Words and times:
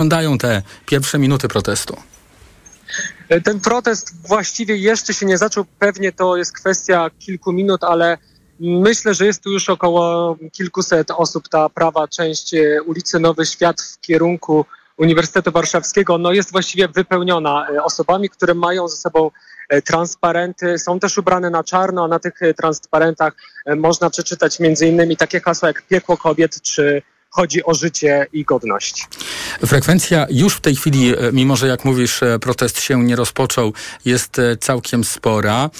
wyglądają 0.00 0.38
te 0.38 0.62
pierwsze 0.86 1.18
minuty 1.18 1.48
protestu? 1.48 1.96
Ten 3.44 3.60
protest 3.60 4.28
właściwie 4.28 4.76
jeszcze 4.76 5.14
się 5.14 5.26
nie 5.26 5.38
zaczął. 5.38 5.64
Pewnie 5.78 6.12
to 6.12 6.36
jest 6.36 6.52
kwestia 6.52 7.10
kilku 7.18 7.52
minut, 7.52 7.84
ale 7.84 8.18
myślę, 8.60 9.14
że 9.14 9.26
jest 9.26 9.42
tu 9.42 9.50
już 9.50 9.68
około 9.68 10.36
kilkuset 10.52 11.10
osób. 11.10 11.48
Ta 11.48 11.68
prawa 11.68 12.08
część 12.08 12.54
e, 12.54 12.82
ulicy 12.82 13.18
Nowy 13.18 13.46
Świat 13.46 13.80
w 13.80 14.00
kierunku 14.00 14.64
Uniwersytetu 14.96 15.52
Warszawskiego 15.52 16.18
no 16.18 16.32
jest 16.32 16.52
właściwie 16.52 16.88
wypełniona 16.88 17.66
e, 17.68 17.84
osobami, 17.84 18.30
które 18.30 18.54
mają 18.54 18.88
ze 18.88 18.96
sobą 18.96 19.30
e, 19.68 19.82
transparenty, 19.82 20.78
są 20.78 21.00
też 21.00 21.18
ubrane 21.18 21.50
na 21.50 21.64
czarno, 21.64 22.04
a 22.04 22.08
na 22.08 22.18
tych 22.18 22.40
transparentach 22.56 23.32
można 23.76 24.10
przeczytać 24.10 24.58
innymi 24.80 25.16
takie 25.16 25.40
hasła 25.40 25.68
jak 25.68 25.82
piekło 25.82 26.16
kobiet 26.16 26.62
czy 26.62 27.02
chodzi 27.30 27.64
o 27.64 27.74
życie 27.74 28.26
i 28.32 28.44
godność. 28.44 29.08
Frekwencja 29.66 30.26
już 30.30 30.54
w 30.54 30.60
tej 30.60 30.76
chwili, 30.76 31.08
e, 31.08 31.32
mimo 31.32 31.56
że 31.56 31.68
jak 31.68 31.84
mówisz, 31.84 32.22
e, 32.22 32.38
protest 32.38 32.80
się 32.80 33.04
nie 33.04 33.16
rozpoczął, 33.16 33.72
jest 34.04 34.38
e, 34.38 34.56
całkiem 34.56 35.04
spora. 35.04 35.70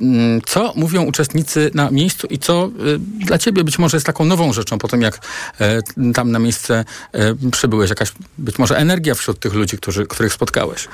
Mm, 0.00 0.40
co 0.46 0.72
mówią 0.76 1.02
uczestnicy 1.02 1.70
na 1.74 1.90
miejscu 1.90 2.26
i 2.26 2.38
co 2.38 2.68
dla 2.98 3.38
ciebie 3.38 3.64
być 3.64 3.78
może 3.78 3.96
jest 3.96 4.06
taką 4.06 4.24
nową 4.24 4.52
rzeczą 4.52 4.78
po 4.78 4.88
tym, 4.88 5.02
jak 5.02 5.18
tam 6.14 6.30
na 6.30 6.38
miejsce 6.38 6.84
przybyłeś? 7.52 7.90
Jakaś 7.90 8.12
być 8.38 8.58
może 8.58 8.76
energia 8.76 9.14
wśród 9.14 9.40
tych 9.40 9.54
ludzi, 9.54 9.78
którzy, 9.78 10.06
których 10.06 10.32
spotkałeś? 10.32 10.88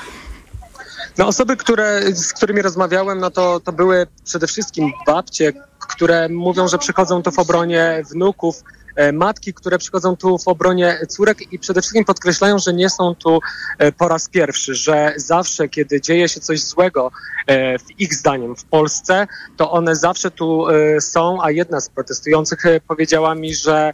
No 1.19 1.27
osoby, 1.27 1.57
które, 1.57 2.15
z 2.15 2.33
którymi 2.33 2.63
rozmawiałem, 2.63 3.19
no 3.19 3.31
to, 3.31 3.61
to 3.61 3.73
były 3.73 4.07
przede 4.25 4.47
wszystkim 4.47 4.93
babcie, 5.07 5.53
które 5.79 6.29
mówią, 6.29 6.69
że 6.69 6.79
przychodzą 6.79 7.23
tu 7.23 7.31
w 7.31 7.39
obronie 7.39 8.03
wnuków, 8.11 8.63
matki, 9.13 9.55
które 9.55 9.79
przychodzą 9.79 10.17
tu 10.17 10.39
w 10.39 10.49
obronie 10.49 10.99
córek 11.09 11.53
i 11.53 11.59
przede 11.59 11.81
wszystkim 11.81 12.05
podkreślają, 12.05 12.59
że 12.59 12.73
nie 12.73 12.91
są 12.91 13.15
tu 13.15 13.41
e, 13.79 13.93
po 13.93 14.09
raz 14.09 14.29
pierwszy, 14.29 14.75
że 14.75 15.15
zawsze, 15.17 15.69
kiedy 15.69 16.01
dzieje 16.01 16.29
się 16.29 16.41
coś 16.41 16.61
złego 16.61 17.11
e, 17.47 17.79
w 17.79 18.01
ich 18.01 18.15
zdaniem 18.15 18.57
w 18.57 18.65
Polsce, 18.65 19.27
to 19.57 19.71
one 19.71 19.97
zawsze 19.97 20.31
tu 20.31 20.67
są, 21.01 21.43
a 21.43 21.51
jedna 21.51 21.81
z 21.81 21.89
protestujących 21.89 22.63
powiedziała 22.89 23.35
mi, 23.35 23.55
że 23.55 23.93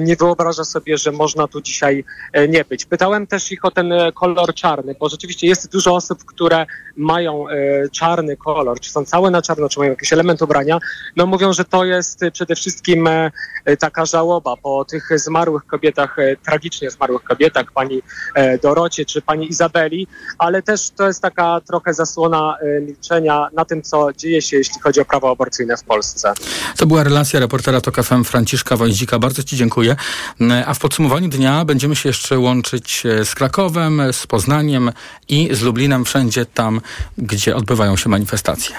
nie 0.00 0.16
wyobraża 0.16 0.64
sobie, 0.64 0.98
że 0.98 1.12
można 1.12 1.48
tu 1.48 1.60
dzisiaj 1.60 2.04
nie 2.48 2.64
być. 2.64 2.84
Pytałem 2.84 3.26
też 3.26 3.52
ich 3.52 3.64
o 3.64 3.70
ten 3.70 3.92
kolor 4.14 4.54
czarny, 4.54 4.96
bo 5.00 5.08
rzeczywiście 5.08 5.46
jest 5.46 5.72
dużo 5.72 5.94
osób, 5.94 6.24
które 6.24 6.66
mają 6.96 7.44
czarny 7.92 8.36
kolor, 8.36 8.80
czy 8.80 8.90
są 8.90 9.04
całe 9.04 9.30
na 9.30 9.42
czarno, 9.42 9.68
czy 9.68 9.78
mają 9.78 9.90
jakiś 9.90 10.12
element 10.12 10.42
ubrania. 10.42 10.78
No 11.16 11.26
mówią, 11.26 11.52
że 11.52 11.64
to 11.64 11.84
jest 11.84 12.20
przede 12.32 12.54
wszystkim 12.54 13.08
taka 13.78 14.06
żałoba, 14.06 14.56
po 14.56 14.84
tych 14.84 15.08
zmarłych 15.18 15.66
kobietach, 15.66 16.18
e, 16.18 16.36
tragicznie 16.36 16.90
zmarłych 16.90 17.22
kobietach, 17.22 17.72
pani 17.72 18.02
e, 18.34 18.58
Dorocie 18.58 19.04
czy 19.04 19.22
pani 19.22 19.48
Izabeli, 19.48 20.06
ale 20.38 20.62
też 20.62 20.90
to 20.90 21.06
jest 21.06 21.22
taka 21.22 21.60
trochę 21.60 21.94
zasłona 21.94 22.56
e, 22.60 22.80
milczenia 22.80 23.48
na 23.52 23.64
tym, 23.64 23.82
co 23.82 24.12
dzieje 24.12 24.42
się, 24.42 24.56
jeśli 24.56 24.80
chodzi 24.80 25.00
o 25.00 25.04
prawo 25.04 25.30
aborcyjne 25.30 25.76
w 25.76 25.84
Polsce. 25.84 26.32
To 26.76 26.86
była 26.86 27.02
relacja 27.02 27.40
reportera 27.40 27.80
TOK 27.80 28.02
FM 28.02 28.24
Franciszka 28.24 28.76
Woździka. 28.76 29.18
Bardzo 29.18 29.42
Ci 29.42 29.56
dziękuję. 29.56 29.65
A 30.66 30.74
w 30.74 30.78
podsumowaniu 30.78 31.28
dnia 31.28 31.64
będziemy 31.64 31.96
się 31.96 32.08
jeszcze 32.08 32.38
łączyć 32.38 33.02
z 33.24 33.34
Krakowem, 33.34 34.02
z 34.12 34.26
Poznaniem 34.26 34.92
i 35.28 35.48
z 35.52 35.62
Lublinem, 35.62 36.04
wszędzie 36.04 36.46
tam, 36.46 36.80
gdzie 37.18 37.56
odbywają 37.56 37.96
się 37.96 38.08
manifestacje. 38.08 38.76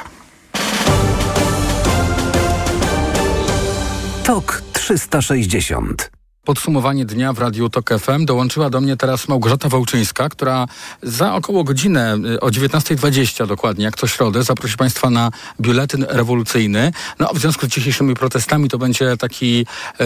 TOK 4.24 4.64
360. 4.74 6.17
Podsumowanie 6.48 7.06
dnia 7.06 7.34
w 7.34 7.40
Radiu 7.40 7.70
Tok 7.70 7.90
FM 8.00 8.26
dołączyła 8.26 8.70
do 8.70 8.82
mnie 8.82 8.98
teraz 8.98 9.28
Małgorzata 9.28 9.70
Wołczyńska, 9.70 10.30
która 10.30 10.66
za 11.04 11.36
około 11.36 11.64
godzinę, 11.64 12.18
y, 12.36 12.40
o 12.40 12.48
19.20 12.48 13.48
dokładnie, 13.48 13.86
jak 13.86 13.98
co 13.98 14.08
środę, 14.08 14.44
zaprosi 14.44 14.78
Państwa 14.78 15.10
na 15.10 15.32
biuletyn 15.62 16.06
rewolucyjny. 16.10 16.92
No, 17.20 17.34
w 17.34 17.40
związku 17.40 17.66
z 17.66 17.70
dzisiejszymi 17.70 18.16
protestami 18.16 18.70
to 18.70 18.78
będzie 18.78 19.18
taki, 19.18 19.66
e, 20.00 20.06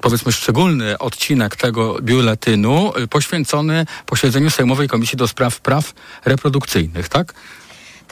powiedzmy, 0.00 0.32
szczególny 0.32 0.98
odcinek 0.98 1.56
tego 1.56 1.96
biuletynu 2.02 2.92
y, 2.98 3.08
poświęcony 3.08 3.86
posiedzeniu 4.06 4.50
Sejmowej 4.50 4.88
Komisji 4.88 5.18
do 5.18 5.28
Spraw 5.28 5.60
Praw 5.60 5.92
Reprodukcyjnych, 6.24 7.08
tak? 7.08 7.34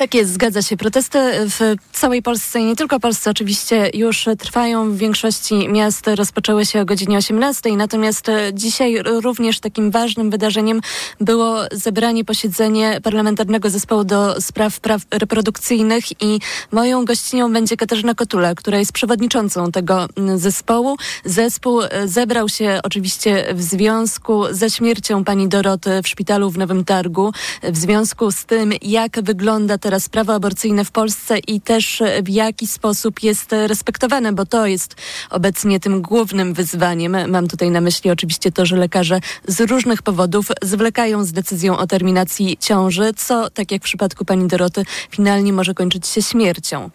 Tak 0.03 0.15
jest, 0.15 0.33
zgadza 0.33 0.63
się. 0.63 0.77
Protesty 0.77 1.19
w 1.33 1.75
całej 1.93 2.23
Polsce 2.23 2.61
i 2.61 2.65
nie 2.65 2.77
tylko 2.77 3.01
Polsce 3.01 3.31
oczywiście 3.31 3.91
już 3.95 4.29
trwają. 4.39 4.93
W 4.93 4.97
większości 4.97 5.69
miast 5.69 6.07
rozpoczęły 6.07 6.67
się 6.67 6.81
o 6.81 6.85
godzinie 6.85 7.19
18, 7.19 7.77
natomiast 7.77 8.27
dzisiaj 8.53 8.99
również 9.03 9.61
takim 9.61 9.91
ważnym 9.91 10.31
wydarzeniem 10.31 10.81
było 11.21 11.57
zebranie, 11.73 12.25
posiedzenie 12.25 13.01
Parlamentarnego 13.03 13.71
Zespołu 13.71 14.05
do 14.05 14.41
Spraw 14.41 14.81
Praw 14.81 15.03
Reprodukcyjnych 15.11 16.23
i 16.23 16.41
moją 16.73 17.05
gościnią 17.05 17.53
będzie 17.53 17.77
Katarzyna 17.77 18.15
Kotula, 18.15 18.55
która 18.55 18.79
jest 18.79 18.93
przewodniczącą 18.93 19.73
tego 19.73 20.07
zespołu. 20.37 20.97
Zespół 21.25 21.81
zebrał 22.05 22.49
się 22.49 22.81
oczywiście 22.83 23.47
w 23.55 23.63
związku 23.63 24.45
ze 24.51 24.71
śmiercią 24.71 25.25
pani 25.25 25.49
Doroty 25.49 26.03
w 26.03 26.09
szpitalu 26.09 26.51
w 26.51 26.59
Nowym 26.59 26.85
Targu, 26.85 27.33
w 27.63 27.77
związku 27.77 28.31
z 28.31 28.45
tym, 28.45 28.73
jak 28.83 29.23
wygląda 29.23 29.79
teraz 29.79 29.92
prawo 30.09 30.35
aborcyjne 30.35 30.85
w 30.85 30.91
Polsce 30.91 31.39
i 31.39 31.61
też 31.61 32.03
w 32.23 32.29
jaki 32.29 32.67
sposób 32.67 33.23
jest 33.23 33.53
respektowane, 33.53 34.33
bo 34.33 34.47
to 34.47 34.67
jest 34.67 34.95
obecnie 35.31 35.81
tym 35.81 36.03
głównym 36.03 36.55
wyzwaniem. 36.55 37.31
Mam 37.31 37.49
tutaj 37.49 37.71
na 37.71 37.81
myśli 37.81 38.11
oczywiście 38.11 38.53
to, 38.53 38.67
że 38.67 38.77
lekarze 38.77 39.21
z 39.49 39.61
różnych 39.61 40.03
powodów 40.03 40.47
zwlekają 40.63 41.25
z 41.25 41.33
decyzją 41.33 41.79
o 41.79 41.87
terminacji 41.87 42.57
ciąży, 42.61 43.13
co, 43.17 43.51
tak 43.51 43.73
jak 43.73 43.83
w 43.83 43.85
przypadku 43.85 44.25
pani 44.25 44.49
Doroty, 44.49 44.85
finalnie 45.11 45.53
może 45.53 45.75
kończyć 45.75 46.07
się 46.07 46.23
śmiercią 46.23 46.91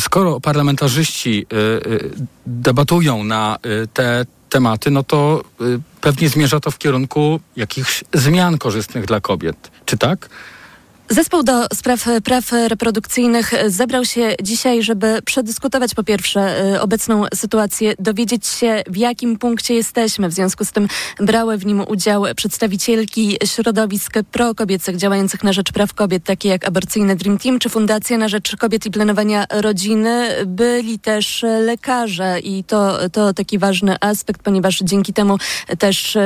skoro 0.00 0.40
parlamentarzyści 0.40 1.46
y, 1.52 2.10
debatują 2.46 3.24
na 3.24 3.58
te 3.94 4.26
tematy, 4.52 4.90
no 4.90 5.02
to 5.02 5.44
pewnie 6.00 6.28
zmierza 6.28 6.60
to 6.60 6.70
w 6.70 6.78
kierunku 6.78 7.40
jakichś 7.56 8.04
zmian 8.14 8.58
korzystnych 8.58 9.06
dla 9.06 9.20
kobiet. 9.20 9.70
Czy 9.84 9.98
tak? 9.98 10.28
Zespół 11.08 11.42
do 11.42 11.66
spraw 11.74 12.06
praw 12.24 12.52
reprodukcyjnych 12.52 13.52
zebrał 13.66 14.04
się 14.04 14.34
dzisiaj, 14.42 14.82
żeby 14.82 15.22
przedyskutować 15.24 15.94
po 15.94 16.04
pierwsze 16.04 16.56
obecną 16.80 17.24
sytuację, 17.34 17.94
dowiedzieć 17.98 18.46
się 18.46 18.82
w 18.86 18.96
jakim 18.96 19.38
punkcie 19.38 19.74
jesteśmy. 19.74 20.28
W 20.28 20.32
związku 20.32 20.64
z 20.64 20.72
tym 20.72 20.88
brały 21.20 21.58
w 21.58 21.66
nim 21.66 21.84
udział 21.88 22.24
przedstawicielki 22.36 23.36
środowisk 23.44 24.12
prokobiecych 24.32 24.96
działających 24.96 25.44
na 25.44 25.52
rzecz 25.52 25.72
praw 25.72 25.94
kobiet, 25.94 26.24
takie 26.24 26.48
jak 26.48 26.68
Aborcyjne 26.68 27.16
Dream 27.16 27.38
Team 27.38 27.58
czy 27.58 27.68
Fundacja 27.68 28.18
na 28.18 28.28
rzecz 28.28 28.56
kobiet 28.56 28.86
i 28.86 28.90
planowania 28.90 29.46
rodziny. 29.50 30.28
Byli 30.46 30.98
też 30.98 31.44
lekarze 31.66 32.40
i 32.40 32.64
to, 32.64 33.08
to 33.10 33.34
taki 33.34 33.58
ważny 33.58 33.96
aspekt, 34.00 34.42
ponieważ 34.42 34.78
dzięki 34.78 35.12
temu 35.12 35.38
też 35.78 36.18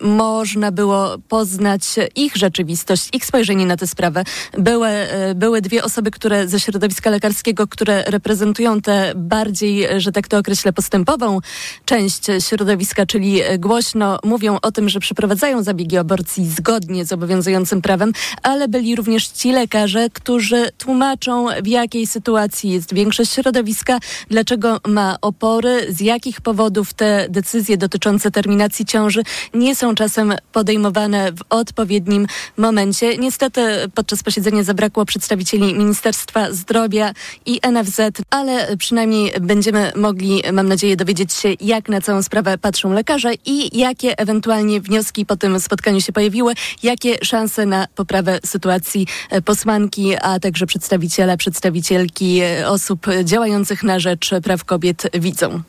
można 0.00 0.72
było 0.72 1.18
poznać 1.28 1.82
ich 2.16 2.36
rzeczywistość, 2.36 3.08
ich 3.12 3.24
spojrzenie 3.24 3.66
na 3.66 3.76
tę 3.76 3.86
sprawę 3.86 4.09
Były, 4.58 4.88
e, 4.88 5.34
były 5.34 5.60
dwie 5.60 5.84
osoby, 5.84 6.10
które 6.10 6.48
ze 6.48 6.60
środowiska 6.60 7.10
lekarskiego, 7.10 7.66
które 7.66 8.02
reprezentują 8.06 8.80
tę 8.80 9.12
bardziej, 9.16 9.86
że 9.96 10.12
tak 10.12 10.28
to 10.28 10.38
określę, 10.38 10.72
postępową 10.72 11.38
część 11.84 12.26
środowiska, 12.40 13.06
czyli 13.06 13.40
głośno 13.58 14.18
mówią 14.24 14.58
o 14.62 14.72
tym, 14.72 14.88
że 14.88 15.00
przeprowadzają 15.00 15.62
zabiegi 15.62 15.96
aborcji 15.96 16.48
zgodnie 16.48 17.04
z 17.04 17.12
obowiązującym 17.12 17.82
prawem, 17.82 18.12
ale 18.42 18.68
byli 18.68 18.96
również 18.96 19.28
ci 19.28 19.52
lekarze, 19.52 20.08
którzy 20.12 20.68
tłumaczą, 20.78 21.46
w 21.62 21.66
jakiej 21.66 22.06
sytuacji 22.06 22.70
jest 22.70 22.94
większość 22.94 23.32
środowiska, 23.32 23.98
dlaczego 24.28 24.80
ma 24.88 25.16
opory, 25.22 25.86
z 25.88 26.00
jakich 26.00 26.40
powodów 26.40 26.94
te 26.94 27.26
decyzje 27.28 27.76
dotyczące 27.76 28.30
terminacji 28.30 28.84
ciąży 28.84 29.22
nie 29.54 29.76
są 29.76 29.94
czasem 29.94 30.34
podejmowane 30.52 31.32
w 31.32 31.40
odpowiednim 31.50 32.26
momencie. 32.56 33.18
Niestety 33.18 33.62
podczas 33.94 34.22
posiedzenia 34.22 34.62
zabrakło 34.62 35.04
przedstawicieli 35.04 35.74
Ministerstwa 35.74 36.52
Zdrowia 36.52 37.12
i 37.46 37.60
NFZ, 37.72 38.00
ale 38.30 38.76
przynajmniej 38.76 39.32
będziemy 39.40 39.92
mogli, 39.96 40.42
mam 40.52 40.68
nadzieję, 40.68 40.96
dowiedzieć 40.96 41.32
się, 41.32 41.48
jak 41.60 41.88
na 41.88 42.00
całą 42.00 42.22
sprawę 42.22 42.58
patrzą 42.58 42.92
lekarze 42.92 43.32
i 43.46 43.78
jakie 43.78 44.18
ewentualnie 44.18 44.80
wnioski 44.80 45.26
po 45.26 45.36
tym 45.36 45.60
spotkaniu 45.60 46.00
się 46.00 46.12
pojawiły, 46.12 46.54
jakie 46.82 47.18
szanse 47.24 47.66
na 47.66 47.86
poprawę 47.94 48.40
sytuacji 48.46 49.06
posłanki, 49.44 50.16
a 50.16 50.40
także 50.40 50.66
przedstawiciele, 50.66 51.36
przedstawicielki 51.36 52.40
osób 52.66 53.06
działających 53.24 53.82
na 53.82 54.00
rzecz 54.00 54.30
praw 54.42 54.64
kobiet 54.64 55.10
widzą. 55.14 55.62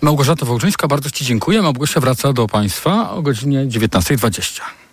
Małgorzata 0.00 0.46
Wołczyńska, 0.46 0.88
bardzo 0.88 1.10
Ci 1.10 1.24
dziękuję. 1.24 1.62
Małgosia 1.62 2.00
wraca 2.00 2.32
do 2.32 2.46
Państwa 2.46 3.10
o 3.10 3.22
godzinie 3.22 3.66
19.20. 3.66 4.83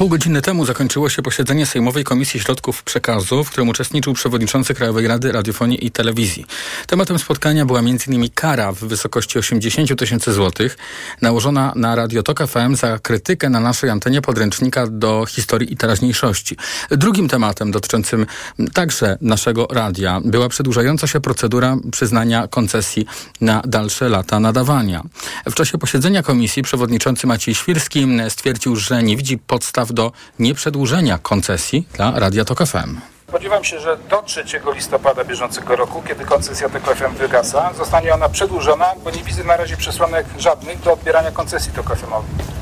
Pół 0.00 0.08
godziny 0.08 0.42
temu 0.42 0.66
zakończyło 0.66 1.08
się 1.08 1.22
posiedzenie 1.22 1.66
Sejmowej 1.66 2.04
Komisji 2.04 2.40
Środków 2.40 2.82
Przekazu, 2.82 3.44
w 3.44 3.50
którym 3.50 3.68
uczestniczył 3.68 4.14
przewodniczący 4.14 4.74
Krajowej 4.74 5.08
Rady 5.08 5.32
Radiofonii 5.32 5.86
i 5.86 5.90
Telewizji. 5.90 6.46
Tematem 6.86 7.18
spotkania 7.18 7.66
była 7.66 7.78
m.in. 7.80 8.30
kara 8.34 8.72
w 8.72 8.78
wysokości 8.78 9.38
80 9.38 9.98
tysięcy 9.98 10.32
złotych 10.32 10.78
nałożona 11.22 11.72
na 11.76 11.94
Radio 11.94 12.22
Tok 12.22 12.46
FM 12.46 12.74
za 12.76 12.98
krytykę 12.98 13.50
na 13.50 13.60
naszej 13.60 13.90
antenie 13.90 14.22
podręcznika 14.22 14.86
do 14.86 15.26
historii 15.26 15.72
i 15.72 15.76
teraźniejszości. 15.76 16.56
Drugim 16.90 17.28
tematem 17.28 17.70
dotyczącym 17.70 18.26
także 18.72 19.18
naszego 19.20 19.66
radia 19.70 20.20
była 20.24 20.48
przedłużająca 20.48 21.06
się 21.06 21.20
procedura 21.20 21.76
przyznania 21.92 22.48
koncesji 22.48 23.06
na 23.40 23.62
dalsze 23.66 24.08
lata 24.08 24.40
nadawania. 24.40 25.02
W 25.46 25.54
czasie 25.54 25.78
posiedzenia 25.78 26.22
komisji 26.22 26.62
przewodniczący 26.62 27.26
Maciej 27.26 27.54
Świrski 27.54 28.06
stwierdził, 28.28 28.76
że 28.76 29.02
nie 29.02 29.16
widzi 29.16 29.38
podstaw 29.38 29.89
do 29.92 30.12
nieprzedłużenia 30.38 31.18
koncesji 31.18 31.88
dla 31.94 32.12
Radia 32.20 32.44
Tok 32.44 32.66
FM. 32.66 33.00
Spodziewam 33.28 33.64
się, 33.64 33.80
że 33.80 33.96
do 33.96 34.22
3 34.22 34.44
listopada 34.74 35.24
bieżącego 35.24 35.76
roku, 35.76 36.02
kiedy 36.08 36.24
koncesja 36.24 36.68
TOK 36.68 36.96
FM 36.96 37.14
wygasa, 37.14 37.72
zostanie 37.74 38.14
ona 38.14 38.28
przedłużona, 38.28 38.86
bo 39.04 39.10
nie 39.10 39.22
widzę 39.22 39.44
na 39.44 39.56
razie 39.56 39.76
przesłanek 39.76 40.26
żadnych 40.38 40.80
do 40.80 40.92
odbierania 40.92 41.30
koncesji 41.30 41.72
TOK 41.72 41.86
FM-owi. 41.86 42.59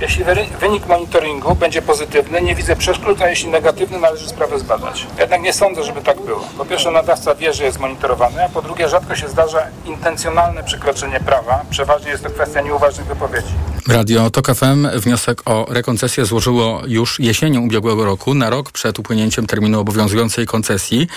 Jeśli 0.00 0.24
wynik 0.60 0.86
monitoringu 0.86 1.54
będzie 1.54 1.82
pozytywny, 1.82 2.42
nie 2.42 2.54
widzę 2.54 2.76
przeszkód, 2.76 3.22
a 3.22 3.30
jeśli 3.30 3.48
negatywny, 3.48 3.98
należy 3.98 4.28
sprawę 4.28 4.58
zbadać. 4.58 5.06
Jednak 5.18 5.42
nie 5.42 5.52
sądzę, 5.52 5.84
żeby 5.84 6.00
tak 6.00 6.20
było. 6.20 6.44
Po 6.58 6.64
pierwsze, 6.64 6.90
nadawca 6.90 7.34
wie, 7.34 7.52
że 7.52 7.64
jest 7.64 7.80
monitorowany, 7.80 8.44
a 8.44 8.48
po 8.48 8.62
drugie, 8.62 8.88
rzadko 8.88 9.16
się 9.16 9.28
zdarza 9.28 9.66
intencjonalne 9.84 10.64
przekroczenie 10.64 11.20
prawa. 11.20 11.64
Przeważnie 11.70 12.10
jest 12.10 12.22
to 12.22 12.30
kwestia 12.30 12.60
nieuważnych 12.60 13.06
wypowiedzi. 13.06 13.52
Radio 13.88 14.30
TOK 14.30 14.46
FM 14.54 14.88
wniosek 14.94 15.42
o 15.44 15.66
rekoncesję 15.70 16.24
złożyło 16.24 16.82
już 16.86 17.20
jesienią 17.20 17.60
ubiegłego 17.60 18.04
roku, 18.04 18.34
na 18.34 18.50
rok 18.50 18.72
przed 18.72 18.98
upłynięciem 18.98 19.46
terminu 19.46 19.80
obowiązującej 19.80 20.46
koncesji. 20.46 21.08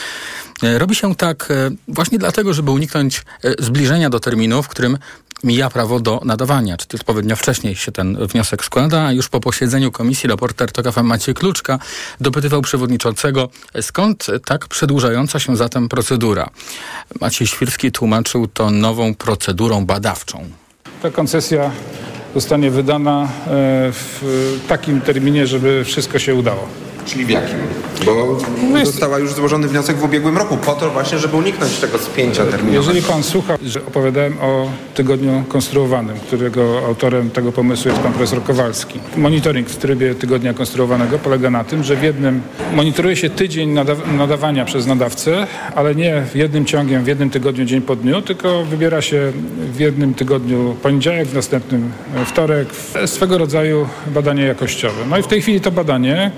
E, 0.64 0.80
robi 0.80 0.96
się 0.96 1.16
tak 1.16 1.52
e, 1.52 1.72
właśnie 1.88 2.18
dlatego, 2.18 2.54
żeby 2.54 2.72
uniknąć 2.72 3.24
e, 3.44 3.64
zbliżenia 3.64 4.10
do 4.10 4.20
terminu, 4.20 4.64
w 4.64 4.68
którym 4.68 4.98
mija 5.44 5.70
prawo 5.70 6.00
do 6.00 6.22
nadawania. 6.26 6.78
Czy 6.78 6.98
odpowiednio 6.98 7.36
wcześniej 7.36 7.76
się 7.76 7.92
ten 7.92 8.28
wniosek 8.28 8.66
składa, 8.66 9.12
już 9.12 9.30
po 9.30 9.40
posiedzeniu 9.40 9.92
komisji 9.92 10.30
reporter 10.30 10.72
TOK 10.72 10.92
FM 10.92 11.04
Maciej 11.04 11.36
Kluczka 11.36 11.80
dopytywał 12.22 12.62
przewodniczącego, 12.62 13.50
skąd 13.82 14.28
tak 14.46 14.68
przedłużająca 14.68 15.40
się 15.40 15.58
zatem 15.58 15.90
procedura. 15.90 16.50
Maciej 17.22 17.48
Świrski 17.48 17.92
tłumaczył 17.92 18.48
to 18.48 18.72
nową 18.72 19.16
procedurą 19.16 19.86
badawczą. 19.86 20.46
Ta 21.02 21.10
koncesja 21.10 21.72
zostanie 22.36 22.72
wydana 22.72 23.30
w 23.92 24.60
takim 24.68 25.02
terminie, 25.02 25.48
żeby 25.48 25.84
wszystko 25.86 26.20
się 26.20 26.36
udało. 26.36 26.68
Czyli 27.06 27.26
w 27.26 27.30
jakim? 27.30 27.58
Bo 28.06 28.38
no 28.72 28.86
została 28.86 29.20
już 29.20 29.34
złożony 29.34 29.68
wniosek 29.68 29.98
w 29.98 30.04
ubiegłym 30.04 30.38
roku 30.38 30.58
po 30.58 30.74
to 30.74 30.90
właśnie, 30.90 31.18
żeby 31.18 31.36
uniknąć 31.38 31.72
tego 31.72 31.98
spięcia 31.98 32.46
terminowego. 32.46 32.78
Jeżeli 32.78 33.02
pan 33.02 33.24
słucha, 33.24 33.58
że 33.66 33.86
opowiadałem 33.86 34.34
o 34.42 34.70
tygodniu 34.94 35.44
konstruowanym, 35.48 36.16
którego 36.28 36.82
autorem 36.88 37.30
tego 37.30 37.52
pomysłu 37.52 37.92
jest 37.92 38.02
pan 38.02 38.14
profesor 38.14 38.44
Kowalski. 38.44 39.00
Monitoring 39.18 39.70
w 39.70 39.76
trybie 39.76 40.16
tygodnia 40.16 40.54
konstruowanego 40.54 41.20
polega 41.20 41.50
na 41.50 41.64
tym, 41.64 41.84
że 41.84 41.96
w 41.96 42.04
jednym 42.04 42.42
monitoruje 42.74 43.16
się 43.16 43.30
tydzień 43.30 43.70
nadaw 43.70 43.98
nadawania 44.18 44.66
przez 44.66 44.88
nadawcę, 44.88 45.48
ale 45.76 45.96
nie 45.96 46.22
w 46.32 46.36
jednym 46.36 46.66
ciągiem, 46.66 47.04
w 47.04 47.08
jednym 47.08 47.30
tygodniu, 47.30 47.66
dzień 47.66 47.82
po 47.82 47.96
dniu, 47.96 48.22
tylko 48.22 48.66
wybiera 48.66 49.02
się 49.02 49.32
w 49.74 49.80
jednym 49.80 50.14
tygodniu 50.14 50.76
poniedziałek, 50.82 51.28
w 51.28 51.34
następnym 51.34 51.92
wtorek. 52.26 52.68
Swego 53.06 53.38
rodzaju 53.38 53.88
badanie 54.08 54.44
jakościowe. 54.44 55.06
No 55.10 55.18
i 55.18 55.24
w 55.24 55.28
tej 55.28 55.42
chwili 55.42 55.62
to 55.62 55.72
badanie 55.72 56.32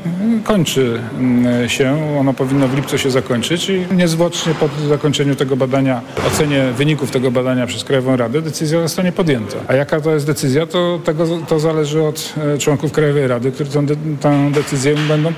kończy 0.54 1.02
mm, 1.20 1.70
się. 1.70 2.18
Ono 2.20 2.34
powinno 2.34 2.68
w 2.68 2.76
lipcu 2.76 2.98
się 2.98 3.12
zakończyć 3.12 3.70
i 3.70 3.86
niezwłocznie 3.96 4.54
po 4.54 4.70
zakończeniu 4.88 5.36
tego 5.36 5.56
badania, 5.58 6.02
ocenie 6.28 6.72
wyników 6.78 7.12
tego 7.12 7.32
badania 7.32 7.68
przez 7.68 7.84
Krajową 7.84 8.18
Radę, 8.18 8.42
decyzja 8.42 8.82
zostanie 8.82 9.12
podjęta. 9.12 9.58
A 9.68 9.74
jaka 9.74 10.02
to 10.02 10.14
jest 10.14 10.26
decyzja, 10.26 10.66
to, 10.66 11.00
tego, 11.06 11.28
to 11.48 11.60
zależy 11.60 12.04
od 12.04 12.34
e, 12.56 12.58
członków 12.58 12.92
Krajowej 12.92 13.28
Rady, 13.28 13.52
którzy 13.52 13.72
tę, 13.72 13.86
tę 14.22 14.52
decyzję 14.52 14.96
będą 14.96 15.34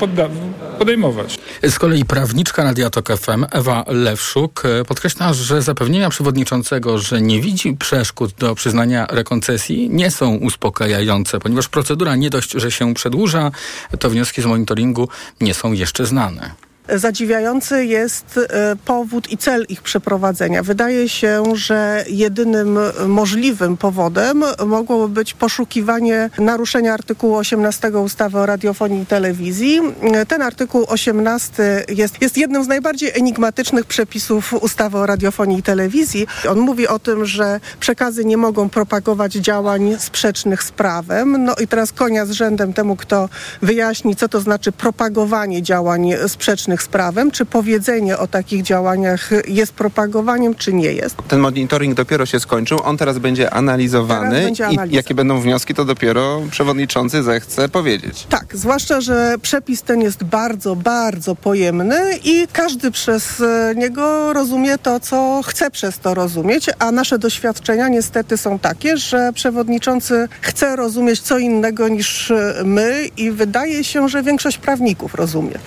podejmować. 0.79 1.39
Z 1.63 1.79
kolei 1.79 2.05
prawniczka 2.05 2.63
Radia 2.63 2.89
FM 3.17 3.45
Ewa 3.51 3.83
Lewszuk 3.87 4.63
e, 4.65 4.85
podkreśla, 4.85 5.33
że 5.33 5.61
zapewnienia 5.61 6.09
przewodniczącego, 6.09 6.97
że 6.97 7.21
nie 7.21 7.41
widzi 7.41 7.73
przeszkód 7.73 8.33
do 8.39 8.55
przyznania 8.55 9.07
rekoncesji 9.09 9.89
nie 9.89 10.11
są 10.11 10.35
uspokajające, 10.35 11.39
ponieważ 11.39 11.67
procedura 11.67 12.15
nie 12.15 12.29
dość, 12.29 12.51
że 12.51 12.71
się 12.71 12.93
przedłuża, 12.93 13.51
to 13.99 14.09
wnioski 14.09 14.41
z 14.41 14.45
monitoringu 14.45 15.04
nie 15.41 15.53
są 15.53 15.71
jeszcze 15.73 16.05
znane. 16.05 16.64
Zadziwiający 16.89 17.85
jest 17.85 18.39
e, 18.49 18.75
powód 18.85 19.31
i 19.31 19.37
cel 19.37 19.65
ich 19.69 19.81
przeprowadzenia. 19.81 20.63
Wydaje 20.63 21.09
się, 21.09 21.43
że 21.53 22.05
jedynym 22.09 22.79
możliwym 23.07 23.77
powodem 23.77 24.43
mogłoby 24.65 25.13
być 25.13 25.33
poszukiwanie 25.33 26.29
naruszenia 26.37 26.93
artykułu 26.93 27.35
18 27.35 27.89
ustawy 27.89 28.39
o 28.39 28.45
radiofonii 28.45 29.01
i 29.01 29.05
telewizji. 29.05 29.81
Ten 30.27 30.41
artykuł 30.41 30.85
18 30.87 31.85
jest, 31.89 32.21
jest 32.21 32.37
jednym 32.37 32.63
z 32.63 32.67
najbardziej 32.67 33.11
enigmatycznych 33.13 33.85
przepisów 33.85 34.53
ustawy 34.53 34.97
o 34.97 35.05
radiofonii 35.05 35.59
i 35.59 35.63
telewizji. 35.63 36.27
On 36.49 36.59
mówi 36.59 36.87
o 36.87 36.99
tym, 36.99 37.25
że 37.25 37.59
przekazy 37.79 38.25
nie 38.25 38.37
mogą 38.37 38.69
propagować 38.69 39.33
działań 39.33 39.95
sprzecznych 39.99 40.63
z 40.63 40.71
prawem. 40.71 41.43
No 41.43 41.55
i 41.63 41.67
teraz 41.67 41.91
konia 41.91 42.25
z 42.25 42.31
rzędem 42.31 42.73
temu, 42.73 42.95
kto 42.95 43.29
wyjaśni, 43.61 44.15
co 44.15 44.29
to 44.29 44.39
znaczy 44.39 44.71
propagowanie 44.71 45.63
działań 45.63 46.13
sprzecznych 46.27 46.74
z 46.81 46.87
prawem, 46.87 47.31
czy 47.31 47.45
powiedzenie 47.45 48.17
o 48.17 48.27
takich 48.27 48.63
działaniach 48.63 49.29
jest 49.47 49.73
propagowaniem, 49.73 50.55
czy 50.55 50.73
nie 50.73 50.91
jest. 50.91 51.15
Ten 51.27 51.39
monitoring 51.39 51.93
dopiero 51.93 52.25
się 52.25 52.39
skończył, 52.39 52.79
on 52.83 52.97
teraz 52.97 53.17
będzie 53.17 53.53
analizowany 53.53 54.35
teraz 54.35 54.45
będzie 54.45 54.91
i 54.91 54.95
jakie 54.95 55.15
będą 55.15 55.39
wnioski, 55.39 55.73
to 55.73 55.85
dopiero 55.85 56.41
przewodniczący 56.51 57.23
zechce 57.23 57.69
powiedzieć. 57.69 58.27
Tak, 58.29 58.45
zwłaszcza, 58.53 59.01
że 59.01 59.35
przepis 59.41 59.81
ten 59.81 60.01
jest 60.01 60.23
bardzo, 60.23 60.75
bardzo 60.75 61.35
pojemny 61.35 62.17
i 62.23 62.47
każdy 62.53 62.91
przez 62.91 63.41
e, 63.41 63.73
niego 63.75 64.33
rozumie 64.33 64.77
to, 64.77 64.99
co 64.99 65.41
chce 65.45 65.71
przez 65.71 65.99
to 65.99 66.13
rozumieć, 66.13 66.69
a 66.79 66.91
nasze 66.91 67.19
doświadczenia 67.19 67.87
niestety 67.87 68.37
są 68.37 68.59
takie, 68.59 68.97
że 68.97 69.31
przewodniczący 69.33 70.27
chce 70.41 70.75
rozumieć 70.75 71.21
co 71.21 71.37
innego 71.37 71.87
niż 71.87 72.31
e, 72.31 72.61
my 72.65 73.09
i 73.17 73.31
wydaje 73.31 73.83
się, 73.83 74.09
że 74.09 74.23
większość 74.23 74.57
prawników 74.57 75.15
rozumie. 75.15 75.59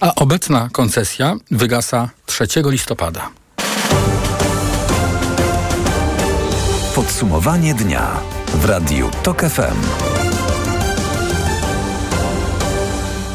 A 0.00 0.14
obecna 0.48 0.68
koncesja 0.72 1.36
wygasa 1.50 2.10
3 2.26 2.46
listopada. 2.64 3.30
Podsumowanie 6.94 7.74
dnia 7.74 8.20
w 8.54 8.64
Radiu 8.64 9.10
TOK 9.22 9.40
FM. 9.40 9.76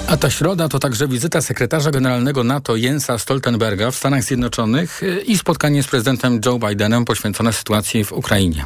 A 0.08 0.18
ta 0.18 0.30
środa 0.30 0.70
to 0.70 0.80
także 0.80 1.08
wizyta 1.08 1.42
sekretarza 1.42 1.92
generalnego 1.92 2.44
NATO 2.44 2.76
Jensa 2.76 3.18
Stoltenberga 3.18 3.92
w 3.92 3.96
Stanach 3.96 4.24
Zjednoczonych 4.24 5.04
y, 5.04 5.22
i 5.22 5.38
spotkanie 5.38 5.84
z 5.84 5.88
prezydentem 5.88 6.42
Joe 6.46 6.60
Bidenem 6.60 7.06
poświęcone 7.06 7.54
sytuacji 7.54 8.04
w 8.04 8.12
Ukrainie. 8.12 8.66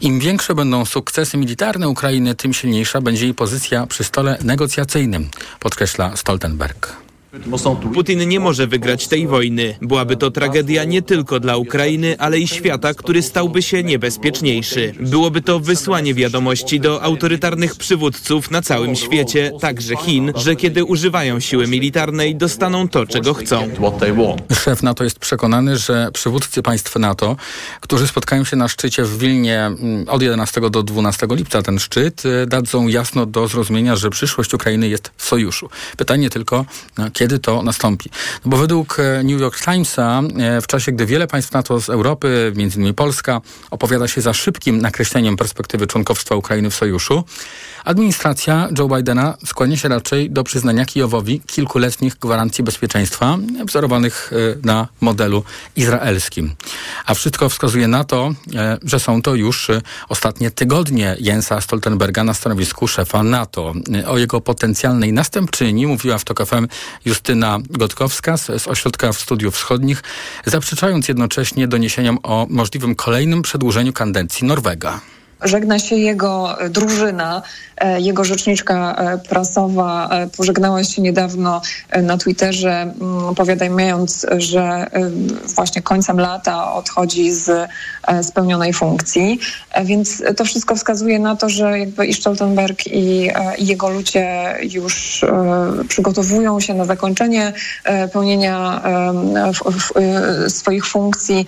Im 0.00 0.20
większe 0.20 0.54
będą 0.54 0.84
sukcesy 0.84 1.36
militarne 1.36 1.88
Ukrainy, 1.88 2.34
tym 2.34 2.54
silniejsza 2.54 3.00
będzie 3.00 3.24
jej 3.24 3.34
pozycja 3.34 3.86
przy 3.86 4.04
stole 4.04 4.38
negocjacyjnym, 4.42 5.28
podkreśla 5.60 6.16
Stoltenberg. 6.16 7.09
Putin 7.94 8.28
nie 8.28 8.40
może 8.40 8.66
wygrać 8.66 9.08
tej 9.08 9.26
wojny. 9.26 9.76
Byłaby 9.82 10.16
to 10.16 10.30
tragedia 10.30 10.84
nie 10.84 11.02
tylko 11.02 11.40
dla 11.40 11.56
Ukrainy, 11.56 12.16
ale 12.18 12.38
i 12.38 12.48
świata, 12.48 12.94
który 12.94 13.22
stałby 13.22 13.62
się 13.62 13.82
niebezpieczniejszy. 13.82 14.94
Byłoby 15.00 15.42
to 15.42 15.60
wysłanie 15.60 16.14
wiadomości 16.14 16.80
do 16.80 17.02
autorytarnych 17.02 17.76
przywódców 17.76 18.50
na 18.50 18.62
całym 18.62 18.96
świecie, 18.96 19.52
także 19.60 19.96
Chin, 19.96 20.32
że 20.34 20.56
kiedy 20.56 20.84
używają 20.84 21.40
siły 21.40 21.66
militarnej, 21.66 22.36
dostaną 22.36 22.88
to, 22.88 23.06
czego 23.06 23.34
chcą. 23.34 23.68
Szef 24.64 24.82
NATO 24.82 25.04
jest 25.04 25.18
przekonany, 25.18 25.76
że 25.76 26.10
przywódcy 26.12 26.62
państw 26.62 26.96
NATO, 26.96 27.36
którzy 27.80 28.06
spotkają 28.06 28.44
się 28.44 28.56
na 28.56 28.68
szczycie 28.68 29.04
w 29.04 29.18
Wilnie 29.18 29.58
mm, 29.58 30.08
od 30.08 30.22
11 30.22 30.60
do 30.70 30.82
12 30.82 31.26
lipca, 31.30 31.62
ten 31.62 31.78
szczyt, 31.78 32.22
y, 32.24 32.46
dadzą 32.46 32.86
jasno 32.88 33.26
do 33.26 33.48
zrozumienia, 33.48 33.96
że 33.96 34.10
przyszłość 34.10 34.54
Ukrainy 34.54 34.88
jest 34.88 35.10
w 35.16 35.24
sojuszu. 35.24 35.68
Pytanie 35.96 36.30
tylko, 36.30 36.64
kiedy 37.20 37.38
to 37.38 37.62
nastąpi. 37.62 38.10
No 38.44 38.50
bo 38.50 38.56
według 38.56 38.96
New 39.24 39.40
York 39.40 39.60
Timesa 39.64 40.22
w 40.62 40.66
czasie, 40.66 40.92
gdy 40.92 41.06
wiele 41.06 41.26
państw 41.26 41.52
NATO 41.52 41.80
z 41.80 41.90
Europy, 41.90 42.52
m.in. 42.56 42.94
Polska, 42.94 43.40
opowiada 43.70 44.08
się 44.08 44.20
za 44.20 44.34
szybkim 44.34 44.80
nakreśleniem 44.80 45.36
perspektywy 45.36 45.86
członkowstwa 45.86 46.34
Ukrainy 46.34 46.70
w 46.70 46.74
sojuszu, 46.74 47.24
administracja 47.84 48.68
Joe 48.78 48.88
Bidena 48.88 49.36
skłania 49.46 49.76
się 49.76 49.88
raczej 49.88 50.30
do 50.30 50.44
przyznania 50.44 50.84
Kijowowi 50.84 51.40
kilkuletnich 51.40 52.14
gwarancji 52.14 52.64
bezpieczeństwa 52.64 53.38
wzorowanych 53.64 54.32
na 54.62 54.88
modelu 55.00 55.44
izraelskim. 55.76 56.54
A 57.06 57.14
wszystko 57.14 57.48
wskazuje 57.48 57.88
na 57.88 58.04
to, 58.04 58.32
że 58.84 59.00
są 59.00 59.22
to 59.22 59.34
już 59.34 59.68
ostatnie 60.08 60.50
tygodnie 60.50 61.16
Jensa 61.20 61.60
Stoltenberga 61.60 62.24
na 62.24 62.34
stanowisku 62.34 62.88
szefa 62.88 63.22
NATO. 63.22 63.74
O 64.06 64.18
jego 64.18 64.40
potencjalnej 64.40 65.12
następczyni 65.12 65.86
mówiła 65.86 66.18
w 66.18 66.24
TOK 66.24 66.46
FM 66.46 66.68
Justyna 67.04 67.58
Gotkowska 67.70 68.36
z, 68.36 68.68
Ośrodka 68.68 69.12
Studiów 69.12 69.54
Wschodnich, 69.54 70.02
zaprzeczając 70.46 71.08
jednocześnie 71.08 71.68
doniesieniom 71.68 72.18
o 72.22 72.46
możliwym 72.50 72.94
kolejnym 72.94 73.42
przedłużeniu 73.42 73.92
kadencji 73.92 74.46
Norwega. 74.46 75.00
Żegna 75.42 75.78
się 75.78 75.96
jego 75.96 76.56
drużyna, 76.70 77.42
e, 77.76 78.00
jego 78.00 78.24
rzeczniczka 78.24 78.94
e, 78.94 79.18
prasowa 79.18 80.08
e, 80.08 80.26
pożegnała 80.26 80.84
się 80.84 81.02
niedawno 81.02 81.62
na 82.02 82.18
Twitterze, 82.18 82.82
mm, 82.82 83.34
powiadamiając, 83.34 84.26
że 84.38 84.86
właśnie 85.54 85.82
końcem 85.82 86.20
lata 86.20 86.72
odchodzi 86.72 87.32
z 87.32 87.68
spełnionej 88.22 88.72
funkcji. 88.72 89.38
Więc 89.84 90.22
to 90.36 90.44
wszystko 90.44 90.76
wskazuje 90.76 91.18
na 91.18 91.36
to, 91.36 91.48
że 91.48 91.78
jakby 91.78 92.06
i 92.06 92.14
Stoltenberg 92.14 92.86
i, 92.86 93.30
i 93.58 93.66
jego 93.66 93.88
ludzie 93.88 94.56
już 94.62 95.24
przygotowują 95.88 96.60
się 96.60 96.74
na 96.74 96.84
zakończenie 96.84 97.52
pełnienia 98.12 98.82
swoich 100.48 100.86
funkcji 100.86 101.46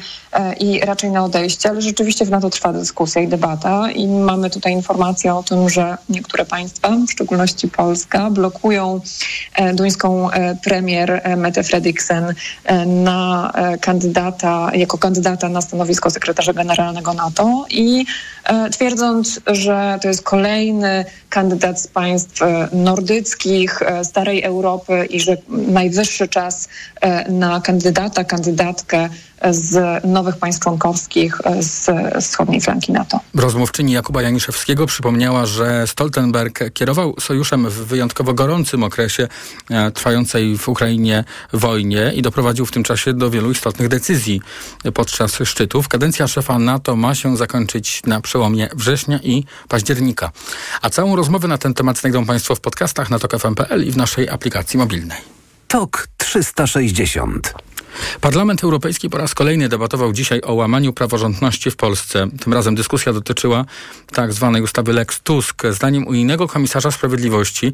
i 0.60 0.80
raczej 0.80 1.10
na 1.10 1.24
odejście, 1.24 1.68
ale 1.68 1.82
rzeczywiście 1.82 2.24
w 2.24 2.30
NATO 2.30 2.50
trwa 2.50 2.72
dyskusja 2.72 3.22
i 3.22 3.28
debata 3.28 3.81
i 3.90 4.08
mamy 4.08 4.50
tutaj 4.50 4.72
informację 4.72 5.34
o 5.34 5.42
tym, 5.42 5.68
że 5.68 5.98
niektóre 6.08 6.44
państwa, 6.44 6.88
w 7.08 7.12
szczególności 7.12 7.68
Polska, 7.68 8.30
blokują 8.30 9.00
e, 9.54 9.74
duńską 9.74 10.30
e, 10.30 10.56
premier 10.64 11.20
e, 11.24 11.36
Mette 11.36 11.62
Fredriksen 11.62 12.34
na 12.86 13.52
kandydata, 13.80 14.70
jako 14.74 14.98
kandydata 14.98 15.48
na 15.48 15.60
stanowisko 15.60 16.10
sekretarza 16.10 16.52
generalnego 16.52 17.14
NATO 17.14 17.66
i 17.70 18.04
twierdząc, 18.72 19.40
że 19.46 19.98
to 20.02 20.08
jest 20.08 20.22
kolejny 20.22 21.04
kandydat 21.28 21.80
z 21.80 21.86
państw 21.86 22.40
nordyckich, 22.72 23.80
starej 24.02 24.42
Europy 24.42 25.06
i 25.10 25.20
że 25.20 25.36
najwyższy 25.48 26.28
czas 26.28 26.68
na 27.28 27.60
kandydata, 27.60 28.24
kandydatkę 28.24 29.08
z 29.50 30.04
nowych 30.04 30.36
państw 30.36 30.62
członkowskich 30.62 31.38
z 31.60 31.90
wschodniej 32.24 32.60
flanki 32.60 32.92
NATO. 32.92 33.20
Rozmówczyni 33.34 33.92
Jakuba 33.92 34.22
Janiszewskiego 34.22 34.86
przypomniała, 34.86 35.46
że 35.46 35.86
Stoltenberg 35.86 36.60
kierował 36.74 37.14
sojuszem 37.20 37.70
w 37.70 37.74
wyjątkowo 37.74 38.34
gorącym 38.34 38.82
okresie 38.82 39.28
e, 39.70 39.90
trwającej 39.90 40.58
w 40.58 40.68
Ukrainie 40.68 41.24
wojnie 41.52 42.12
i 42.14 42.22
doprowadził 42.22 42.66
w 42.66 42.70
tym 42.70 42.82
czasie 42.82 43.12
do 43.12 43.30
wielu 43.30 43.50
istotnych 43.50 43.88
decyzji 43.88 44.40
podczas 44.94 45.38
szczytów. 45.44 45.88
Kadencja 45.88 46.28
szefa 46.28 46.58
NATO 46.58 46.96
ma 46.96 47.14
się 47.14 47.36
zakończyć 47.36 48.02
na 48.06 48.20
przełomie 48.20 48.68
września 48.74 49.18
i 49.22 49.44
października. 49.68 50.30
A 50.82 50.90
całą 50.90 51.16
rozmowę 51.16 51.48
na 51.48 51.58
ten 51.58 51.74
temat 51.74 51.98
znajdą 51.98 52.26
Państwo 52.26 52.54
w 52.54 52.60
podcastach 52.60 53.10
na 53.10 53.18
tok.fm.pl 53.18 53.88
i 53.88 53.90
w 53.90 53.96
naszej 53.96 54.28
aplikacji 54.28 54.78
mobilnej. 54.78 55.41
TOK 55.72 56.08
360 56.16 57.54
Parlament 58.20 58.64
Europejski 58.64 59.10
po 59.10 59.18
raz 59.18 59.34
kolejny 59.34 59.68
debatował 59.68 60.12
dzisiaj 60.12 60.40
o 60.44 60.54
łamaniu 60.54 60.92
praworządności 60.92 61.70
w 61.70 61.76
Polsce. 61.76 62.26
Tym 62.40 62.52
razem 62.52 62.74
dyskusja 62.74 63.12
dotyczyła 63.12 63.64
tak 64.14 64.32
zwanej 64.32 64.62
ustawy 64.62 64.92
Lex 64.92 65.20
Tusk. 65.20 65.62
Zdaniem 65.70 66.06
unijnego 66.06 66.48
komisarza 66.48 66.90
sprawiedliwości 66.90 67.72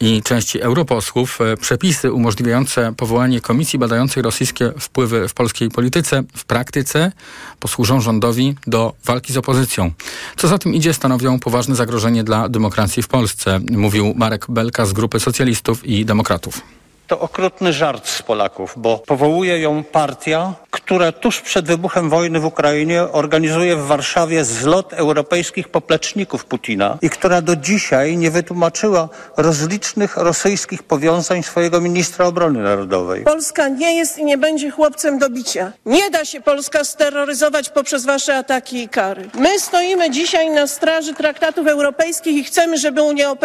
i 0.00 0.22
części 0.22 0.60
europosłów 0.60 1.40
e, 1.40 1.56
przepisy 1.56 2.12
umożliwiające 2.12 2.92
powołanie 2.96 3.40
komisji 3.40 3.78
badającej 3.78 4.22
rosyjskie 4.22 4.72
wpływy 4.80 5.28
w 5.28 5.34
polskiej 5.34 5.68
polityce 5.68 6.22
w 6.36 6.44
praktyce 6.44 7.12
posłużą 7.60 8.00
rządowi 8.00 8.54
do 8.66 8.92
walki 9.04 9.32
z 9.32 9.36
opozycją. 9.36 9.92
Co 10.36 10.48
za 10.48 10.58
tym 10.58 10.74
idzie, 10.74 10.94
stanowią 10.94 11.38
poważne 11.38 11.74
zagrożenie 11.76 12.24
dla 12.24 12.48
demokracji 12.48 13.02
w 13.02 13.08
Polsce, 13.08 13.60
mówił 13.70 14.14
Marek 14.16 14.46
Belka 14.48 14.86
z 14.86 14.92
grupy 14.92 15.20
socjalistów 15.20 15.86
i 15.86 16.04
demokratów. 16.04 16.83
To 17.06 17.20
okrutny 17.20 17.72
żart 17.72 18.08
z 18.08 18.22
Polaków, 18.22 18.74
bo 18.76 18.98
powołuje 18.98 19.58
ją 19.58 19.84
partia, 19.84 20.54
która 20.70 21.12
tuż 21.12 21.40
przed 21.40 21.66
wybuchem 21.66 22.10
wojny 22.10 22.40
w 22.40 22.44
Ukrainie 22.44 23.02
organizuje 23.02 23.76
w 23.76 23.86
Warszawie 23.86 24.44
zlot 24.44 24.92
europejskich 24.92 25.68
popleczników 25.68 26.44
Putina 26.44 26.98
i 27.02 27.10
która 27.10 27.42
do 27.42 27.56
dzisiaj 27.56 28.16
nie 28.16 28.30
wytłumaczyła 28.30 29.08
rozlicznych 29.36 30.16
rosyjskich 30.16 30.82
powiązań 30.82 31.42
swojego 31.42 31.80
ministra 31.80 32.26
obrony 32.26 32.62
narodowej. 32.62 33.24
Polska 33.24 33.68
nie 33.68 33.96
jest 33.96 34.18
i 34.18 34.24
nie 34.24 34.38
będzie 34.38 34.70
chłopcem 34.70 35.18
do 35.18 35.30
bicia. 35.30 35.72
Nie 35.86 36.10
da 36.10 36.24
się 36.24 36.40
Polska 36.40 36.84
steroryzować 36.84 37.70
poprzez 37.70 38.04
wasze 38.04 38.36
ataki 38.36 38.82
i 38.82 38.88
kary. 38.88 39.30
My 39.34 39.60
stoimy 39.60 40.10
dzisiaj 40.10 40.50
na 40.50 40.66
straży 40.66 41.14
traktatów 41.14 41.66
europejskich 41.66 42.36
i 42.36 42.44
chcemy, 42.44 42.78
żeby 42.78 43.02
Unia 43.02 43.36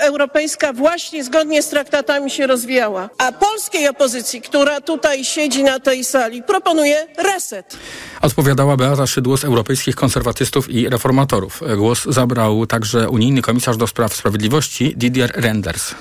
Europejska 0.00 0.72
właśnie 0.72 1.24
zgodnie 1.24 1.62
z 1.62 1.68
traktatami 1.68 2.30
się 2.30 2.46
rozwijała. 2.46 3.01
A 3.18 3.32
polskiej 3.32 3.88
opozycji, 3.88 4.40
która 4.40 4.80
tutaj 4.80 5.24
siedzi 5.24 5.64
na 5.64 5.80
tej 5.80 6.04
sali, 6.04 6.42
proponuje 6.42 7.06
reset. 7.18 7.76
Odpowiadała 8.22 8.76
Beata 8.76 9.06
Szydło 9.06 9.36
z 9.36 9.44
Europejskich 9.44 9.94
Konserwatystów 9.94 10.70
i 10.70 10.88
Reformatorów. 10.88 11.60
Głos 11.76 12.04
zabrał 12.04 12.66
także 12.66 13.08
unijny 13.10 13.42
komisarz 13.42 13.76
do 13.76 13.86
spraw 13.86 14.14
sprawiedliwości 14.14 14.94
Didier 14.96 15.32
Renders. 15.34 15.94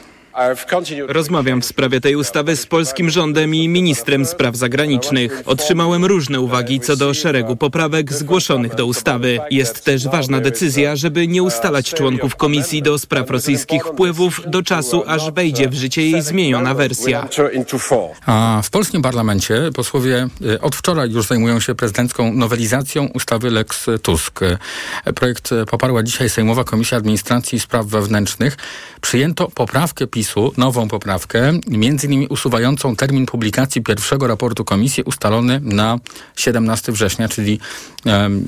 Rozmawiam 1.07 1.61
w 1.61 1.65
sprawie 1.65 2.01
tej 2.01 2.15
ustawy 2.15 2.55
z 2.55 2.65
polskim 2.65 3.09
rządem 3.09 3.55
i 3.55 3.67
ministrem 3.67 4.25
spraw 4.25 4.55
zagranicznych. 4.55 5.43
Otrzymałem 5.45 6.05
różne 6.05 6.39
uwagi 6.39 6.79
co 6.79 6.95
do 6.95 7.13
szeregu 7.13 7.55
poprawek 7.55 8.13
zgłoszonych 8.13 8.75
do 8.75 8.85
ustawy. 8.85 9.39
Jest 9.51 9.85
też 9.85 10.07
ważna 10.07 10.39
decyzja, 10.39 10.95
żeby 10.95 11.27
nie 11.27 11.43
ustalać 11.43 11.93
członków 11.93 12.35
Komisji 12.35 12.81
do 12.81 12.99
Spraw 12.99 13.29
Rosyjskich 13.29 13.85
Wpływów 13.85 14.41
do 14.47 14.63
czasu, 14.63 15.03
aż 15.07 15.31
wejdzie 15.31 15.69
w 15.69 15.73
życie 15.73 16.01
jej 16.01 16.21
zmieniona 16.21 16.73
wersja. 16.73 17.27
A 18.25 18.61
w 18.63 18.69
polskim 18.69 19.01
parlamencie 19.01 19.69
posłowie 19.75 20.27
y, 20.41 20.61
od 20.61 20.75
wczoraj 20.75 21.11
już 21.11 21.27
zajmują 21.27 21.59
się 21.59 21.75
prezydencką 21.75 22.33
nowelizacją 22.33 23.05
ustawy 23.05 23.51
Lex 23.51 23.85
Tusk. 24.01 24.39
Projekt 25.15 25.49
poparła 25.69 26.03
dzisiaj 26.03 26.29
Sejmowa 26.29 26.63
Komisja 26.63 26.97
Administracji 26.97 27.55
i 27.55 27.59
Spraw 27.59 27.85
Wewnętrznych. 27.85 28.57
Przyjęto 29.01 29.47
poprawkę 29.47 30.07
PiS 30.07 30.20
PiSu 30.21 30.51
nową 30.57 30.87
poprawkę, 30.87 31.51
między 31.67 32.07
innymi 32.07 32.27
usuwającą 32.27 32.95
termin 32.95 33.25
publikacji 33.25 33.81
pierwszego 33.81 34.27
raportu 34.27 34.65
komisji 34.65 35.03
ustalony 35.03 35.59
na 35.63 35.97
17 36.35 36.91
września, 36.91 37.29
czyli 37.29 37.59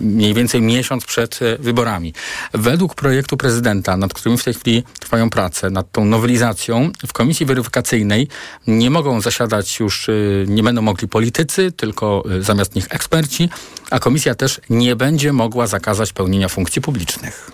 mniej 0.02 0.34
więcej 0.34 0.62
miesiąc 0.62 1.06
przed 1.06 1.40
e, 1.42 1.58
wyborami. 1.58 2.14
Według 2.54 2.96
projektu 2.96 3.38
prezydenta, 3.38 3.98
nad 3.98 4.14
którym 4.14 4.38
w 4.38 4.44
tej 4.44 4.54
chwili 4.54 4.84
trwają 5.00 5.30
prace, 5.30 5.70
nad 5.70 5.92
tą 5.92 6.06
nowelizacją, 6.06 6.92
w 7.08 7.14
komisji 7.14 7.46
weryfikacyjnej 7.46 8.28
nie 8.68 8.90
mogą 8.90 9.22
zasiadać 9.22 9.80
już, 9.80 10.10
e, 10.10 10.14
nie 10.48 10.64
będą 10.64 10.82
mogli 10.82 11.08
politycy, 11.08 11.72
tylko 11.72 12.24
e, 12.40 12.42
zamiast 12.42 12.76
nich 12.76 12.88
eksperci, 12.90 13.50
a 13.92 14.00
komisja 14.00 14.36
też 14.36 14.62
nie 14.70 14.96
będzie 14.96 15.34
mogła 15.34 15.68
zakazać 15.68 16.14
pełnienia 16.14 16.50
funkcji 16.50 16.82
publicznych. 16.82 17.52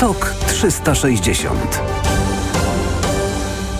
TOK 0.00 0.41
360. 0.70 1.91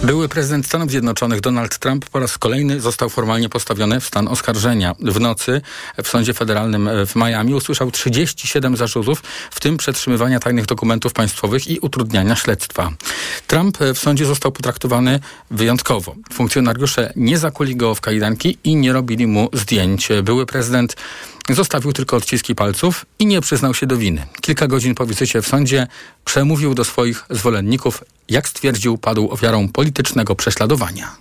Były 0.02 0.28
prezydent 0.28 0.66
Stanów 0.66 0.90
Zjednoczonych 0.90 1.40
Donald 1.40 1.78
Trump 1.78 2.10
po 2.10 2.18
raz 2.18 2.38
kolejny 2.38 2.80
został 2.80 3.08
formalnie 3.08 3.48
postawiony 3.48 4.00
w 4.00 4.06
stan 4.06 4.28
oskarżenia. 4.28 4.94
W 5.00 5.20
nocy 5.20 5.60
w 6.04 6.08
sądzie 6.08 6.34
federalnym 6.34 6.88
w 7.06 7.16
Miami 7.16 7.54
usłyszał 7.54 7.90
37 7.90 8.76
zarzutów, 8.76 9.22
w 9.50 9.60
tym 9.60 9.76
przetrzymywania 9.76 10.40
tajnych 10.40 10.66
dokumentów 10.66 11.12
państwowych 11.12 11.68
i 11.68 11.78
utrudniania 11.78 12.36
śledztwa. 12.36 12.90
Trump 13.46 13.78
w 13.94 13.98
sądzie 13.98 14.26
został 14.26 14.52
potraktowany 14.52 15.20
wyjątkowo. 15.50 16.14
Funkcjonariusze 16.32 17.12
nie 17.16 17.38
zakuli 17.38 17.76
go 17.76 17.94
w 17.94 18.00
kajdanki 18.00 18.58
i 18.64 18.76
nie 18.76 18.92
robili 18.92 19.26
mu 19.26 19.48
zdjęć. 19.52 20.08
Były 20.22 20.46
prezydent 20.46 20.96
Zostawił 21.48 21.92
tylko 21.92 22.16
odciski 22.16 22.54
palców 22.54 23.06
i 23.18 23.26
nie 23.26 23.40
przyznał 23.40 23.74
się 23.74 23.86
do 23.86 23.96
winy. 23.96 24.26
Kilka 24.40 24.66
godzin 24.66 24.94
po 24.94 25.06
wizycie 25.06 25.42
w 25.42 25.46
sądzie 25.46 25.86
przemówił 26.24 26.74
do 26.74 26.84
swoich 26.84 27.24
zwolenników, 27.30 28.04
jak 28.32 28.48
stwierdził, 28.48 28.98
padł 28.98 29.30
ofiarą 29.30 29.68
politycznego 29.68 30.34
prześladowania. 30.34 31.16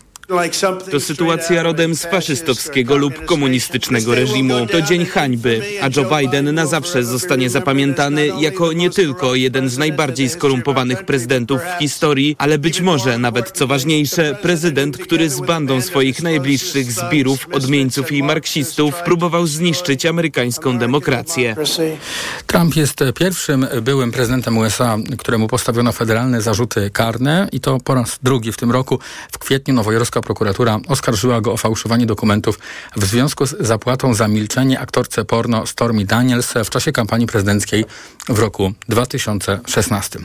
To 0.92 1.00
sytuacja 1.00 1.64
rodem 1.64 1.96
z 1.96 2.06
faszystowskiego 2.06 2.96
lub 2.96 3.26
komunistycznego 3.26 4.16
reżimu. 4.16 4.66
To 4.66 4.82
dzień 4.82 5.06
hańby, 5.06 5.62
a 5.82 5.90
Joe 5.96 6.18
Biden 6.18 6.56
na 6.56 6.66
zawsze 6.66 7.04
zostanie 7.04 7.50
zapamiętany 7.50 8.28
jako 8.40 8.74
nie 8.74 8.90
tylko 8.90 9.36
jeden 9.36 9.70
z 9.70 9.78
najbardziej 9.78 10.30
skorumpowanych 10.30 11.06
prezydentów 11.06 11.62
w 11.62 11.80
historii, 11.80 12.36
ale 12.38 12.58
być 12.58 12.82
może 12.82 13.18
nawet 13.18 13.52
co 13.52 13.68
ważniejsze, 13.68 14.38
prezydent, 14.42 14.98
który 14.98 15.30
z 15.30 15.40
bandą 15.40 15.82
swoich 15.82 16.24
najbliższych 16.24 16.92
zbirów, 16.92 17.48
odmieńców 17.52 18.12
i 18.12 18.24
marksistów 18.24 18.96
próbował 18.96 19.48
zniszczyć 19.48 20.06
amerykańską 20.06 20.78
demokrację. 20.78 21.56
Trump 22.48 22.76
jest 22.76 23.00
pierwszym 23.20 23.68
byłym 23.82 24.12
prezydentem 24.12 24.58
USA, 24.58 24.98
któremu 25.18 25.48
postawiono 25.48 25.92
federalne 25.92 26.42
zarzuty 26.42 26.90
karne 26.90 27.50
i 27.52 27.60
to 27.60 27.78
po 27.80 27.96
raz 27.96 28.20
drugi 28.24 28.52
w 28.52 28.58
tym 28.58 28.72
roku. 28.72 29.00
W 29.32 29.38
kwietniu 29.38 29.74
nowojorska 29.74 30.21
prokuratura 30.22 30.80
oskarżyła 30.88 31.42
go 31.42 31.54
o 31.54 31.58
fałszowanie 31.58 32.06
dokumentów 32.06 32.60
w 32.96 33.06
związku 33.06 33.46
z 33.46 33.56
zapłatą 33.60 34.13
za 34.13 34.28
milczenie 34.28 34.80
aktorce 34.80 35.25
porno 35.25 35.68
Stormy 35.68 36.06
Daniels 36.06 36.54
w 36.66 36.70
czasie 36.70 36.92
kampanii 36.92 37.28
prezydenckiej 37.28 37.86
w 38.30 38.40
roku 38.40 38.74
2016. 38.90 40.20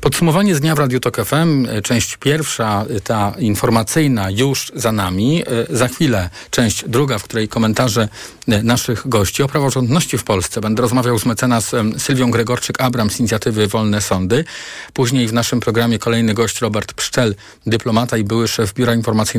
Podsumowanie 0.00 0.54
z 0.54 0.60
dnia 0.60 0.74
w 0.74 0.78
Radiu 0.78 1.00
Tok 1.00 1.16
FM. 1.24 1.66
Część 1.82 2.16
pierwsza, 2.16 2.84
ta 3.04 3.34
informacyjna 3.38 4.30
już 4.30 4.72
za 4.74 4.92
nami. 4.92 5.44
Za 5.70 5.88
chwilę 5.88 6.30
część 6.50 6.84
druga, 6.88 7.18
w 7.18 7.24
której 7.24 7.48
komentarze 7.48 8.08
naszych 8.46 9.08
gości 9.08 9.42
o 9.42 9.48
praworządności 9.48 10.18
w 10.18 10.24
Polsce. 10.24 10.60
Będę 10.60 10.82
rozmawiał 10.82 11.18
z 11.18 11.26
mecenasem 11.26 12.00
Sylwią 12.00 12.30
Gregorczyk-Abram 12.30 13.10
z 13.10 13.20
inicjatywy 13.20 13.66
Wolne 13.66 14.00
Sądy. 14.00 14.44
Później 14.92 15.28
w 15.28 15.32
naszym 15.32 15.60
programie 15.60 15.98
kolejny 15.98 16.34
gość 16.34 16.60
Robert 16.60 16.92
Pszczel, 16.92 17.34
dyplomata 17.66 18.16
i 18.16 18.24
były 18.24 18.48
szef 18.48 18.74
Biura 18.74 18.94
Informacyjnego 18.94 19.37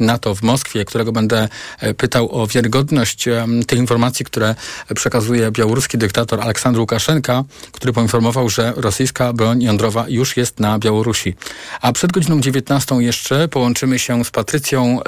NATO 0.00 0.34
w 0.34 0.42
Moskwie, 0.42 0.84
którego 0.84 1.12
będę 1.12 1.48
e, 1.80 1.94
pytał 1.94 2.42
o 2.42 2.46
wiarygodność 2.46 3.24
tych 3.66 3.78
informacji, 3.78 4.24
które 4.24 4.54
przekazuje 4.94 5.50
białoruski 5.50 5.98
dyktator 5.98 6.40
Aleksandr 6.40 6.80
Łukaszenka, 6.80 7.44
który 7.72 7.92
poinformował, 7.92 8.48
że 8.48 8.72
rosyjska 8.76 9.32
broń 9.32 9.62
jądrowa 9.62 10.04
już 10.08 10.36
jest 10.36 10.60
na 10.60 10.78
Białorusi. 10.78 11.34
A 11.80 11.92
przed 11.92 12.12
godziną 12.12 12.40
19 12.40 12.94
jeszcze 12.94 13.48
połączymy 13.48 13.98
się 13.98 14.24
z 14.24 14.30
Patrycją, 14.30 15.00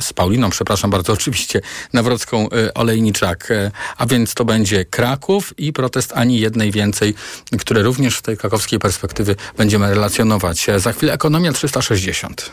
z 0.00 0.12
Pauliną, 0.12 0.50
przepraszam 0.50 0.90
bardzo, 0.90 1.12
oczywiście, 1.18 1.60
Nawrocką 1.92 2.48
e, 2.50 2.74
Olejniczak. 2.74 3.50
E, 3.50 3.70
a 3.96 4.06
więc 4.06 4.34
to 4.34 4.44
będzie 4.44 4.84
Kraków 4.84 5.58
i 5.58 5.72
protest 5.72 6.12
ani 6.14 6.40
jednej 6.40 6.70
więcej, 6.70 7.14
które 7.58 7.82
również 7.82 8.16
w 8.18 8.22
tej 8.22 8.36
krakowskiej 8.36 8.78
perspektywy 8.78 9.36
będziemy 9.56 9.94
relacjonować. 9.94 10.66
Za 10.76 10.92
chwilę 10.92 11.12
ekonomia 11.12 11.52
360. 11.52 12.50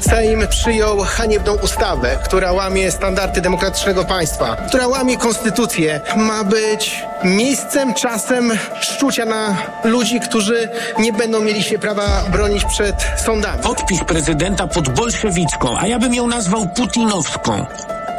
Sejm 0.00 0.46
przyjął 0.48 0.98
haniebną 0.98 1.54
ustawę, 1.54 2.18
która 2.24 2.52
łamie 2.52 2.90
standardy 2.90 3.40
demokratycznego 3.40 4.04
państwa, 4.04 4.56
która 4.56 4.88
łamie 4.88 5.16
konstytucję. 5.16 6.00
Ma 6.16 6.44
być 6.44 7.04
miejscem, 7.24 7.94
czasem 7.94 8.52
szczucia 8.80 9.24
na 9.24 9.56
ludzi, 9.84 10.20
którzy 10.20 10.68
nie 10.98 11.12
będą 11.12 11.40
mieli 11.40 11.62
się 11.62 11.78
prawa 11.78 12.24
bronić 12.32 12.64
przed 12.64 12.94
sądami. 13.26 13.62
Podpis 13.62 14.04
prezydenta 14.04 14.66
pod 14.66 14.88
bolszewicką, 14.88 15.78
a 15.78 15.86
ja 15.86 15.98
bym 15.98 16.14
ją 16.14 16.26
nazwał 16.26 16.68
putinowską 16.68 17.66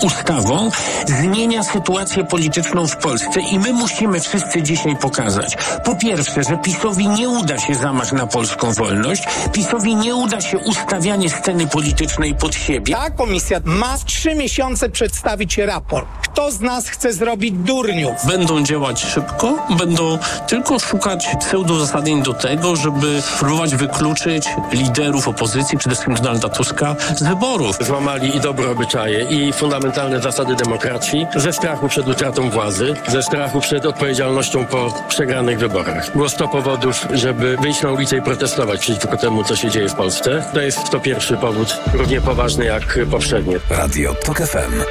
ustawą 0.02 0.70
zmienia 1.08 1.64
sytuację 1.64 2.24
polityczną 2.24 2.88
w 2.88 2.98
Polsce 2.98 3.42
i 3.42 3.60
my 3.60 3.74
musimy 3.74 4.20
wszyscy 4.20 4.64
dzisiaj 4.64 4.96
pokazać, 4.96 5.58
po 5.86 5.96
pierwsze, 5.96 6.44
że 6.44 6.58
PiSowi 6.58 7.08
nie 7.08 7.30
uda 7.30 7.58
się 7.58 7.76
zamach 7.76 8.14
na 8.14 8.28
polską 8.28 8.74
wolność, 8.74 9.24
PiSowi 9.54 9.96
nie 9.96 10.16
uda 10.16 10.42
się 10.42 10.58
ustawianie 10.58 11.30
sceny 11.30 11.68
politycznej 11.68 12.36
pod 12.36 12.56
siebie. 12.56 12.94
Ta 12.94 13.10
komisja 13.10 13.60
ma 13.64 13.98
trzy 14.06 14.36
miesiące 14.36 14.90
przedstawić 14.90 15.58
raport. 15.58 16.08
Kto 16.22 16.52
z 16.52 16.60
nas 16.62 16.90
chce 16.90 17.14
zrobić 17.14 17.52
durniów? 17.52 18.26
Będą 18.28 18.64
działać 18.64 19.02
szybko, 19.02 19.68
będą 19.78 20.18
tylko 20.48 20.80
szukać 20.80 21.28
pseudozasadnień 21.40 22.24
do 22.24 22.34
tego, 22.34 22.76
żeby 22.76 23.22
próbować 23.40 23.76
wykluczyć 23.76 24.48
liderów 24.72 25.28
opozycji, 25.28 25.78
przede 25.78 25.96
wszystkim 25.96 26.16
Donalda 26.16 26.50
Tuska, 26.50 26.96
z 27.16 27.24
wyborów. 27.24 27.78
Złamali 27.82 28.38
i 28.38 28.40
dobre 28.40 28.72
obyczaje, 28.72 29.24
i 29.24 29.54
fundamentalne 29.90 30.22
zasady 30.22 30.56
demokracji, 30.56 31.28
ze 31.36 31.54
strachu 31.54 31.88
przed 31.88 32.08
utratą 32.08 32.50
władzy, 32.50 32.94
ze 33.08 33.24
strachu 33.24 33.62
przed 33.62 33.86
odpowiedzialnością 33.86 34.66
po 34.66 34.94
przegranych 35.08 35.60
wyborach. 35.60 36.12
Było 36.14 36.30
100 36.30 36.48
powodów, 36.48 37.06
żeby 37.14 37.58
wyjść 37.58 37.82
na 37.82 37.92
ulicę 37.92 38.18
i 38.18 38.22
protestować 38.22 38.80
przeciwko 38.80 39.18
temu, 39.18 39.44
co 39.44 39.56
się 39.56 39.70
dzieje 39.70 39.90
w 39.90 39.96
Polsce. 39.96 40.44
To 40.54 40.62
jest 40.62 40.90
to 40.90 41.00
pierwszy 41.00 41.38
powód, 41.38 41.78
równie 41.94 42.22
poważny 42.22 42.66
jak 42.66 43.00
poprzednie. 43.12 43.60
Radio 43.70 44.14
TOK 44.26 44.38
FM. 44.38 44.84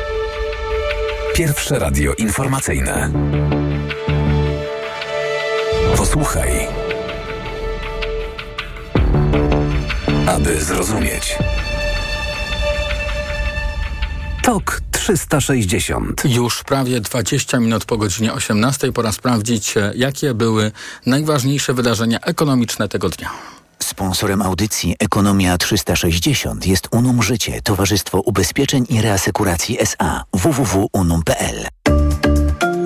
Pierwsze 1.34 1.78
radio 1.78 2.12
informacyjne. 2.14 3.10
Posłuchaj. 5.96 6.50
Aby 10.26 10.60
zrozumieć. 10.60 11.38
TOK 14.42 14.87
360. 15.08 16.22
Już 16.24 16.64
prawie 16.64 17.00
20 17.00 17.60
minut 17.60 17.84
po 17.84 17.96
godzinie 17.96 18.32
18 18.32 18.92
pora 18.92 19.12
sprawdzić, 19.12 19.74
jakie 19.94 20.34
były 20.34 20.72
najważniejsze 21.06 21.74
wydarzenia 21.74 22.20
ekonomiczne 22.20 22.88
tego 22.88 23.08
dnia. 23.08 23.30
Sponsorem 23.78 24.42
audycji 24.42 24.96
Ekonomia 24.98 25.58
360 25.58 26.66
jest 26.66 26.88
Unum 26.90 27.22
Życie, 27.22 27.62
Towarzystwo 27.62 28.20
Ubezpieczeń 28.20 28.86
i 28.88 29.02
Reasekuracji 29.02 29.80
SA 29.80 30.24
www.unum.pl. 30.32 31.66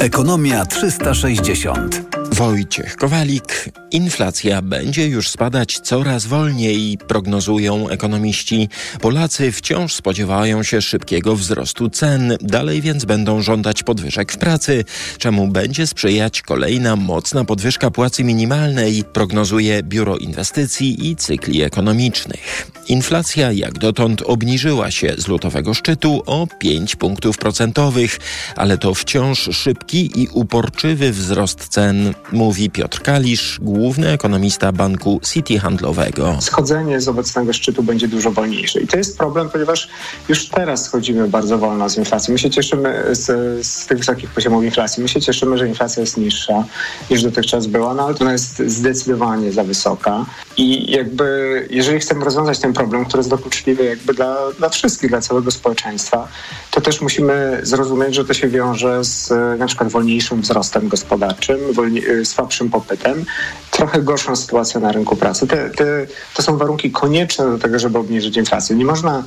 Ekonomia 0.01 0.67
360. 0.67 2.22
Wojciech 2.33 2.97
Kowalik. 2.97 3.71
Inflacja 3.91 4.63
będzie 4.63 5.07
już 5.07 5.29
spadać 5.29 5.81
coraz 5.81 6.27
wolniej, 6.27 6.99
prognozują 7.09 7.89
ekonomiści. 7.89 8.69
Polacy 9.01 9.53
wciąż 9.53 9.95
spodziewają 9.95 10.63
się 10.63 10.83
szybkiego 10.83 11.37
wzrostu 11.37 11.91
cen, 11.91 12.37
dalej 12.41 12.83
więc 12.83 13.05
będą 13.05 13.43
żądać 13.43 13.83
podwyżek 13.83 14.33
w 14.33 14.37
pracy, 14.37 14.85
czemu 15.19 15.49
będzie 15.49 15.87
sprzyjać 15.87 16.43
kolejna 16.43 16.97
mocna 16.97 17.45
podwyżka 17.45 17.91
płacy 17.91 18.25
minimalnej, 18.25 19.05
prognozuje 19.13 19.83
Biuro 19.83 20.17
Inwestycji 20.17 21.11
i 21.11 21.17
Cykli 21.17 21.63
Ekonomicznych. 21.63 22.71
Inflacja 22.89 23.53
jak 23.53 23.79
dotąd 23.79 24.23
obniżyła 24.23 24.91
się 24.91 25.15
z 25.19 25.29
lutowego 25.29 25.75
szczytu 25.75 26.23
o 26.27 26.47
5 26.59 26.97
punktów 26.97 27.39
procentowych, 27.39 28.19
ale 28.57 28.79
to 28.79 28.95
wciąż 28.95 29.49
szybki 29.53 30.23
i 30.23 30.29
uporczywy 30.29 31.13
wzrost 31.13 31.69
cen 31.69 32.15
mówi 32.33 32.71
Piotr 32.71 33.03
Kalisz, 33.03 33.59
główny 33.63 34.09
ekonomista 34.09 34.73
banku 34.73 35.21
City 35.33 35.59
Handlowego. 35.59 36.37
Schodzenie 36.41 37.01
z 37.01 37.09
obecnego 37.09 37.53
szczytu 37.53 37.83
będzie 37.83 38.09
dużo 38.09 38.31
wolniejsze 38.31 38.81
i 38.81 38.87
to 38.87 38.97
jest 38.97 39.19
problem, 39.19 39.51
ponieważ 39.51 39.89
już 40.29 40.49
teraz 40.49 40.85
schodzimy 40.85 41.29
bardzo 41.29 41.59
wolno 41.59 41.89
z 41.89 41.97
inflacji. 41.97 42.33
My 42.33 42.39
się 42.39 42.51
cieszymy 42.51 43.05
z, 43.11 43.27
z 43.67 43.87
tych 43.87 43.99
wysokich 43.99 44.31
poziomów 44.31 44.65
inflacji. 44.65 45.03
My 45.03 45.09
się 45.09 45.21
cieszymy, 45.21 45.59
że 45.59 45.69
inflacja 45.69 46.01
jest 46.01 46.17
niższa 46.17 46.65
niż 47.11 47.23
dotychczas 47.23 47.67
była, 47.67 47.95
no 47.95 48.05
ale 48.07 48.15
ona 48.21 48.33
jest 48.33 48.63
zdecydowanie 48.67 49.53
za 49.53 49.65
wysoka 49.65 50.27
i 50.57 50.93
jakby 50.93 51.67
jeżeli 51.71 52.01
chcemy 52.01 52.25
rozwiązać 52.25 52.59
ten 52.59 52.73
problem, 52.73 53.05
który 53.05 53.19
jest 53.19 53.31
dokuczliwy 53.31 53.85
jakby 53.85 54.15
dla, 54.15 54.37
dla 54.59 54.69
wszystkich, 54.69 55.11
dla 55.11 55.21
całego 55.21 55.51
społeczeństwa, 55.51 56.29
to 56.71 56.81
też 56.81 57.01
musimy 57.01 57.61
zrozumieć, 57.63 58.15
że 58.15 58.25
to 58.25 58.35
się 58.35 58.49
wiąże 58.49 59.05
z 59.05 59.31
na 59.59 59.67
przykład 59.67 59.89
wolniejszym 59.89 60.41
wzrostem 60.41 60.89
gospodarczym, 60.89 61.59
wolni- 61.73 62.03
słabszym 62.25 62.71
popytem, 62.71 63.25
trochę 63.71 64.03
gorszą 64.03 64.37
sytuacją 64.37 64.81
na 64.81 64.93
rynku 64.93 65.17
pracy. 65.17 65.47
Te, 65.47 65.71
te, 65.71 65.85
to 66.35 66.43
są 66.43 66.57
warunki 66.57 66.91
konieczne 66.91 67.45
do 67.45 67.59
tego, 67.59 67.79
żeby 67.79 67.99
obniżyć 67.99 68.37
inflację. 68.37 68.77
Nie 68.77 68.85
można 68.85 69.23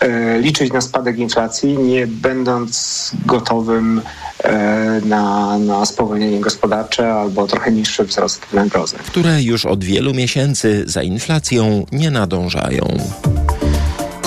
e, 0.00 0.38
liczyć 0.40 0.72
na 0.72 0.80
spadek 0.80 1.18
inflacji, 1.18 1.78
nie 1.78 2.06
będąc 2.06 3.10
gotowym 3.26 4.02
e, 4.44 5.00
na, 5.04 5.58
na 5.58 5.86
spowolnienie 5.86 6.40
gospodarcze 6.40 7.14
albo 7.14 7.46
trochę 7.46 7.72
niższy 7.72 8.04
wzrost 8.04 8.46
wynagrodzeń. 8.50 9.00
Które 9.06 9.42
już 9.42 9.66
od 9.66 9.84
wielu 9.84 10.14
miesięcy 10.14 10.82
za 10.86 11.02
inflacją 11.02 11.86
nie 11.92 12.10
nadążają. 12.10 12.96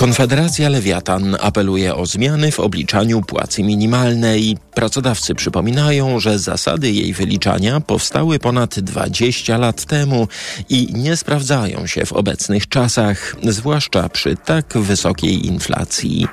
Konfederacja 0.00 0.68
Lewiatan 0.68 1.36
apeluje 1.40 1.94
o 1.94 2.06
zmiany 2.06 2.52
w 2.52 2.60
obliczaniu 2.60 3.22
płacy 3.22 3.62
minimalnej. 3.62 4.56
Pracodawcy 4.74 5.34
przypominają, 5.34 6.20
że 6.20 6.38
zasady 6.38 6.90
jej 6.90 7.12
wyliczania 7.12 7.80
powstały 7.80 8.38
ponad 8.38 8.80
20 8.80 9.58
lat 9.58 9.84
temu 9.84 10.28
i 10.68 10.88
nie 10.92 11.16
sprawdzają 11.16 11.86
się 11.86 12.06
w 12.06 12.12
obecnych 12.12 12.68
czasach, 12.68 13.36
zwłaszcza 13.42 14.08
przy 14.08 14.36
tak 14.36 14.78
wysokiej 14.78 15.46
inflacji. 15.46 16.26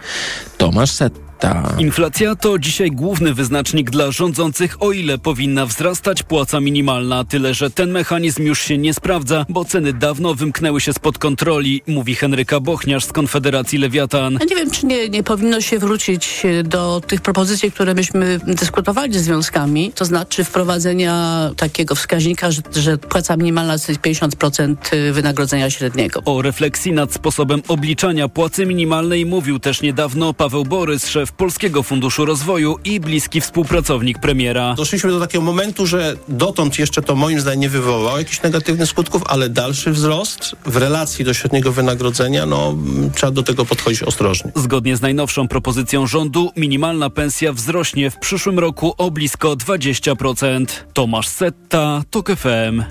Tomasz 0.57 0.91
Set 0.91 1.26
Setta. 1.37 1.75
Inflacja 1.79 2.35
to 2.35 2.59
dzisiaj 2.59 2.91
główny 2.91 3.33
wyznacznik 3.33 3.89
dla 3.89 4.11
rządzących, 4.11 4.83
o 4.83 4.91
ile 4.91 5.17
powinna 5.17 5.65
wzrastać 5.65 6.23
płaca 6.23 6.59
minimalna. 6.59 7.23
Tyle, 7.23 7.53
że 7.53 7.69
ten 7.69 7.91
mechanizm 7.91 8.43
już 8.43 8.61
się 8.61 8.77
nie 8.77 8.93
sprawdza, 8.93 9.45
bo 9.49 9.65
ceny 9.65 9.93
dawno 9.93 10.35
wymknęły 10.35 10.81
się 10.81 10.93
spod 10.93 11.17
kontroli, 11.17 11.81
mówi 11.87 12.15
Henryka 12.15 12.59
Bochniarz 12.59 13.05
z 13.05 13.11
Konfederacji 13.11 13.79
Lewiatan. 13.79 14.33
Ja 14.33 14.45
nie 14.45 14.55
wiem, 14.55 14.71
czy 14.71 14.85
nie, 14.85 15.09
nie 15.09 15.23
powinno 15.23 15.61
się 15.61 15.79
wrócić 15.79 16.43
do 16.63 17.01
tych 17.07 17.21
propozycji, 17.21 17.71
które 17.71 17.93
myśmy 17.93 18.39
dyskutowali 18.43 19.13
z 19.19 19.23
związkami, 19.23 19.91
to 19.95 20.05
znaczy 20.05 20.43
wprowadzenia 20.43 21.49
takiego 21.57 21.95
wskaźnika, 21.95 22.51
że, 22.51 22.61
że 22.75 22.97
płaca 22.97 23.37
minimalna 23.37 23.77
to 23.79 23.91
jest 23.91 24.01
50% 24.01 24.75
wynagrodzenia 25.11 25.69
średniego. 25.69 26.21
O 26.25 26.41
refleksji 26.41 26.91
nad 26.91 27.13
sposobem 27.13 27.61
obliczania 27.67 28.29
płacy 28.29 28.65
minimalnej 28.65 29.25
mówił 29.25 29.59
też 29.59 29.81
niedawno 29.81 30.33
Paweł 30.33 30.65
Borys, 30.65 31.07
szef 31.07 31.26
Polskiego 31.31 31.83
Funduszu 31.83 32.25
Rozwoju 32.25 32.75
i 32.83 32.99
bliski 32.99 33.41
współpracownik 33.41 34.19
premiera. 34.19 34.73
Doszliśmy 34.73 35.11
do 35.11 35.19
takiego 35.19 35.43
momentu, 35.43 35.87
że 35.87 36.15
dotąd 36.27 36.79
jeszcze 36.79 37.01
to 37.01 37.15
moim 37.15 37.39
zdaniem 37.39 37.59
nie 37.59 37.69
wywołało 37.69 38.17
jakichś 38.17 38.41
negatywnych 38.41 38.89
skutków, 38.89 39.21
ale 39.25 39.49
dalszy 39.49 39.91
wzrost 39.91 40.55
w 40.65 40.77
relacji 40.77 41.25
do 41.25 41.33
średniego 41.33 41.71
wynagrodzenia, 41.71 42.45
no 42.45 42.75
trzeba 43.15 43.31
do 43.31 43.43
tego 43.43 43.65
podchodzić 43.65 44.03
ostrożnie. 44.03 44.51
Zgodnie 44.55 44.97
z 44.97 45.01
najnowszą 45.01 45.47
propozycją 45.47 46.07
rządu 46.07 46.51
minimalna 46.55 47.09
pensja 47.09 47.53
wzrośnie 47.53 48.11
w 48.11 48.17
przyszłym 48.17 48.59
roku 48.59 48.93
o 48.97 49.11
blisko 49.11 49.55
20%. 49.55 50.65
Tomasz 50.93 51.27
Setta, 51.27 52.03
TOK 52.09 52.31
FM. 52.35 52.83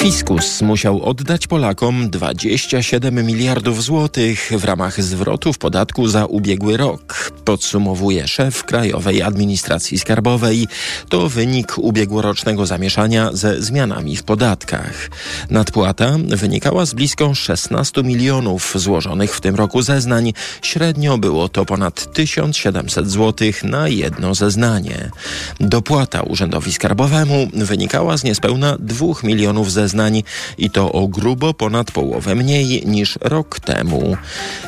Fiskus 0.00 0.62
musiał 0.62 1.02
oddać 1.02 1.46
Polakom 1.46 2.10
27 2.10 3.26
miliardów 3.26 3.82
złotych 3.82 4.50
w 4.58 4.64
ramach 4.64 5.02
zwrotów 5.02 5.58
podatku 5.58 6.08
za 6.08 6.26
ubiegły 6.26 6.76
rok, 6.76 7.32
podsumowuje 7.44 8.28
szef 8.28 8.64
Krajowej 8.64 9.22
Administracji 9.22 9.98
Skarbowej. 9.98 10.68
To 11.08 11.28
wynik 11.28 11.78
ubiegłorocznego 11.78 12.66
zamieszania 12.66 13.30
ze 13.32 13.62
zmianami 13.62 14.16
w 14.16 14.22
podatkach. 14.22 15.10
Nadpłata 15.50 16.16
wynikała 16.26 16.86
z 16.86 16.94
blisko 16.94 17.34
16 17.34 18.02
milionów 18.02 18.72
złożonych 18.76 19.36
w 19.36 19.40
tym 19.40 19.54
roku 19.54 19.82
zeznań. 19.82 20.32
Średnio 20.62 21.18
było 21.18 21.48
to 21.48 21.64
ponad 21.64 22.12
1700 22.12 23.10
złotych 23.10 23.64
na 23.64 23.88
jedno 23.88 24.34
zeznanie. 24.34 25.10
Dopłata 25.60 26.22
Urzędowi 26.22 26.72
Skarbowemu 26.72 27.48
wynikała 27.54 28.16
z 28.16 28.24
niespełna 28.24 28.76
2 28.78 29.06
milionów 29.22 29.72
zeznań 29.72 29.89
zeznań 29.90 30.22
i 30.58 30.70
to 30.70 30.92
o 30.92 31.08
grubo 31.08 31.54
ponad 31.54 31.90
połowę 31.90 32.34
mniej 32.34 32.86
niż 32.86 33.18
rok 33.20 33.60
temu. 33.60 34.16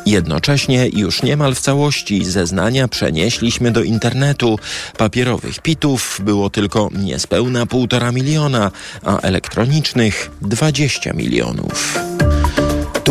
Jednocześnie 0.07 0.89
już 0.93 1.23
niemal 1.23 1.55
w 1.55 1.61
całości 1.61 2.25
zeznania 2.25 2.89
przenieśliśmy 2.89 3.71
do 3.71 3.83
internetu. 3.83 4.59
Papierowych 4.99 5.59
pitów 5.59 6.21
było 6.25 6.51
tylko 6.51 6.89
niespełna 6.93 7.67
półtora 7.67 8.13
miliona, 8.13 8.71
a 9.05 9.21
elektronicznych 9.21 10.31
20 10.41 11.13
milionów. 11.13 11.99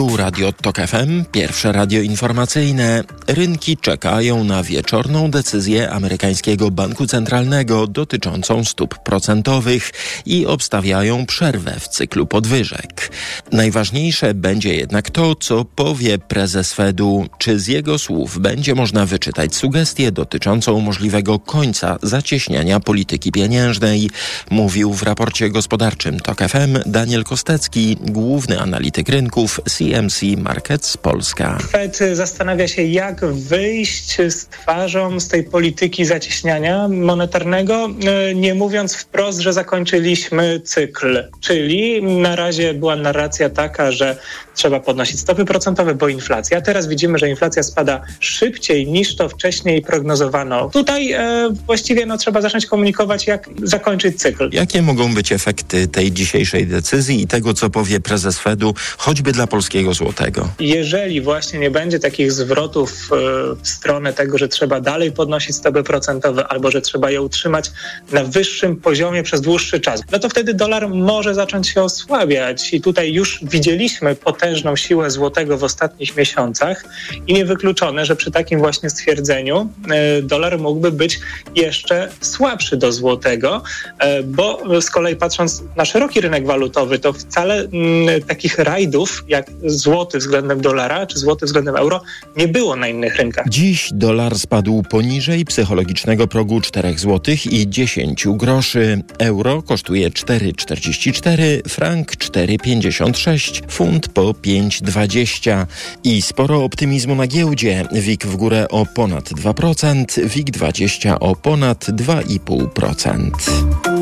Tu 0.02 0.18
Radio 0.18 0.52
Tok 0.52 0.78
FM, 0.78 1.26
pierwsze 1.32 1.72
radio 1.72 2.02
informacyjne. 2.02 3.04
Rynki 3.28 3.78
czekają 3.78 4.44
na 4.44 4.64
wieczorną 4.64 5.32
decyzję 5.32 5.92
amerykańskiego 5.92 6.72
banku 6.72 7.08
centralnego 7.08 7.88
dotyczącą 7.88 8.64
stóp 8.64 9.00
procentowych 9.00 9.92
i 10.26 10.46
obstawiają 10.46 11.26
przerwę 11.26 11.80
w 11.80 11.88
cyklu 11.88 12.26
podwyżek. 12.28 13.12
Najważniejsze 13.52 14.34
będzie 14.34 14.76
jednak 14.76 15.10
to, 15.10 15.36
co 15.36 15.66
powie 15.66 16.18
prezes 16.18 16.74
Fedu. 16.74 17.26
Czy 17.38 17.60
z 17.60 17.68
jego 17.68 18.00
słów 18.00 18.40
będzie 18.40 18.76
można 18.76 19.06
wyczytać 19.06 19.56
sugestię 19.56 20.12
dotyczącą 20.12 20.80
możliwego 20.80 21.40
końca 21.40 21.98
zacieśniania 22.04 22.80
polityki 22.80 23.32
pieniężnej, 23.32 24.10
mówił 24.52 24.94
w 24.94 25.04
raporcie 25.04 25.50
gospodarczym 25.50 26.20
Tok 26.20 26.40
FM 26.40 26.80
Daniel 26.86 27.24
Kostecki, 27.24 27.98
główny 28.02 28.60
analityk 28.60 29.10
rynków 29.10 29.60
CMC 29.91 30.21
Markets 30.38 30.97
Polska. 30.97 31.58
Fed 31.71 31.99
zastanawia 32.13 32.67
się, 32.67 32.84
jak 32.84 33.25
wyjść 33.25 34.17
z 34.30 34.47
twarzą 34.47 35.19
z 35.19 35.27
tej 35.27 35.43
polityki 35.43 36.06
zacieśniania 36.06 36.88
monetarnego, 36.88 37.89
e, 38.30 38.36
nie 38.36 38.56
mówiąc 38.56 38.95
wprost, 38.95 39.39
że 39.39 39.54
zakończyliśmy 39.54 40.60
cykl. 40.60 41.23
Czyli 41.39 42.04
na 42.04 42.36
razie 42.36 42.73
była 42.73 42.95
narracja 42.95 43.49
taka, 43.49 43.91
że 43.91 44.17
trzeba 44.56 44.80
podnosić 44.80 45.19
stopy 45.19 45.45
procentowe, 45.45 45.95
bo 45.95 46.08
inflacja. 46.08 46.62
Teraz 46.62 46.88
widzimy, 46.88 47.17
że 47.17 47.30
inflacja 47.30 47.63
spada 47.63 48.01
szybciej 48.19 48.88
niż 48.88 49.15
to 49.15 49.30
wcześniej 49.30 49.82
prognozowano. 49.82 50.69
Tutaj 50.69 51.12
e, 51.12 51.49
właściwie 51.65 52.06
no, 52.06 52.17
trzeba 52.17 52.41
zacząć 52.41 52.65
komunikować, 52.65 53.27
jak 53.27 53.49
zakończyć 53.63 54.19
cykl. 54.19 54.49
Jakie 54.54 54.82
mogą 54.82 55.13
być 55.13 55.32
efekty 55.32 55.88
tej 55.88 56.12
dzisiejszej 56.12 56.67
decyzji 56.67 57.21
i 57.21 57.27
tego, 57.27 57.54
co 57.54 57.69
powie 57.69 57.99
prezes 57.99 58.39
Fedu, 58.39 58.73
choćby 58.97 59.32
dla 59.32 59.47
polskiego 59.71 59.93
złotego? 59.93 60.49
Jeżeli 60.60 61.21
właśnie 61.21 61.60
nie 61.60 61.71
będzie 61.71 61.99
takich 61.99 62.31
zwrotów 62.31 62.91
e, 62.91 63.15
w 63.63 63.67
stronę 63.67 64.13
tego, 64.13 64.38
że 64.38 64.47
trzeba 64.47 64.81
dalej 64.81 65.12
podnosić 65.12 65.55
stopy 65.55 65.84
procentowe 65.84 66.47
albo 66.47 66.71
że 66.71 66.81
trzeba 66.81 67.12
je 67.12 67.21
utrzymać 67.21 67.71
na 68.12 68.23
wyższym 68.23 68.75
poziomie 68.75 69.23
przez 69.23 69.41
dłuższy 69.41 69.79
czas, 69.79 70.01
no 70.12 70.19
to 70.19 70.29
wtedy 70.29 70.53
dolar 70.53 70.89
może 70.89 71.36
zacząć 71.36 71.69
się 71.69 71.84
osłabiać 71.84 72.73
i 72.73 72.81
tutaj 72.81 73.13
już 73.13 73.39
widzieliśmy 73.43 74.15
potężną 74.15 74.75
siłę 74.75 75.12
złotego 75.12 75.57
w 75.57 75.63
ostatnich 75.63 76.17
miesiącach 76.17 76.86
i 77.27 77.34
niewykluczone, 77.34 78.05
że 78.05 78.15
przy 78.15 78.31
takim 78.31 78.60
właśnie 78.60 78.89
stwierdzeniu 78.89 79.69
e, 79.89 80.21
dolar 80.21 80.60
mógłby 80.60 80.91
być 80.91 81.19
jeszcze 81.55 82.10
słabszy 82.21 82.77
do 82.77 82.91
złotego, 82.91 83.63
e, 83.99 84.23
bo 84.23 84.81
z 84.81 84.89
kolei 84.89 85.15
patrząc 85.15 85.63
na 85.75 85.86
szeroki 85.86 86.21
rynek 86.21 86.45
walutowy, 86.45 86.99
to 86.99 87.13
wcale 87.13 87.55
mm, 87.55 88.21
takich 88.27 88.60
rajdów 88.60 89.23
jak 89.27 89.45
złoty 89.65 90.17
względem 90.17 90.62
dolara 90.62 91.06
czy 91.06 91.19
złoty 91.19 91.45
względem 91.45 91.76
euro 91.76 92.02
nie 92.38 92.47
było 92.47 92.76
na 92.76 92.88
innych 92.88 93.15
rynkach. 93.15 93.50
Dziś 93.50 93.89
dolar 93.93 94.39
spadł 94.39 94.84
poniżej 94.84 95.45
psychologicznego 95.45 96.28
progu 96.28 96.62
4 96.62 96.97
zł 96.97 97.36
i 97.52 97.69
10 97.69 98.28
groszy. 98.28 99.04
Euro 99.19 99.62
kosztuje 99.62 100.10
4,44, 100.10 101.69
frank 101.69 102.12
4,56, 102.12 103.62
funt 103.69 104.08
po 104.08 104.21
5,20 104.21 105.65
i 106.04 106.21
sporo 106.21 106.63
optymizmu 106.63 107.15
na 107.15 107.28
giełdzie. 107.28 107.86
WIG 107.91 108.26
w 108.26 108.36
górę 108.36 108.67
o 108.69 108.86
ponad 108.86 109.30
2%, 109.30 110.28
WIG 110.28 110.52
20 110.52 111.19
o 111.19 111.36
ponad 111.36 111.86
2,5%. 111.86 114.01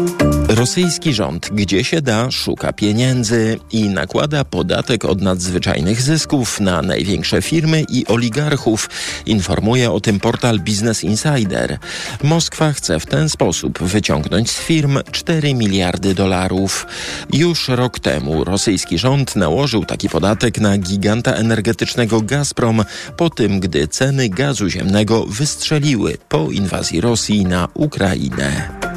Rosyjski 0.50 1.14
rząd, 1.14 1.50
gdzie 1.52 1.84
się 1.84 2.02
da, 2.02 2.32
szuka 2.32 2.74
pieniędzy 2.74 3.60
i 3.72 3.90
nakłada 3.90 4.46
podatek 4.46 5.06
od 5.06 5.22
nadzwyczajnych 5.22 6.02
zysków 6.02 6.60
na 6.60 6.82
największe 6.82 7.42
firmy 7.42 7.86
i 7.90 8.08
oligarchów, 8.08 8.90
informuje 9.26 9.92
o 9.92 10.00
tym 10.00 10.20
portal 10.20 10.60
Business 10.60 11.04
Insider. 11.04 11.78
Moskwa 12.24 12.74
chce 12.74 13.00
w 13.00 13.06
ten 13.06 13.30
sposób 13.30 13.80
wyciągnąć 13.84 14.52
z 14.52 14.60
firm 14.60 15.00
4 15.12 15.54
miliardy 15.54 16.14
dolarów. 16.14 16.88
Już 17.34 17.68
rok 17.68 18.00
temu 18.00 18.44
rosyjski 18.44 18.98
rząd 18.98 19.36
nałożył 19.36 19.86
taki 19.86 20.10
podatek 20.10 20.60
na 20.60 20.78
giganta 20.78 21.32
energetycznego 21.32 22.22
Gazprom 22.22 22.84
po 23.18 23.30
tym, 23.30 23.60
gdy 23.60 23.88
ceny 23.88 24.30
gazu 24.30 24.70
ziemnego 24.70 25.26
wystrzeliły 25.26 26.18
po 26.30 26.52
inwazji 26.52 27.02
Rosji 27.02 27.46
na 27.46 27.68
Ukrainę. 27.74 28.89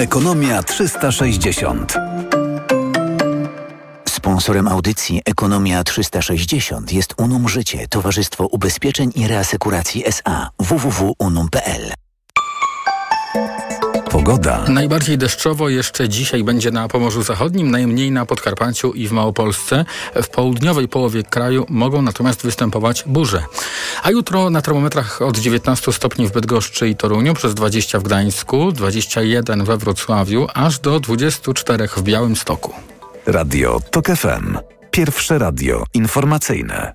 Ekonomia 0.00 0.62
360. 0.62 1.94
Sponsorem 4.08 4.68
audycji 4.68 5.22
Ekonomia 5.24 5.84
360 5.84 6.92
jest 6.92 7.14
Unum 7.18 7.48
Życie, 7.48 7.88
Towarzystwo 7.88 8.46
Ubezpieczeń 8.46 9.12
i 9.14 9.26
Reasekuracji 9.26 10.06
SA 10.06 10.50
www.unum.pl. 10.58 11.92
Pogoda. 14.10 14.64
Najbardziej 14.68 15.18
deszczowo 15.18 15.68
jeszcze 15.68 16.08
dzisiaj 16.08 16.44
będzie 16.44 16.70
na 16.70 16.88
Pomorzu 16.88 17.22
Zachodnim, 17.22 17.70
najmniej 17.70 18.10
na 18.10 18.26
Podkarpaciu 18.26 18.92
i 18.92 19.08
w 19.08 19.12
Małopolsce. 19.12 19.84
W 20.22 20.28
południowej 20.28 20.88
połowie 20.88 21.22
kraju 21.22 21.66
mogą 21.68 22.02
natomiast 22.02 22.42
występować 22.42 23.04
burze. 23.06 23.42
A 24.02 24.10
jutro 24.10 24.50
na 24.50 24.62
termometrach 24.62 25.22
od 25.22 25.38
19 25.38 25.92
stopni 25.92 26.28
w 26.28 26.32
Bydgoszczy 26.32 26.88
i 26.88 26.96
Toruniu, 26.96 27.34
przez 27.34 27.54
20 27.54 27.98
w 27.98 28.02
Gdańsku, 28.02 28.72
21 28.72 29.64
we 29.64 29.76
Wrocławiu, 29.76 30.46
aż 30.54 30.78
do 30.78 31.00
24 31.00 31.88
w 31.88 32.02
Białymstoku. 32.02 32.72
Radio 33.26 33.80
TOK 33.90 34.06
FM. 34.06 34.58
Pierwsze 34.90 35.38
radio 35.38 35.84
informacyjne. 35.94 36.94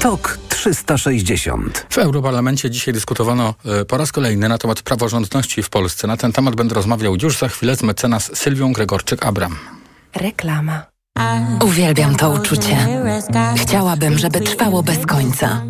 TOK 0.00 0.39
360. 0.60 1.86
W 1.90 1.98
Europarlamencie 1.98 2.70
dzisiaj 2.70 2.94
dyskutowano 2.94 3.54
e, 3.64 3.84
po 3.84 3.96
raz 3.96 4.12
kolejny 4.12 4.48
na 4.48 4.58
temat 4.58 4.82
praworządności 4.82 5.62
w 5.62 5.70
Polsce. 5.70 6.06
Na 6.06 6.16
ten 6.16 6.32
temat 6.32 6.54
będę 6.54 6.74
rozmawiał 6.74 7.16
już 7.22 7.38
za 7.38 7.48
chwilę 7.48 7.76
z 7.76 7.82
mecenas 7.82 8.30
Sylwią 8.34 8.72
Gregorczyk-Abram. 8.72 9.50
Reklama. 10.16 10.82
Uwielbiam 11.64 12.16
to 12.16 12.30
uczucie. 12.30 12.76
Chciałabym, 13.56 14.18
żeby 14.18 14.40
trwało 14.40 14.82
bez 14.82 15.06
końca. 15.06 15.62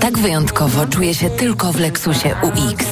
Tak 0.00 0.18
wyjątkowo 0.18 0.86
czuję 0.86 1.14
się 1.14 1.30
tylko 1.30 1.72
w 1.72 1.80
Lexusie 1.80 2.34
UX. 2.42 2.86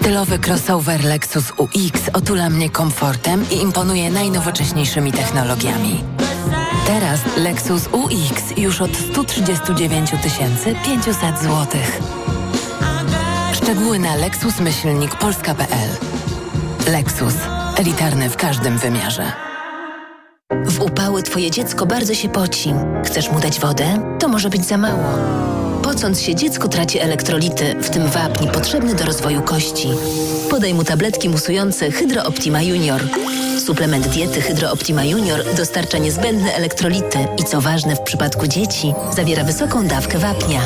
Stylowy 0.00 0.38
crossover 0.38 1.04
Lexus 1.04 1.52
UX 1.56 2.08
otula 2.12 2.50
mnie 2.50 2.70
komfortem 2.70 3.44
i 3.50 3.62
imponuje 3.62 4.10
najnowocześniejszymi 4.10 5.12
technologiami. 5.12 6.04
Teraz 6.86 7.20
Lexus 7.36 7.88
UX 7.92 8.42
już 8.56 8.80
od 8.80 8.96
139 8.96 10.10
500 10.84 11.38
zł. 11.38 11.66
Szczegóły 13.52 13.98
na 13.98 14.16
lexusmyślnikpolska.pl 14.16 15.88
Lexus. 16.92 17.34
Elitarny 17.76 18.30
w 18.30 18.36
każdym 18.36 18.78
wymiarze. 18.78 19.32
W 20.66 20.80
upały 20.80 21.22
twoje 21.22 21.50
dziecko 21.50 21.86
bardzo 21.86 22.14
się 22.14 22.28
poci. 22.28 22.74
Chcesz 23.04 23.30
mu 23.30 23.40
dać 23.40 23.60
wodę? 23.60 24.16
To 24.18 24.28
może 24.28 24.50
być 24.50 24.64
za 24.64 24.76
mało. 24.78 25.04
Pocąc 26.02 26.22
się, 26.22 26.34
dziecko 26.34 26.68
traci 26.68 26.98
elektrolity, 26.98 27.74
w 27.80 27.90
tym 27.90 28.08
wapń 28.08 28.48
potrzebny 28.48 28.94
do 28.94 29.04
rozwoju 29.04 29.42
kości. 29.42 29.88
Podaj 30.50 30.74
mu 30.74 30.84
tabletki 30.84 31.28
musujące 31.28 31.90
Hydro 31.90 32.24
Optima 32.24 32.62
Junior. 32.62 33.00
Suplement 33.66 34.08
diety 34.08 34.40
Hydro 34.40 34.72
Optima 34.72 35.04
Junior 35.04 35.54
dostarcza 35.56 35.98
niezbędne 35.98 36.54
elektrolity 36.54 37.18
i 37.38 37.44
co 37.44 37.60
ważne 37.60 37.96
w 37.96 38.00
przypadku 38.00 38.46
dzieci, 38.46 38.94
zawiera 39.16 39.44
wysoką 39.44 39.86
dawkę 39.86 40.18
wapnia. 40.18 40.60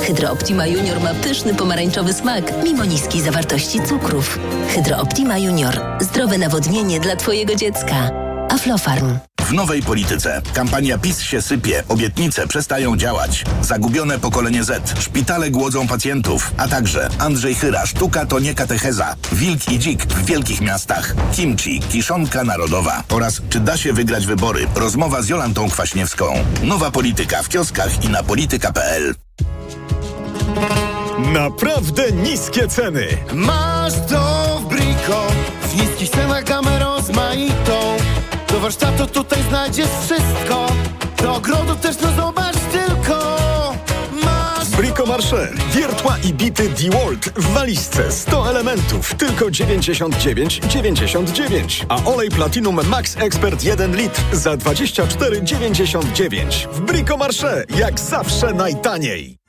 Hydro 0.00 0.30
Optima 0.30 0.66
Junior 0.66 1.00
ma 1.00 1.14
pyszny 1.14 1.54
pomarańczowy 1.54 2.12
smak, 2.12 2.52
mimo 2.64 2.84
niskiej 2.84 3.20
zawartości 3.20 3.80
cukrów. 3.80 4.38
Hydro 4.68 4.96
Optima 4.96 5.38
Junior. 5.38 5.80
Zdrowe 6.00 6.38
nawodnienie 6.38 7.00
dla 7.00 7.16
twojego 7.16 7.54
dziecka. 7.54 8.10
Aflofarm. 8.50 9.18
W 9.44 9.52
nowej 9.52 9.82
polityce. 9.82 10.42
Kampania 10.52 10.98
PiS 10.98 11.20
się 11.20 11.42
sypie, 11.42 11.84
obietnice 11.88 12.46
przestają 12.46 12.96
działać. 12.96 13.44
Zagubione 13.62 14.18
pokolenie 14.18 14.64
Z, 14.64 15.00
szpitale 15.00 15.50
głodzą 15.50 15.88
pacjentów, 15.88 16.52
a 16.56 16.68
także 16.68 17.08
Andrzej 17.18 17.54
Chyra, 17.54 17.86
sztuka 17.86 18.26
to 18.26 18.38
nie 18.38 18.54
katecheza, 18.54 19.16
wilk 19.32 19.68
i 19.70 19.78
dzik 19.78 20.06
w 20.06 20.24
wielkich 20.24 20.60
miastach, 20.60 21.14
kimchi, 21.32 21.80
kiszonka 21.80 22.44
narodowa 22.44 23.02
oraz 23.08 23.42
czy 23.50 23.60
da 23.60 23.76
się 23.76 23.92
wygrać 23.92 24.26
wybory, 24.26 24.66
rozmowa 24.74 25.22
z 25.22 25.28
Jolantą 25.28 25.70
Kwaśniewską. 25.70 26.34
Nowa 26.62 26.90
polityka 26.90 27.42
w 27.42 27.48
kioskach 27.48 28.04
i 28.04 28.08
na 28.08 28.22
polityka.pl. 28.22 29.14
Naprawdę 31.18 32.12
niskie 32.12 32.68
ceny. 32.68 33.06
Masz 33.32 33.92
to 34.08 34.60
w 34.60 34.68
Brico. 34.68 35.26
W 35.62 35.76
niskich 35.76 36.10
cenach 36.10 36.44
gamę 36.44 36.78
rozmaitą. 36.78 37.71
Warsztatu 38.62 39.06
tutaj 39.06 39.42
znajdziesz 39.48 39.88
wszystko. 40.04 40.66
Do 41.22 41.34
ogrodu 41.34 41.74
też 41.74 41.96
no 42.02 42.12
zobacz 42.16 42.56
tylko. 42.72 43.38
Masz 44.24 44.68
Brico 44.68 45.06
Marché. 45.06 45.48
Wiertła 45.74 46.16
i 46.24 46.34
bity 46.34 46.68
DeWalt 46.68 47.24
w 47.24 47.52
walizce. 47.52 48.12
100 48.12 48.50
elementów. 48.50 49.14
Tylko 49.14 49.44
99,99. 49.44 51.84
A 51.88 52.04
olej 52.04 52.30
Platinum 52.30 52.88
Max 52.88 53.16
Expert 53.16 53.64
1 53.64 53.96
litr 53.96 54.22
za 54.32 54.54
24,99. 54.54 56.68
W 56.72 56.80
Brico 56.80 57.16
Marché. 57.16 57.64
Jak 57.78 58.00
zawsze 58.00 58.54
najtaniej. 58.54 59.41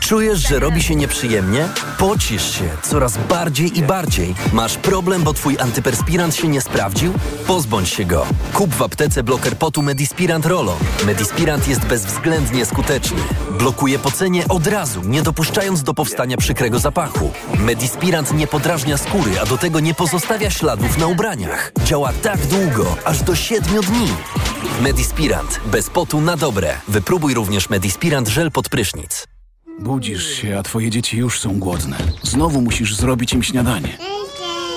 Czujesz, 0.00 0.48
że 0.48 0.58
robi 0.58 0.82
się 0.82 0.94
nieprzyjemnie? 0.94 1.68
Pocisz 1.98 2.58
się 2.58 2.68
coraz 2.82 3.18
bardziej 3.28 3.78
i 3.78 3.82
bardziej. 3.82 4.34
Masz 4.52 4.76
problem, 4.76 5.22
bo 5.22 5.32
twój 5.32 5.58
antyperspirant 5.58 6.34
się 6.34 6.48
nie 6.48 6.60
sprawdził? 6.60 7.12
Pozbądź 7.46 7.88
się 7.88 8.04
go. 8.04 8.26
Kup 8.54 8.74
w 8.74 8.82
aptece 8.82 9.22
bloker 9.22 9.56
potu 9.56 9.82
Medispirant 9.82 10.46
Rolo. 10.46 10.76
Medispirant 11.06 11.68
jest 11.68 11.86
bezwzględnie 11.86 12.66
skuteczny. 12.66 13.18
Blokuje 13.58 13.98
pocenie 13.98 14.48
od 14.48 14.66
razu, 14.66 15.00
nie 15.04 15.22
dopuszczając 15.22 15.82
do 15.82 15.94
powstania 15.94 16.36
przykrego 16.36 16.78
zapachu. 16.78 17.30
Medispirant 17.58 18.34
nie 18.34 18.46
podrażnia 18.46 18.96
skóry, 18.96 19.40
a 19.40 19.46
do 19.46 19.58
tego 19.58 19.80
nie 19.80 19.94
pozostawia 19.94 20.50
śladów 20.50 20.98
na 20.98 21.06
ubraniach. 21.06 21.72
Działa 21.84 22.12
tak 22.22 22.46
długo, 22.46 22.96
aż 23.04 23.22
do 23.22 23.34
7 23.34 23.82
dni. 23.82 24.08
Medispirant. 24.82 25.60
Bez 25.66 25.90
potu 25.90 26.20
na 26.20 26.36
dobre. 26.36 26.74
Wypróbuj 26.88 27.34
również 27.34 27.70
Medispirant 27.70 28.28
żel 28.28 28.50
pod 28.50 28.68
prysznic. 28.68 29.27
Budzisz 29.78 30.26
się, 30.26 30.58
a 30.58 30.62
twoje 30.62 30.90
dzieci 30.90 31.16
już 31.16 31.40
są 31.40 31.58
głodne. 31.58 31.96
Znowu 32.22 32.60
musisz 32.60 32.96
zrobić 32.96 33.32
im 33.32 33.42
śniadanie. 33.42 33.98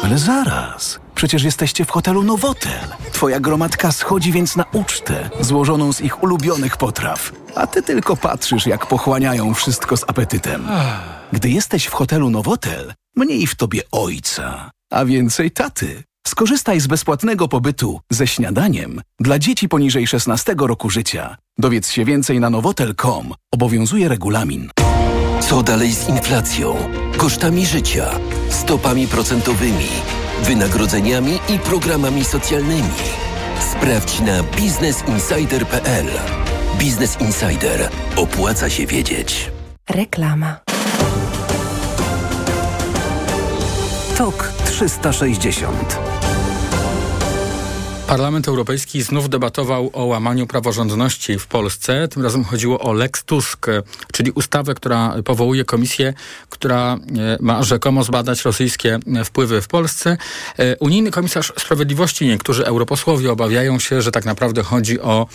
Ale 0.03 0.17
zaraz. 0.17 0.99
Przecież 1.15 1.43
jesteście 1.43 1.85
w 1.85 1.91
hotelu 1.91 2.23
Nowotel. 2.23 2.89
Twoja 3.11 3.39
gromadka 3.39 3.91
schodzi 3.91 4.31
więc 4.31 4.55
na 4.55 4.65
ucztę, 4.73 5.29
złożoną 5.39 5.93
z 5.93 6.01
ich 6.01 6.23
ulubionych 6.23 6.77
potraw. 6.77 7.31
A 7.55 7.67
ty 7.67 7.83
tylko 7.83 8.17
patrzysz, 8.17 8.67
jak 8.67 8.85
pochłaniają 8.85 9.53
wszystko 9.53 9.97
z 9.97 10.03
apetytem. 10.03 10.67
Gdy 11.33 11.49
jesteś 11.49 11.85
w 11.85 11.93
hotelu 11.93 12.29
Nowotel, 12.29 12.93
mniej 13.15 13.47
w 13.47 13.55
tobie 13.55 13.81
ojca, 13.91 14.71
a 14.91 15.05
więcej 15.05 15.51
taty. 15.51 16.03
Skorzystaj 16.27 16.79
z 16.79 16.87
bezpłatnego 16.87 17.47
pobytu 17.47 17.99
ze 18.11 18.27
śniadaniem 18.27 19.01
dla 19.19 19.39
dzieci 19.39 19.69
poniżej 19.69 20.07
16 20.07 20.55
roku 20.57 20.89
życia. 20.89 21.37
Dowiedz 21.57 21.89
się 21.89 22.05
więcej 22.05 22.39
na 22.39 22.49
nowotel.com. 22.49 23.33
Obowiązuje 23.51 24.07
regulamin. 24.07 24.69
Co 25.41 25.63
dalej 25.63 25.93
z 25.93 26.10
inflacją, 26.10 26.75
kosztami 27.17 27.65
życia, 27.65 28.12
stopami 28.49 29.08
procentowymi, 29.08 29.88
wynagrodzeniami 30.43 31.39
i 31.49 31.60
programami 31.60 32.25
socjalnymi? 32.25 32.89
Sprawdź 33.71 34.19
na 34.19 34.43
biznesinsider.pl. 34.43 36.06
Biznes 36.77 37.21
Insider. 37.21 37.89
Opłaca 38.15 38.69
się 38.69 38.88
wiedzieć. 38.88 39.51
Reklama. 39.89 40.60
TOK 44.17 44.54
360 44.65 46.11
Parlament 48.12 48.47
Europejski 48.47 49.02
znów 49.02 49.30
debatował 49.30 49.89
o 49.93 50.06
łamaniu 50.06 50.47
praworządności 50.47 51.39
w 51.39 51.47
Polsce. 51.47 52.08
Tym 52.08 52.24
razem 52.24 52.43
chodziło 52.43 52.80
o 52.80 52.93
Lex 52.93 53.24
Tusk, 53.24 53.67
czyli 54.12 54.32
ustawę, 54.32 54.74
która 54.74 55.13
powołuje 55.26 55.65
komisję, 55.65 56.13
która 56.50 56.93
e, 56.93 57.38
ma 57.39 57.63
rzekomo 57.63 58.04
zbadać 58.04 58.45
rosyjskie 58.45 59.00
wpływy 59.26 59.62
w 59.62 59.67
Polsce. 59.67 60.17
E, 60.58 60.78
unijny 60.78 61.12
komisarz 61.12 61.54
sprawiedliwości, 61.60 62.28
niektórzy 62.28 62.65
europosłowie 62.65 63.32
obawiają 63.32 63.80
się, 63.80 64.02
że 64.02 64.12
tak 64.12 64.26
naprawdę 64.26 64.63
chodzi 64.63 65.02
o 65.02 65.28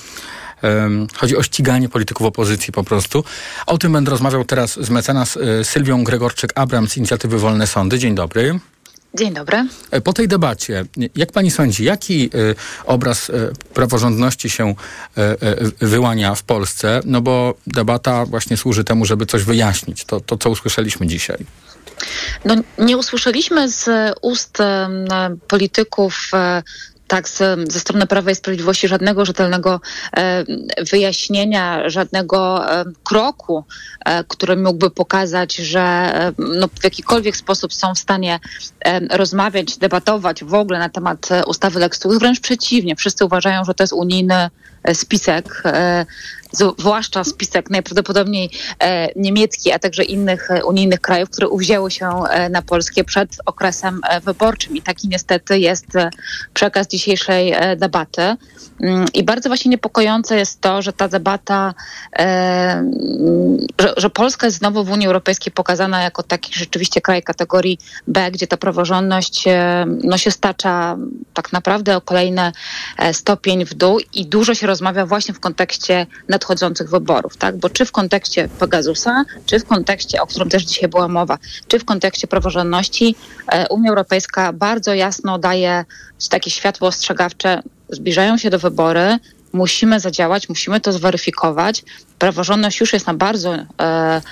Chodzi 1.16 1.36
o 1.36 1.42
ściganie 1.42 1.88
polityków 1.88 2.26
opozycji 2.26 2.72
po 2.72 2.84
prostu. 2.84 3.24
O 3.66 3.78
tym 3.78 3.92
będę 3.92 4.10
rozmawiał 4.10 4.44
teraz 4.44 4.84
z 4.84 4.90
mecenas 4.90 5.36
e, 5.36 5.64
Sylwią 5.64 6.04
Gregorczyk-Abram 6.04 6.88
z 6.88 6.96
inicjatywy 6.96 7.38
Wolne 7.38 7.66
Sądy. 7.66 7.98
Dzień 7.98 8.14
dobry. 8.14 8.60
Dzień 9.16 9.34
dobry. 9.34 9.66
Po 10.04 10.12
tej 10.12 10.28
debacie, 10.28 10.84
jak 11.16 11.32
pani 11.32 11.50
sądzi, 11.50 11.84
jaki 11.84 12.30
y, 12.34 12.54
obraz 12.84 13.30
y, 13.30 13.52
praworządności 13.74 14.50
się 14.50 14.74
wyłania 15.80 16.34
w 16.34 16.42
Polsce? 16.42 17.00
No 17.04 17.20
bo 17.20 17.54
debata 17.66 18.26
właśnie 18.26 18.56
służy 18.56 18.84
temu, 18.84 19.04
żeby 19.04 19.26
coś 19.26 19.42
wyjaśnić. 19.42 20.04
To, 20.04 20.20
to 20.20 20.36
co 20.36 20.50
usłyszeliśmy 20.50 21.06
dzisiaj. 21.06 21.38
No, 22.44 22.54
nie 22.78 22.96
usłyszeliśmy 22.96 23.68
z 23.68 23.88
ust 24.22 24.58
polityków 25.48 26.30
tak, 27.06 27.28
z, 27.28 27.38
ze 27.72 27.80
strony 27.80 28.06
Prawa 28.06 28.30
i 28.30 28.34
Sprawiedliwości 28.34 28.88
żadnego 28.88 29.24
rzetelnego 29.24 29.80
e, 30.16 30.44
wyjaśnienia, 30.90 31.90
żadnego 31.90 32.70
e, 32.70 32.84
kroku, 33.04 33.64
e, 34.04 34.24
który 34.24 34.56
mógłby 34.56 34.90
pokazać, 34.90 35.56
że 35.56 35.80
e, 35.80 36.32
no, 36.38 36.68
w 36.80 36.84
jakikolwiek 36.84 37.36
sposób 37.36 37.74
są 37.74 37.94
w 37.94 37.98
stanie 37.98 38.40
e, 38.84 39.16
rozmawiać, 39.16 39.76
debatować 39.76 40.44
w 40.44 40.54
ogóle 40.54 40.78
na 40.78 40.88
temat 40.88 41.32
e, 41.32 41.44
ustawy 41.44 41.80
Lex. 41.80 42.00
Wręcz 42.04 42.40
przeciwnie, 42.40 42.96
wszyscy 42.96 43.24
uważają, 43.24 43.64
że 43.64 43.74
to 43.74 43.82
jest 43.82 43.92
unijny 43.92 44.50
spisek, 44.92 45.62
zwłaszcza 46.78 47.24
spisek 47.24 47.70
najprawdopodobniej 47.70 48.50
niemiecki, 49.16 49.72
a 49.72 49.78
także 49.78 50.04
innych 50.04 50.48
unijnych 50.64 51.00
krajów, 51.00 51.30
które 51.30 51.48
uwzięły 51.48 51.90
się 51.90 52.10
na 52.50 52.62
polskie 52.62 53.04
przed 53.04 53.36
okresem 53.46 54.00
wyborczym. 54.24 54.76
I 54.76 54.82
taki 54.82 55.08
niestety 55.08 55.58
jest 55.58 55.86
przekaz 56.54 56.88
dzisiejszej 56.88 57.54
debaty. 57.76 58.36
Mm, 58.80 59.06
I 59.14 59.24
bardzo 59.24 59.48
właśnie 59.48 59.70
niepokojące 59.70 60.36
jest 60.36 60.60
to, 60.60 60.82
że 60.82 60.92
ta 60.92 61.08
debata, 61.08 61.74
że, 63.80 63.94
że 63.96 64.10
Polska 64.10 64.46
jest 64.46 64.58
znowu 64.58 64.84
w 64.84 64.90
Unii 64.90 65.06
Europejskiej 65.06 65.52
pokazana 65.52 66.02
jako 66.02 66.22
taki 66.22 66.54
rzeczywiście 66.54 67.00
kraj 67.00 67.22
kategorii 67.22 67.78
B, 68.06 68.30
gdzie 68.30 68.46
ta 68.46 68.56
praworządność 68.56 69.44
no, 70.04 70.18
się 70.18 70.30
stacza 70.30 70.96
tak 71.34 71.52
naprawdę 71.52 71.96
o 71.96 72.00
kolejny 72.00 72.52
stopień 73.12 73.64
w 73.64 73.74
dół 73.74 74.00
i 74.14 74.26
dużo 74.26 74.54
się 74.54 74.66
rozmawia 74.76 75.06
właśnie 75.06 75.34
w 75.34 75.40
kontekście 75.40 76.06
nadchodzących 76.28 76.90
wyborów, 76.90 77.36
tak? 77.36 77.56
Bo 77.56 77.70
czy 77.70 77.84
w 77.84 77.92
kontekście 77.92 78.48
Pegasusa, 78.48 79.24
czy 79.46 79.58
w 79.60 79.64
kontekście, 79.64 80.22
o 80.22 80.26
którym 80.26 80.48
też 80.48 80.64
dzisiaj 80.64 80.88
była 80.88 81.08
mowa, 81.08 81.38
czy 81.68 81.78
w 81.78 81.84
kontekście 81.84 82.26
praworządności, 82.26 83.16
e, 83.52 83.68
Unia 83.68 83.90
Europejska 83.90 84.52
bardzo 84.52 84.94
jasno 84.94 85.38
daje 85.38 85.84
takie 86.30 86.50
światło 86.50 86.88
ostrzegawcze, 86.88 87.62
zbliżają 87.88 88.38
się 88.38 88.50
do 88.50 88.58
wybory, 88.58 89.18
musimy 89.52 90.00
zadziałać, 90.00 90.48
musimy 90.48 90.80
to 90.80 90.92
zweryfikować. 90.92 91.84
Praworządność 92.18 92.80
już 92.80 92.92
jest 92.92 93.06
na 93.06 93.14
bardzo 93.14 93.54
e, 93.54 93.64
m, 93.78 94.22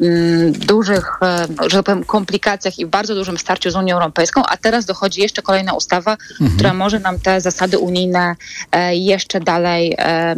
mm, 0.00 0.52
dużych, 0.52 1.18
e, 1.22 1.46
że 1.66 1.76
tak 1.76 1.84
powiem, 1.84 2.04
komplikacjach 2.04 2.78
i 2.78 2.86
bardzo 2.86 3.14
dużym 3.14 3.38
starciu 3.38 3.70
z 3.70 3.76
Unią 3.76 3.94
Europejską, 3.94 4.42
a 4.46 4.56
teraz 4.56 4.84
dochodzi 4.84 5.20
jeszcze 5.20 5.42
kolejna 5.42 5.72
ustawa, 5.72 6.12
mhm. 6.12 6.50
która 6.50 6.74
może 6.74 7.00
nam 7.00 7.18
te 7.18 7.40
zasady 7.40 7.78
unijne 7.78 8.36
e, 8.72 8.96
jeszcze 8.96 9.40
dalej 9.40 9.94
e, 9.98 10.36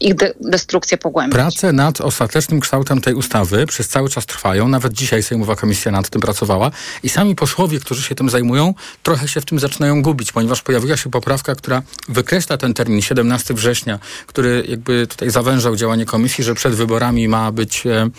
ich 0.00 0.14
de 0.14 0.34
destrukcję 0.40 0.98
pogłębić. 0.98 1.34
Prace 1.34 1.72
nad 1.72 2.00
ostatecznym 2.00 2.60
kształtem 2.60 3.00
tej 3.00 3.14
ustawy 3.14 3.66
przez 3.66 3.88
cały 3.88 4.08
czas 4.08 4.26
trwają. 4.26 4.68
Nawet 4.68 4.92
dzisiaj 4.92 5.22
Sejmowa 5.22 5.56
Komisja 5.56 5.92
nad 5.92 6.08
tym 6.08 6.20
pracowała 6.20 6.70
i 7.02 7.08
sami 7.08 7.34
posłowie, 7.34 7.80
którzy 7.80 8.02
się 8.02 8.14
tym 8.14 8.30
zajmują, 8.30 8.74
trochę 9.02 9.28
się 9.28 9.40
w 9.40 9.44
tym 9.44 9.58
zaczynają 9.58 10.02
gubić, 10.02 10.32
ponieważ 10.32 10.62
pojawiła 10.62 10.96
się 10.96 11.10
poprawka, 11.10 11.54
która 11.54 11.82
wykreśla 12.08 12.56
ten 12.56 12.74
termin 12.74 13.02
17 13.02 13.54
września, 13.54 13.98
który 14.26 14.64
jakby 14.68 15.06
tutaj 15.06 15.30
zawężał 15.30 15.76
działanie 15.76 16.06
komisji, 16.06 16.33
że 16.42 16.54
przed 16.54 16.74
wyborami 16.74 17.28
ma 17.28 17.52
być 17.52 17.86
e, 17.86 18.10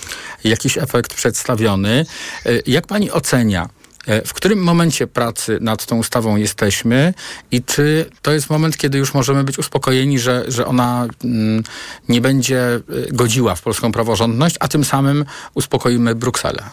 jakiś 0.43 0.77
efekt 0.77 1.13
przedstawiony. 1.13 2.05
E, 2.45 2.49
jak 2.65 2.87
pani 2.87 3.11
ocenia? 3.11 3.69
E, 4.07 4.21
w 4.21 4.33
którym 4.33 4.59
momencie 4.59 5.07
pracy 5.07 5.57
nad 5.61 5.85
tą 5.85 5.97
ustawą 5.97 6.35
jesteśmy 6.35 7.13
i 7.51 7.63
czy 7.63 8.09
to 8.21 8.31
jest 8.31 8.49
moment, 8.49 8.77
kiedy 8.77 8.97
już 8.97 9.13
możemy 9.13 9.43
być 9.43 9.59
uspokojeni, 9.59 10.19
że, 10.19 10.45
że 10.47 10.65
ona 10.65 11.07
mm, 11.23 11.63
nie 12.09 12.21
będzie 12.21 12.81
godziła 13.11 13.55
w 13.55 13.61
polską 13.61 13.91
praworządność, 13.91 14.55
a 14.59 14.67
tym 14.67 14.83
samym 14.83 15.25
uspokoimy 15.53 16.15
Brukselę? 16.15 16.63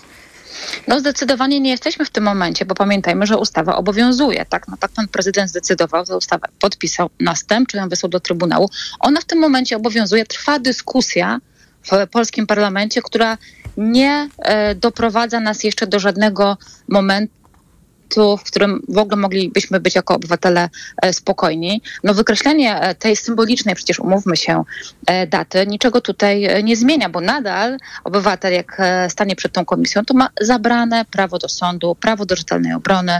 No 0.88 1.00
zdecydowanie 1.00 1.60
nie 1.60 1.70
jesteśmy 1.70 2.04
w 2.04 2.10
tym 2.10 2.24
momencie, 2.24 2.64
bo 2.64 2.74
pamiętajmy, 2.74 3.26
że 3.26 3.38
ustawa 3.38 3.76
obowiązuje. 3.76 4.44
Tak, 4.44 4.68
no, 4.68 4.76
tak 4.76 4.90
pan 4.90 5.08
prezydent 5.08 5.50
zdecydował, 5.50 6.04
tę 6.04 6.16
ustawę 6.16 6.48
podpisał, 6.58 7.10
następnie 7.20 7.80
ją 7.80 7.88
wysłał 7.88 8.10
do 8.10 8.20
Trybunału. 8.20 8.70
Ona 9.00 9.20
w 9.20 9.24
tym 9.24 9.38
momencie 9.38 9.76
obowiązuje, 9.76 10.26
trwa 10.26 10.58
dyskusja 10.58 11.40
w 11.82 12.08
polskim 12.10 12.46
parlamencie, 12.46 13.02
która 13.02 13.38
nie 13.76 14.28
e, 14.38 14.74
doprowadza 14.74 15.40
nas 15.40 15.64
jeszcze 15.64 15.86
do 15.86 15.98
żadnego 15.98 16.56
momentu, 16.88 17.41
w 18.16 18.42
którym 18.42 18.82
w 18.88 18.98
ogóle 18.98 19.16
moglibyśmy 19.16 19.80
być 19.80 19.94
jako 19.94 20.14
obywatele 20.14 20.68
e, 21.02 21.12
spokojni. 21.12 21.82
No 22.04 22.14
wykreślenie 22.14 22.80
e, 22.80 22.94
tej 22.94 23.16
symbolicznej, 23.16 23.74
przecież 23.74 24.00
umówmy 24.00 24.36
się, 24.36 24.64
e, 25.06 25.26
daty 25.26 25.66
niczego 25.66 26.00
tutaj 26.00 26.64
nie 26.64 26.76
zmienia, 26.76 27.08
bo 27.08 27.20
nadal 27.20 27.78
obywatel, 28.04 28.52
jak 28.52 28.82
stanie 29.08 29.36
przed 29.36 29.52
tą 29.52 29.64
komisją, 29.64 30.04
to 30.04 30.14
ma 30.14 30.28
zabrane 30.40 31.04
prawo 31.04 31.38
do 31.38 31.48
sądu, 31.48 31.94
prawo 31.94 32.26
do 32.26 32.36
rzetelnej 32.36 32.72
obrony, 32.72 33.18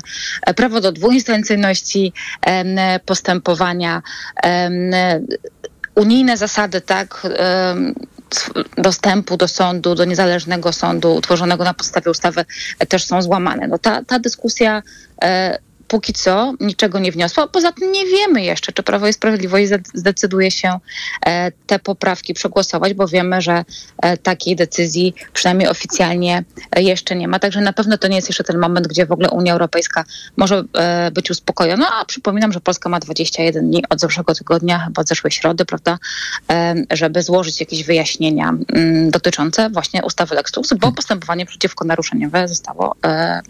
prawo 0.56 0.80
do 0.80 0.92
dwuinstancyjności 0.92 2.12
postępowania, 3.06 4.02
unijne 5.94 6.36
zasady, 6.36 6.80
tak, 6.80 7.26
dostępu 8.78 9.36
do 9.36 9.48
sądu, 9.48 9.94
do 9.94 10.04
niezależnego 10.04 10.72
sądu 10.72 11.14
utworzonego 11.14 11.64
na 11.64 11.74
podstawie 11.74 12.10
ustawy 12.10 12.44
też 12.88 13.04
są 13.04 13.22
złamane. 13.22 13.68
No 13.68 13.78
ta, 13.78 14.04
ta 14.04 14.18
dyskusja 14.18 14.82
e, 15.22 15.58
póki 15.92 16.12
co 16.12 16.54
niczego 16.60 16.98
nie 16.98 17.12
wniosła. 17.12 17.48
Poza 17.48 17.72
tym 17.72 17.92
nie 17.92 18.06
wiemy 18.06 18.42
jeszcze, 18.42 18.72
czy 18.72 18.82
Prawo 18.82 19.08
i 19.08 19.12
Sprawiedliwość 19.12 19.70
zdecyduje 19.94 20.50
się 20.50 20.78
e, 21.26 21.52
te 21.66 21.78
poprawki 21.78 22.34
przegłosować, 22.34 22.94
bo 22.94 23.08
wiemy, 23.08 23.40
że 23.40 23.64
e, 24.02 24.16
takiej 24.16 24.56
decyzji 24.56 25.14
przynajmniej 25.32 25.68
oficjalnie 25.68 26.44
e, 26.76 26.82
jeszcze 26.82 27.16
nie 27.16 27.28
ma. 27.28 27.38
Także 27.38 27.60
na 27.60 27.72
pewno 27.72 27.98
to 27.98 28.08
nie 28.08 28.16
jest 28.16 28.28
jeszcze 28.28 28.44
ten 28.44 28.58
moment, 28.58 28.86
gdzie 28.86 29.06
w 29.06 29.12
ogóle 29.12 29.30
Unia 29.30 29.52
Europejska 29.52 30.04
może 30.36 30.64
być 31.12 31.30
uspokojona. 31.30 31.86
A 32.00 32.04
przypominam, 32.04 32.52
że 32.52 32.60
Polska 32.60 32.88
ma 32.88 33.00
21 33.00 33.70
dni 33.70 33.84
od 33.88 34.00
zeszłego 34.00 34.34
tygodnia, 34.34 34.78
chyba 34.78 35.00
od 35.02 35.08
zeszłej 35.08 35.30
środy, 35.30 35.64
prawda, 35.64 35.98
żeby 36.90 37.22
złożyć 37.22 37.60
jakieś 37.60 37.84
wyjaśnienia 37.84 38.48
mm, 38.48 39.10
dotyczące 39.10 39.70
właśnie 39.70 40.02
ustawy 40.02 40.34
Lex 40.34 40.56
Lux, 40.56 40.74
bo 40.74 40.92
postępowanie 40.92 41.46
przeciwko 41.46 41.84
naruszeniowe 41.84 42.48
zostało 42.48 42.96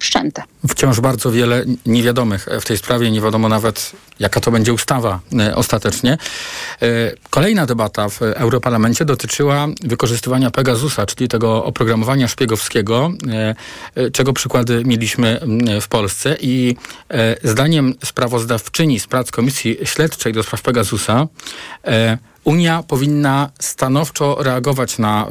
wszczęte. 0.00 0.42
Wciąż 0.68 1.00
bardzo 1.00 1.32
wiele 1.32 1.64
nie 1.86 2.02
wiadomo 2.38 2.60
w 2.60 2.64
tej 2.64 2.78
sprawie. 2.78 3.10
Nie 3.10 3.20
wiadomo 3.20 3.48
nawet, 3.48 3.92
jaka 4.18 4.40
to 4.40 4.50
będzie 4.50 4.72
ustawa 4.72 5.20
e, 5.38 5.56
ostatecznie. 5.56 6.12
E, 6.12 6.86
kolejna 7.30 7.66
debata 7.66 8.08
w 8.08 8.22
Europarlamencie 8.22 9.04
dotyczyła 9.04 9.66
wykorzystywania 9.82 10.50
Pegasusa, 10.50 11.06
czyli 11.06 11.28
tego 11.28 11.64
oprogramowania 11.64 12.28
szpiegowskiego, 12.28 13.12
e, 13.96 14.10
czego 14.10 14.32
przykłady 14.32 14.82
mieliśmy 14.84 15.40
w 15.80 15.88
Polsce. 15.88 16.36
I 16.40 16.76
zdaniem 17.44 17.94
sprawozdawczyni 18.04 19.00
z 19.00 19.06
prac 19.06 19.30
Komisji 19.30 19.78
Śledczej 19.84 20.32
do 20.32 20.42
spraw 20.42 20.62
Pegasusa, 20.62 21.26
Unia 22.44 22.82
powinna 22.88 23.50
stanowczo 23.60 24.36
reagować 24.40 24.98
na 24.98 25.26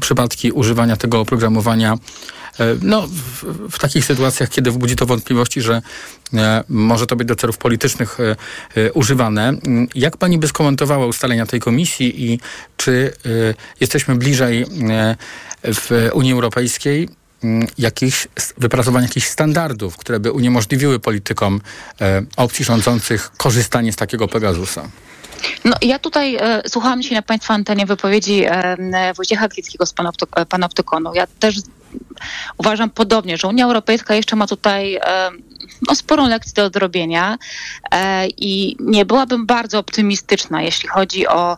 przypadki 0.00 0.52
używania 0.52 0.96
tego 0.96 1.20
oprogramowania 1.20 1.94
E, 1.94 1.98
no, 2.82 3.06
w, 3.06 3.44
w, 3.70 3.78
takich 3.78 4.04
sytuacjach, 4.04 4.48
kiedy 4.48 4.70
wbudzi 4.70 4.96
to 4.96 5.06
wątpliwości, 5.06 5.60
że 5.60 5.82
e, 6.34 6.64
może 6.68 7.06
to 7.06 7.16
być 7.16 7.28
do 7.28 7.36
celów 7.36 7.58
politycznych 7.58 8.18
e, 8.76 8.92
używane. 8.92 9.48
Mm, 9.48 9.88
jak 9.94 10.16
pani 10.16 10.38
by 10.38 10.48
skomentowała 10.48 11.06
ustalenia 11.06 11.46
tej 11.46 11.60
komisji 11.60 12.32
i 12.32 12.40
czy 12.76 13.12
jesteśmy 13.80 14.16
bliżej 14.16 14.66
w 15.64 16.10
Unii 16.12 16.32
Europejskiej 16.32 17.08
mm, 17.44 17.68
jakichś, 17.78 18.28
wypracowania 18.58 19.06
jakichś 19.06 19.26
standardów, 19.26 19.96
które 19.96 20.20
by 20.20 20.32
uniemożliwiły 20.32 20.98
politykom 20.98 21.60
opcji 22.36 22.64
rządzących 22.64 23.30
korzystanie 23.36 23.92
z 23.92 23.96
takiego 23.96 24.28
Pegasusa? 24.28 24.88
No, 25.64 25.76
ja 25.82 25.98
tutaj 25.98 26.36
e, 26.40 26.62
słuchałam 26.68 27.02
się 27.02 27.14
na 27.14 27.22
Państwa 27.22 27.54
antenie 27.54 27.86
wypowiedzi 27.86 28.44
e, 28.46 29.14
Wojciecha 29.14 29.48
Klickiego 29.48 29.86
z 29.86 29.94
Panoptykonu. 30.48 31.14
Ja 31.14 31.26
też 31.38 31.56
uważam 32.58 32.90
podobnie, 32.90 33.36
że 33.36 33.48
Unia 33.48 33.64
Europejska 33.64 34.14
jeszcze 34.14 34.36
ma 34.36 34.46
tutaj 34.46 34.94
e, 34.94 35.30
no, 35.88 35.94
sporą 35.94 36.28
lekcję 36.28 36.52
do 36.54 36.64
odrobienia 36.64 37.38
e, 37.92 38.26
i 38.26 38.76
nie 38.80 39.04
byłabym 39.04 39.46
bardzo 39.46 39.78
optymistyczna, 39.78 40.62
jeśli 40.62 40.88
chodzi 40.88 41.28
o 41.28 41.56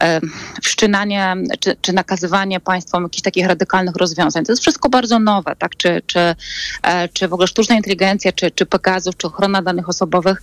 e, 0.00 0.20
wszczynanie 0.62 1.36
czy, 1.60 1.76
czy 1.80 1.92
nakazywanie 1.92 2.60
państwom 2.60 3.02
jakichś 3.02 3.22
takich 3.22 3.46
radykalnych 3.46 3.96
rozwiązań. 3.96 4.44
To 4.44 4.52
jest 4.52 4.62
wszystko 4.62 4.88
bardzo 4.88 5.18
nowe, 5.18 5.56
tak? 5.56 5.76
Czy, 5.76 6.02
czy, 6.06 6.34
e, 6.82 7.08
czy 7.08 7.28
w 7.28 7.32
ogóle 7.32 7.46
sztuczna 7.46 7.76
inteligencja, 7.76 8.32
czy, 8.32 8.50
czy 8.50 8.66
Pegazów, 8.66 9.16
czy 9.16 9.26
ochrona 9.26 9.62
danych 9.62 9.88
osobowych 9.88 10.42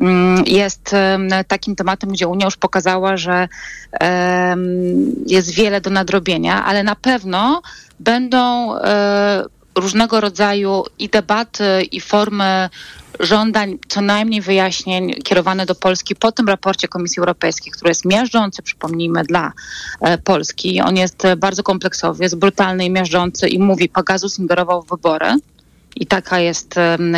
mm, 0.00 0.44
jest 0.46 0.94
takim 1.48 1.76
tematem, 1.76 2.10
gdzie 2.10 2.28
Unia 2.28 2.44
już 2.44 2.56
pokazała, 2.56 3.16
że 3.16 3.48
jest 5.26 5.50
wiele 5.50 5.80
do 5.80 5.90
nadrobienia, 5.90 6.64
ale 6.64 6.82
na 6.82 6.96
pewno 6.96 7.62
będą 8.00 8.76
e, 8.78 9.44
różnego 9.74 10.20
rodzaju 10.20 10.84
i 10.98 11.08
debaty, 11.08 11.82
i 11.92 12.00
formy 12.00 12.70
żądań, 13.20 13.78
co 13.88 14.00
najmniej 14.00 14.40
wyjaśnień 14.40 15.14
kierowane 15.14 15.66
do 15.66 15.74
Polski 15.74 16.16
po 16.16 16.32
tym 16.32 16.48
raporcie 16.48 16.88
Komisji 16.88 17.20
Europejskiej, 17.20 17.72
który 17.72 17.90
jest 17.90 18.04
miażdżący, 18.04 18.62
przypomnijmy, 18.62 19.22
dla 19.24 19.52
e, 20.00 20.18
Polski. 20.18 20.80
On 20.80 20.96
jest 20.96 21.22
bardzo 21.36 21.62
kompleksowy, 21.62 22.24
jest 22.24 22.38
brutalny 22.38 22.84
i 22.84 22.90
miażdżący 22.90 23.48
i 23.48 23.58
mówi, 23.58 23.88
Pegasus 23.88 24.38
ingerował 24.38 24.82
w 24.82 24.88
wybory. 24.88 25.26
I 25.96 26.06
taka 26.06 26.40
jest 26.40 26.74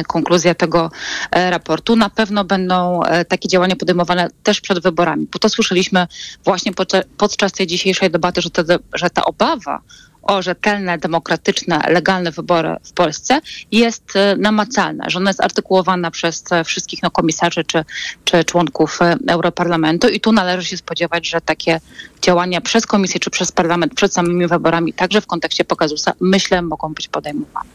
konkluzja 0.06 0.54
tego 0.54 0.90
e, 1.30 1.50
raportu. 1.50 1.96
Na 1.96 2.10
pewno 2.10 2.44
będą 2.44 3.00
takie 3.28 3.48
działania 3.48 3.76
podejmowane 3.76 4.28
też 4.42 4.60
przed 4.60 4.82
wyborami, 4.82 5.26
bo 5.32 5.38
to 5.38 5.48
słyszeliśmy 5.48 6.06
właśnie 6.44 6.72
podczas 7.16 7.52
tej 7.52 7.66
dzisiejszej 7.66 8.10
debaty, 8.10 8.40
że, 8.40 8.50
te, 8.50 8.64
że 8.94 9.10
ta 9.10 9.24
obawa 9.24 9.80
o 10.24 10.42
rzetelne, 10.42 10.98
demokratyczne, 10.98 11.80
legalne 11.88 12.30
wybory 12.30 12.76
w 12.84 12.92
Polsce 12.92 13.40
jest 13.72 14.16
e, 14.16 14.36
namacalna, 14.36 15.10
że 15.10 15.18
ona 15.18 15.30
jest 15.30 15.40
artykułowana 15.40 16.10
przez 16.10 16.44
e, 16.52 16.64
wszystkich 16.64 17.02
no, 17.02 17.10
komisarzy 17.10 17.64
czy, 17.64 17.84
czy 18.24 18.44
członków 18.44 19.02
e, 19.02 19.16
Europarlamentu 19.28 20.08
i 20.08 20.20
tu 20.20 20.32
należy 20.32 20.68
się 20.68 20.76
spodziewać, 20.76 21.28
że 21.28 21.40
takie 21.40 21.80
działania 22.22 22.60
przez 22.60 22.86
komisję 22.86 23.20
czy 23.20 23.30
przez 23.30 23.52
parlament 23.52 23.94
przed 23.94 24.14
samymi 24.14 24.46
wyborami, 24.46 24.92
także 24.92 25.20
w 25.20 25.26
kontekście 25.26 25.64
Pokazusa, 25.64 26.12
myślę, 26.20 26.62
mogą 26.62 26.94
być 26.94 27.08
podejmowane. 27.08 27.68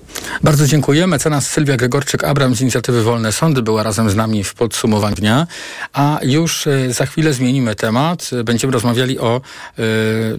Bardzo 0.44 0.68
dziękuję. 0.68 1.08
Mecenas 1.08 1.50
Sylwia 1.50 1.78
Gregorczyk-Abram 1.78 2.56
z 2.56 2.62
inicjatywy 2.62 3.04
Wolne 3.04 3.32
Sądy 3.32 3.62
była 3.62 3.84
razem 3.84 4.10
z 4.10 4.16
nami 4.16 4.44
w 4.44 4.54
podsumowaniu 4.54 5.16
dnia, 5.16 5.48
a 5.94 6.20
już 6.24 6.68
za 6.90 7.06
chwilę 7.06 7.34
zmienimy 7.34 7.76
temat. 7.76 8.30
Będziemy 8.44 8.74
rozmawiali 8.74 9.20
o 9.20 9.42
y, 9.80 9.82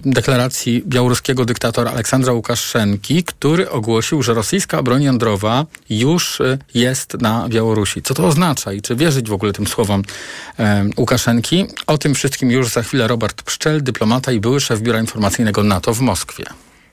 deklaracji 0.05 0.83
białoruskiego 0.85 1.45
dyktatora 1.45 1.91
Aleksandra 2.01 2.33
Łukaszenki, 2.33 3.23
który 3.23 3.69
ogłosił, 3.69 4.23
że 4.23 4.33
rosyjska 4.33 4.83
broń 4.83 5.03
jądrowa 5.03 5.65
już 5.89 6.39
y, 6.39 6.57
jest 6.73 7.21
na 7.21 7.49
Białorusi. 7.49 8.01
Co 8.01 8.13
to 8.13 8.27
oznacza 8.27 8.73
i 8.73 8.81
czy 8.81 8.95
wierzyć 8.95 9.29
w 9.29 9.33
ogóle 9.33 9.53
tym 9.53 9.67
słowom 9.67 10.03
e, 10.59 10.85
Łukaszenki? 10.97 11.65
O 11.87 11.97
tym 11.97 12.15
wszystkim 12.15 12.51
już 12.51 12.67
za 12.67 12.83
chwilę 12.83 13.07
Robert 13.07 13.41
Pszczel, 13.41 13.83
dyplomata 13.83 14.31
i 14.31 14.39
były 14.39 14.59
szef 14.59 14.81
Biura 14.81 14.99
Informacyjnego 14.99 15.63
NATO 15.63 15.93
w 15.93 15.99
Moskwie. 15.99 16.43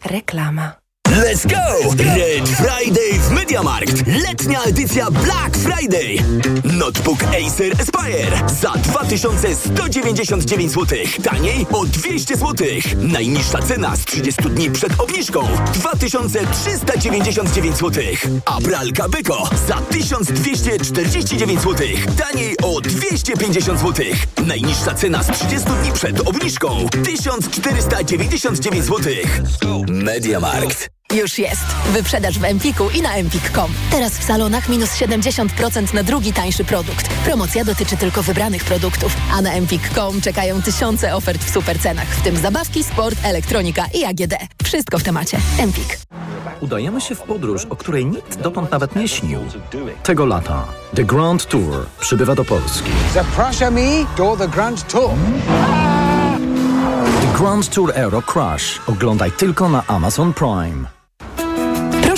Reklama. 0.05 0.88
Let's 1.09 1.47
go! 1.47 1.57
Red 1.97 2.49
Friday 2.49 3.19
w 3.21 3.31
Mediamarkt. 3.31 4.07
Letnia 4.07 4.63
edycja 4.63 5.11
Black 5.11 5.57
Friday. 5.57 6.17
Notebook 6.65 7.19
Acer 7.23 7.73
Aspire 7.81 8.43
za 8.61 8.73
2199 8.73 10.73
zł. 10.73 10.99
Taniej 11.23 11.67
o 11.73 11.87
200 11.87 12.37
zł. 12.37 12.67
Najniższa 12.97 13.63
cena 13.63 13.97
z 13.97 14.05
30 14.05 14.43
dni 14.43 14.71
przed 14.71 15.01
obniżką 15.01 15.49
2399 15.75 17.77
zł. 17.77 18.05
A 18.45 18.61
pralka 18.61 19.09
Beko 19.09 19.51
za 19.69 19.75
1249 19.77 21.61
zł. 21.61 21.87
Taniej 22.19 22.57
o 22.63 22.81
250 22.81 23.81
zł. 23.81 24.07
Najniższa 24.47 24.95
cena 24.95 25.23
z 25.23 25.27
30 25.27 25.69
dni 25.83 25.93
przed 25.93 26.29
obniżką 26.29 26.87
1499 27.05 28.85
zł. 28.85 29.13
Mediamarkt. 29.89 30.98
Już 31.15 31.39
jest. 31.39 31.67
Wyprzedaż 31.93 32.39
w 32.39 32.45
Empiku 32.45 32.91
i 32.91 33.03
na 33.03 33.15
empik.com. 33.15 33.71
Teraz 33.91 34.19
w 34.19 34.23
salonach 34.23 34.69
minus 34.69 34.91
70% 34.91 35.95
na 35.95 36.03
drugi 36.03 36.33
tańszy 36.33 36.65
produkt. 36.65 37.09
Promocja 37.09 37.65
dotyczy 37.65 37.97
tylko 37.97 38.23
wybranych 38.23 38.65
produktów, 38.65 39.17
a 39.33 39.43
na 39.43 39.53
empik.com 39.53 40.21
czekają 40.21 40.63
tysiące 40.63 41.15
ofert 41.15 41.45
w 41.45 41.51
supercenach, 41.51 42.07
w 42.07 42.23
tym 42.23 42.37
zabawki, 42.37 42.85
sport, 42.85 43.19
elektronika 43.25 43.87
i 43.95 44.05
AGD. 44.05 44.35
Wszystko 44.65 44.99
w 44.99 45.03
temacie. 45.03 45.39
Empik. 45.59 45.99
Udajemy 46.61 47.01
się 47.01 47.15
w 47.15 47.21
podróż, 47.21 47.65
o 47.65 47.77
której 47.77 48.07
nikt 48.07 48.41
dotąd 48.41 48.71
nawet 48.71 48.97
nie 48.97 49.09
śnił. 49.09 49.41
Tego 50.03 50.27
lata 50.27 50.65
The 50.95 51.05
Grand 51.05 51.47
Tour 51.47 51.87
przybywa 52.01 52.35
do 52.35 52.45
Polski. 52.45 52.91
Zapraszamy 53.15 54.07
do 54.17 54.37
The 54.37 54.49
Grand 54.49 54.93
Tour. 54.93 55.11
The 57.21 57.39
Grand 57.39 57.75
Tour 57.75 57.93
Euro 57.95 58.23
Crash. 58.23 58.81
Oglądaj 58.87 59.33
tylko 59.33 59.69
na 59.69 59.83
Amazon 59.87 60.35
Prime. 60.35 60.98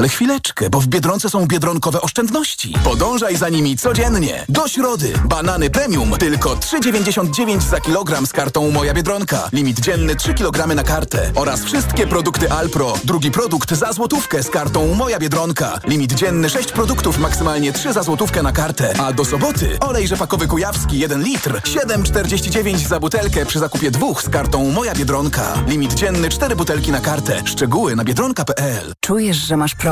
Ale 0.00 0.08
chwileczkę, 0.08 0.70
bo 0.70 0.80
w 0.80 0.86
Biedronce 0.86 1.30
są 1.30 1.46
biedronkowe 1.46 2.00
oszczędności. 2.00 2.74
Podążaj 2.84 3.36
za 3.36 3.48
nimi 3.48 3.76
codziennie. 3.76 4.44
Do 4.48 4.68
środy. 4.68 5.12
Banany 5.24 5.70
premium 5.70 6.10
tylko 6.18 6.56
3,99 6.56 7.60
za 7.60 7.80
kilogram 7.80 8.26
z 8.26 8.32
kartą 8.32 8.70
Moja 8.70 8.94
Biedronka. 8.94 9.48
Limit 9.52 9.80
dzienny 9.80 10.16
3 10.16 10.34
kg 10.34 10.74
na 10.74 10.82
kartę. 10.82 11.30
Oraz 11.34 11.64
wszystkie 11.64 12.06
produkty 12.06 12.52
Alpro. 12.52 12.94
Drugi 13.04 13.30
produkt 13.30 13.74
za 13.74 13.92
złotówkę 13.92 14.42
z 14.42 14.50
kartą 14.50 14.94
Moja 14.94 15.18
Biedronka. 15.18 15.78
Limit 15.84 16.12
dzienny 16.12 16.50
6 16.50 16.72
produktów, 16.72 17.18
maksymalnie 17.18 17.72
3 17.72 17.92
za 17.92 18.02
złotówkę 18.02 18.42
na 18.42 18.52
kartę. 18.52 18.94
A 19.00 19.12
do 19.12 19.24
soboty 19.24 19.78
olej 19.80 20.08
rzepakowy 20.08 20.46
kujawski 20.46 20.98
1 20.98 21.22
litr. 21.22 21.60
7,49 21.60 22.88
za 22.88 23.00
butelkę 23.00 23.46
przy 23.46 23.58
zakupie 23.58 23.90
dwóch 23.90 24.22
z 24.22 24.28
kartą 24.28 24.70
Moja 24.70 24.94
Biedronka. 24.94 25.54
Limit 25.66 25.94
dzienny 25.94 26.28
4 26.28 26.56
butelki 26.56 26.92
na 26.92 27.00
kartę. 27.00 27.42
Szczegóły 27.44 27.96
na 27.96 28.04
biedronka.pl. 28.04 28.92
Czujesz, 29.00 29.36
że 29.36 29.56
masz 29.56 29.74
problem? 29.74 29.89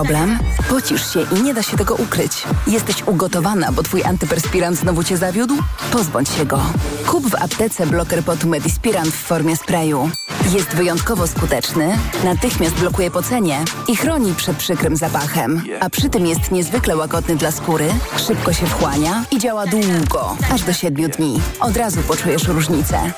Pocisz 0.69 1.13
się 1.13 1.21
i 1.37 1.43
nie 1.43 1.55
da 1.55 1.63
się 1.63 1.77
tego 1.77 1.95
ukryć. 1.95 2.43
Jesteś 2.67 3.03
ugotowana, 3.07 3.73
bo 3.73 3.83
twój 3.83 4.05
antyperspirant 4.05 4.79
znowu 4.79 5.05
cię 5.05 5.17
zawiódł? 5.17 5.55
Pozbądź 5.93 6.29
się 6.29 6.47
go. 6.47 6.61
Kup 7.07 7.31
w 7.31 7.35
aptece 7.35 7.87
bloker 7.87 8.25
potu 8.25 8.49
Medispirant 8.49 9.09
w 9.15 9.23
formie 9.23 9.57
sprayu. 9.57 10.11
Jest 10.53 10.69
wyjątkowo 10.69 11.27
skuteczny, 11.27 11.99
natychmiast 12.25 12.75
blokuje 12.75 13.11
pocenie 13.11 13.65
i 13.89 13.97
chroni 13.97 14.35
przed 14.35 14.57
przykrym 14.57 14.97
zapachem. 14.97 15.63
A 15.81 15.91
przy 15.91 16.11
tym 16.11 16.27
jest 16.27 16.51
niezwykle 16.51 16.97
łagodny 16.97 17.37
dla 17.37 17.51
skóry, 17.51 17.89
szybko 18.27 18.53
się 18.53 18.67
wchłania 18.67 19.25
i 19.31 19.39
działa 19.39 19.67
długo, 19.67 20.37
aż 20.53 20.63
do 20.63 20.73
7 20.73 21.11
dni. 21.11 21.41
Od 21.61 21.77
razu 21.77 22.01
poczujesz 22.03 22.49
różnicę. 22.49 23.13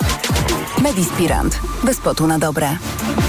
Medispirant. 0.83 1.61
Bez 1.85 1.99
potu 1.99 2.26
na 2.26 2.39
dobre. 2.39 2.76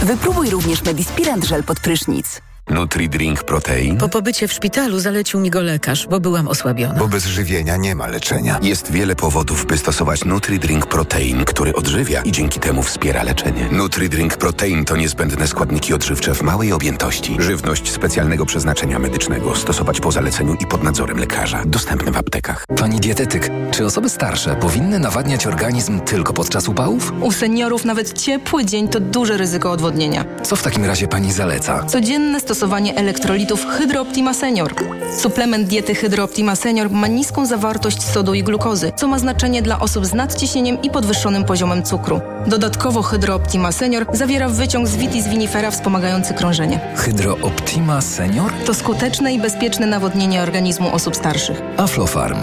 Wypróbuj 0.04 0.50
również 0.50 0.84
Medispirant 0.84 1.46
żel 1.46 1.64
pod 1.64 1.80
prysznic. 1.80 2.42
Nutri-Drink 2.72 3.44
Protein? 3.44 3.98
Po 3.98 4.10
pobycie 4.10 4.48
w 4.48 4.54
szpitalu 4.54 5.00
zalecił 5.00 5.40
mi 5.40 5.50
go 5.50 5.62
lekarz, 5.62 6.08
bo 6.08 6.20
byłam 6.20 6.48
osłabiona. 6.48 7.00
Bo 7.00 7.08
bez 7.08 7.26
żywienia 7.26 7.78
nie 7.78 7.96
ma 7.96 8.08
leczenia. 8.08 8.60
Jest 8.62 8.92
wiele 8.92 9.16
powodów, 9.16 9.66
by 9.66 9.78
stosować 9.78 10.26
Nutri-Drink 10.26 10.86
Protein, 10.86 11.46
który 11.46 11.74
odżywia 11.74 12.22
i 12.22 12.32
dzięki 12.32 12.60
temu 12.60 12.84
wspiera 12.84 13.24
leczenie. 13.24 13.70
Nutri-Drink 13.72 14.38
Protein 14.38 14.86
to 14.86 14.96
niezbędne 14.96 15.48
składniki 15.48 15.94
odżywcze 15.94 16.36
w 16.36 16.42
małej 16.42 16.74
objętości. 16.74 17.38
Żywność 17.40 17.92
specjalnego 17.92 18.46
przeznaczenia 18.46 19.00
medycznego. 19.00 19.56
Stosować 19.56 20.00
po 20.00 20.12
zaleceniu 20.12 20.56
i 20.60 20.66
pod 20.66 20.84
nadzorem 20.84 21.18
lekarza. 21.18 21.64
Dostępne 21.66 22.12
w 22.12 22.18
aptekach. 22.18 22.66
Pani 22.78 23.00
dietetyk, 23.00 23.50
czy 23.72 23.86
osoby 23.86 24.10
starsze 24.10 24.56
powinny 24.56 25.00
nawadniać 25.00 25.48
organizm 25.48 26.00
tylko 26.00 26.34
podczas 26.34 26.68
upałów? 26.68 27.14
U 27.22 27.32
seniorów 27.32 27.86
nawet 27.86 28.22
ciepły 28.22 28.66
dzień 28.66 28.88
to 28.88 29.00
duże 29.00 29.38
ryzyko 29.38 29.72
odwodnienia. 29.72 30.26
Co 30.44 30.56
w 30.56 30.64
takim 30.64 30.86
razie 30.86 31.08
pani 31.08 31.34
zaleca? 31.34 31.86
Codzienne 31.86 32.40
stosowanie 32.40 32.61
elektrolitów 32.96 33.66
Hydrooptima 33.66 34.34
Senior. 34.34 34.74
Suplement 35.18 35.68
diety 35.68 35.96
Hydrooptima 35.96 36.56
Senior 36.56 36.90
ma 36.90 37.08
niską 37.08 37.46
zawartość 37.46 38.04
sodu 38.04 38.34
i 38.34 38.44
glukozy, 38.44 38.92
co 38.96 39.08
ma 39.08 39.20
znaczenie 39.20 39.62
dla 39.62 39.80
osób 39.80 40.06
z 40.06 40.14
nadciśnieniem 40.14 40.82
i 40.82 40.90
podwyższonym 40.90 41.44
poziomem 41.44 41.84
cukru. 41.84 42.22
Dodatkowo 42.48 43.02
Hydrooptima 43.02 43.72
Senior 43.72 44.06
zawiera 44.14 44.50
wyciąg 44.50 44.88
z 44.88 44.96
vitis 44.96 45.28
vinifera 45.28 45.72
wspomagający 45.72 46.34
krążenie. 46.34 46.80
Hydrooptima 46.96 48.02
Senior? 48.02 48.52
To 48.66 48.74
skuteczne 48.74 49.34
i 49.34 49.40
bezpieczne 49.40 49.86
nawodnienie 49.88 50.42
organizmu 50.42 50.94
osób 50.94 51.16
starszych. 51.16 51.62
Aflofarm. 51.78 52.40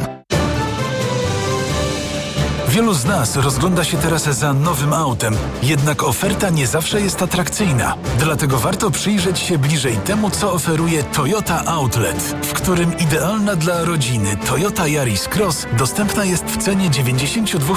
Wielu 2.78 2.94
z 2.94 3.04
nas 3.04 3.36
rozgląda 3.36 3.84
się 3.84 3.96
teraz 3.96 4.22
za 4.22 4.52
nowym 4.52 4.92
autem, 4.92 5.36
jednak 5.62 6.02
oferta 6.02 6.50
nie 6.50 6.66
zawsze 6.66 7.00
jest 7.00 7.22
atrakcyjna. 7.22 7.96
Dlatego 8.18 8.58
warto 8.58 8.90
przyjrzeć 8.90 9.38
się 9.38 9.58
bliżej 9.58 9.96
temu, 9.96 10.30
co 10.30 10.52
oferuje 10.52 11.02
Toyota 11.02 11.64
Outlet, 11.64 12.34
w 12.42 12.52
którym 12.52 12.98
idealna 12.98 13.56
dla 13.56 13.84
rodziny 13.84 14.36
Toyota 14.46 14.88
Yaris 14.88 15.28
Cross 15.28 15.66
dostępna 15.78 16.24
jest 16.24 16.44
w 16.44 16.56
cenie 16.56 16.90
92 16.90 17.74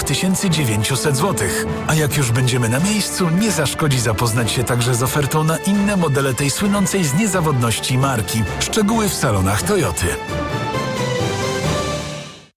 900 0.50 1.18
zł. 1.18 1.48
A 1.88 1.96
jak 1.96 2.18
już 2.18 2.32
będziemy 2.32 2.70
na 2.70 2.80
miejscu, 2.80 3.30
nie 3.30 3.52
zaszkodzi 3.52 4.00
zapoznać 4.00 4.52
się 4.52 4.64
także 4.64 4.96
z 4.96 5.04
ofertą 5.04 5.44
na 5.44 5.58
inne 5.58 5.98
modele 5.98 6.34
tej 6.34 6.50
słynącej 6.50 7.04
z 7.04 7.14
niezawodności 7.14 7.98
marki. 7.98 8.44
Szczegóły 8.60 9.10
w 9.10 9.14
salonach 9.14 9.64
Toyoty. 9.64 10.06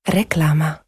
Reklama. 0.09 0.84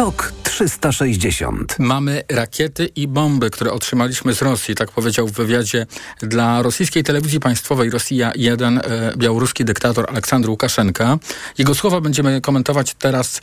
TOK 0.00 0.32
360. 0.42 1.78
Mamy 1.78 2.22
rakiety 2.28 2.86
i 2.96 3.08
bomby, 3.08 3.50
które 3.50 3.72
otrzymaliśmy 3.72 4.34
z 4.34 4.42
Rosji, 4.42 4.74
tak 4.74 4.90
powiedział 4.90 5.28
w 5.28 5.32
wywiadzie 5.32 5.86
dla 6.20 6.62
rosyjskiej 6.62 7.04
telewizji 7.04 7.40
państwowej 7.40 7.90
Rosja 7.90 8.32
1 8.36 8.78
e, 8.78 8.82
białoruski 9.16 9.64
dyktator 9.64 10.06
Aleksandr 10.10 10.48
Łukaszenka. 10.48 11.18
Jego 11.58 11.74
słowa 11.74 12.00
będziemy 12.00 12.40
komentować 12.40 12.94
teraz 12.94 13.40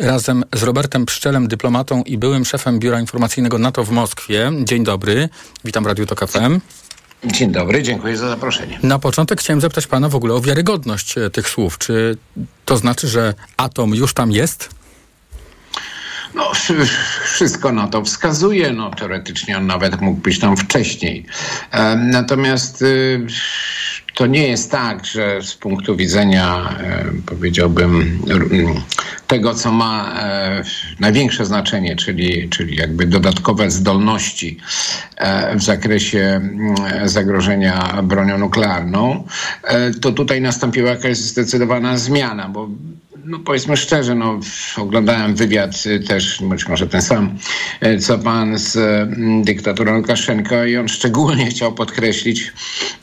razem 0.00 0.44
z 0.54 0.62
Robertem 0.62 1.06
Pszczelem, 1.06 1.48
dyplomatą 1.48 2.02
i 2.02 2.18
byłym 2.18 2.44
szefem 2.44 2.78
Biura 2.78 3.00
Informacyjnego 3.00 3.58
NATO 3.58 3.84
w 3.84 3.90
Moskwie. 3.90 4.52
Dzień 4.64 4.84
dobry, 4.84 5.28
witam 5.64 5.86
Radio 5.86 6.06
TOK 6.06 6.30
FM. 6.30 6.60
Dzień 7.24 7.52
dobry, 7.52 7.82
dziękuję 7.82 8.16
za 8.16 8.28
zaproszenie. 8.28 8.78
Na 8.82 8.98
początek 8.98 9.40
chciałem 9.40 9.60
zapytać 9.60 9.86
pana 9.86 10.08
w 10.08 10.14
ogóle 10.14 10.34
o 10.34 10.40
wiarygodność 10.40 11.18
e, 11.18 11.30
tych 11.30 11.48
słów. 11.48 11.78
Czy 11.78 12.16
to 12.64 12.76
znaczy, 12.76 13.08
że 13.08 13.34
atom 13.56 13.94
już 13.94 14.14
tam 14.14 14.32
jest? 14.32 14.79
No, 16.34 16.52
wszystko 17.24 17.72
na 17.72 17.88
to 17.88 18.04
wskazuje. 18.04 18.72
No, 18.72 18.90
teoretycznie 18.90 19.56
on 19.56 19.66
nawet 19.66 20.00
mógł 20.00 20.20
być 20.20 20.38
tam 20.38 20.56
wcześniej. 20.56 21.26
Natomiast 21.96 22.84
to 24.20 24.26
nie 24.26 24.48
jest 24.48 24.70
tak, 24.70 25.06
że 25.06 25.42
z 25.42 25.54
punktu 25.54 25.96
widzenia, 25.96 26.76
e, 26.80 27.04
powiedziałbym, 27.26 28.18
tego, 29.26 29.54
co 29.54 29.72
ma 29.72 30.14
e, 30.22 30.62
największe 31.00 31.46
znaczenie, 31.46 31.96
czyli, 31.96 32.48
czyli 32.48 32.76
jakby 32.76 33.06
dodatkowe 33.06 33.70
zdolności 33.70 34.56
e, 35.16 35.56
w 35.56 35.62
zakresie 35.62 36.40
zagrożenia 37.04 38.02
bronią 38.02 38.38
nuklearną, 38.38 39.24
to 40.00 40.12
tutaj 40.12 40.40
nastąpiła 40.40 40.90
jakaś 40.90 41.16
zdecydowana 41.16 41.98
zmiana, 41.98 42.48
bo 42.48 42.68
no 43.30 43.38
powiedzmy 43.38 43.76
szczerze, 43.76 44.14
no, 44.14 44.40
oglądałem 44.76 45.34
wywiad 45.34 45.86
y, 45.86 46.00
też, 46.00 46.42
być 46.42 46.68
może 46.68 46.86
ten 46.86 47.02
sam, 47.02 47.38
y, 47.86 47.98
co 47.98 48.18
pan 48.18 48.58
z 48.58 48.76
mm, 48.76 49.42
dyktaturą 49.42 49.96
Łukaszenko 49.96 50.64
i 50.64 50.76
on 50.76 50.88
szczególnie 50.88 51.46
chciał 51.46 51.72
podkreślić 51.72 52.52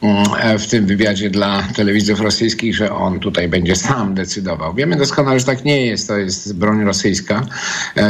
mm, 0.01 0.25
w 0.59 0.67
tym 0.67 0.85
wywiadzie 0.85 1.29
dla 1.29 1.63
telewizów 1.75 2.21
rosyjskich, 2.21 2.75
że 2.75 2.93
on 2.93 3.19
tutaj 3.19 3.47
będzie 3.47 3.75
sam 3.75 4.13
decydował. 4.13 4.73
Wiemy 4.73 4.95
doskonale, 4.95 5.39
że 5.39 5.45
tak 5.45 5.65
nie 5.65 5.85
jest. 5.85 6.07
To 6.07 6.17
jest 6.17 6.57
broń 6.57 6.83
rosyjska, 6.83 7.45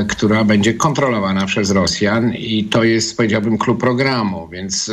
która 0.07 0.43
będzie 0.43 0.73
kontrolowana 0.73 1.45
przez 1.45 1.71
Rosjan 1.71 2.33
i 2.33 2.63
to 2.63 2.83
jest, 2.83 3.17
powiedziałbym, 3.17 3.57
klub 3.57 3.79
programu, 3.79 4.47
więc 4.51 4.91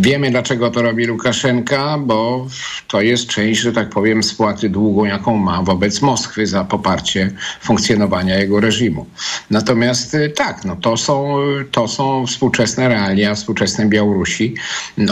wiemy, 0.00 0.30
dlaczego 0.30 0.70
to 0.70 0.82
robi 0.82 1.10
Łukaszenka, 1.10 1.98
bo 1.98 2.46
to 2.88 3.00
jest 3.00 3.26
część, 3.26 3.60
że 3.60 3.72
tak 3.72 3.88
powiem, 3.88 4.22
spłaty 4.22 4.68
długu, 4.68 5.06
jaką 5.06 5.36
ma 5.36 5.62
wobec 5.62 5.75
Moskwy 6.02 6.46
za 6.46 6.64
poparcie 6.64 7.30
funkcjonowania 7.60 8.38
jego 8.38 8.60
reżimu. 8.60 9.06
Natomiast 9.50 10.14
y, 10.14 10.32
tak, 10.36 10.64
no 10.64 10.76
to, 10.76 10.96
są, 10.96 11.36
to 11.70 11.88
są 11.88 12.26
współczesne 12.26 12.88
realia 12.88 13.34
współczesnej 13.34 13.88
Białorusi, 13.88 14.54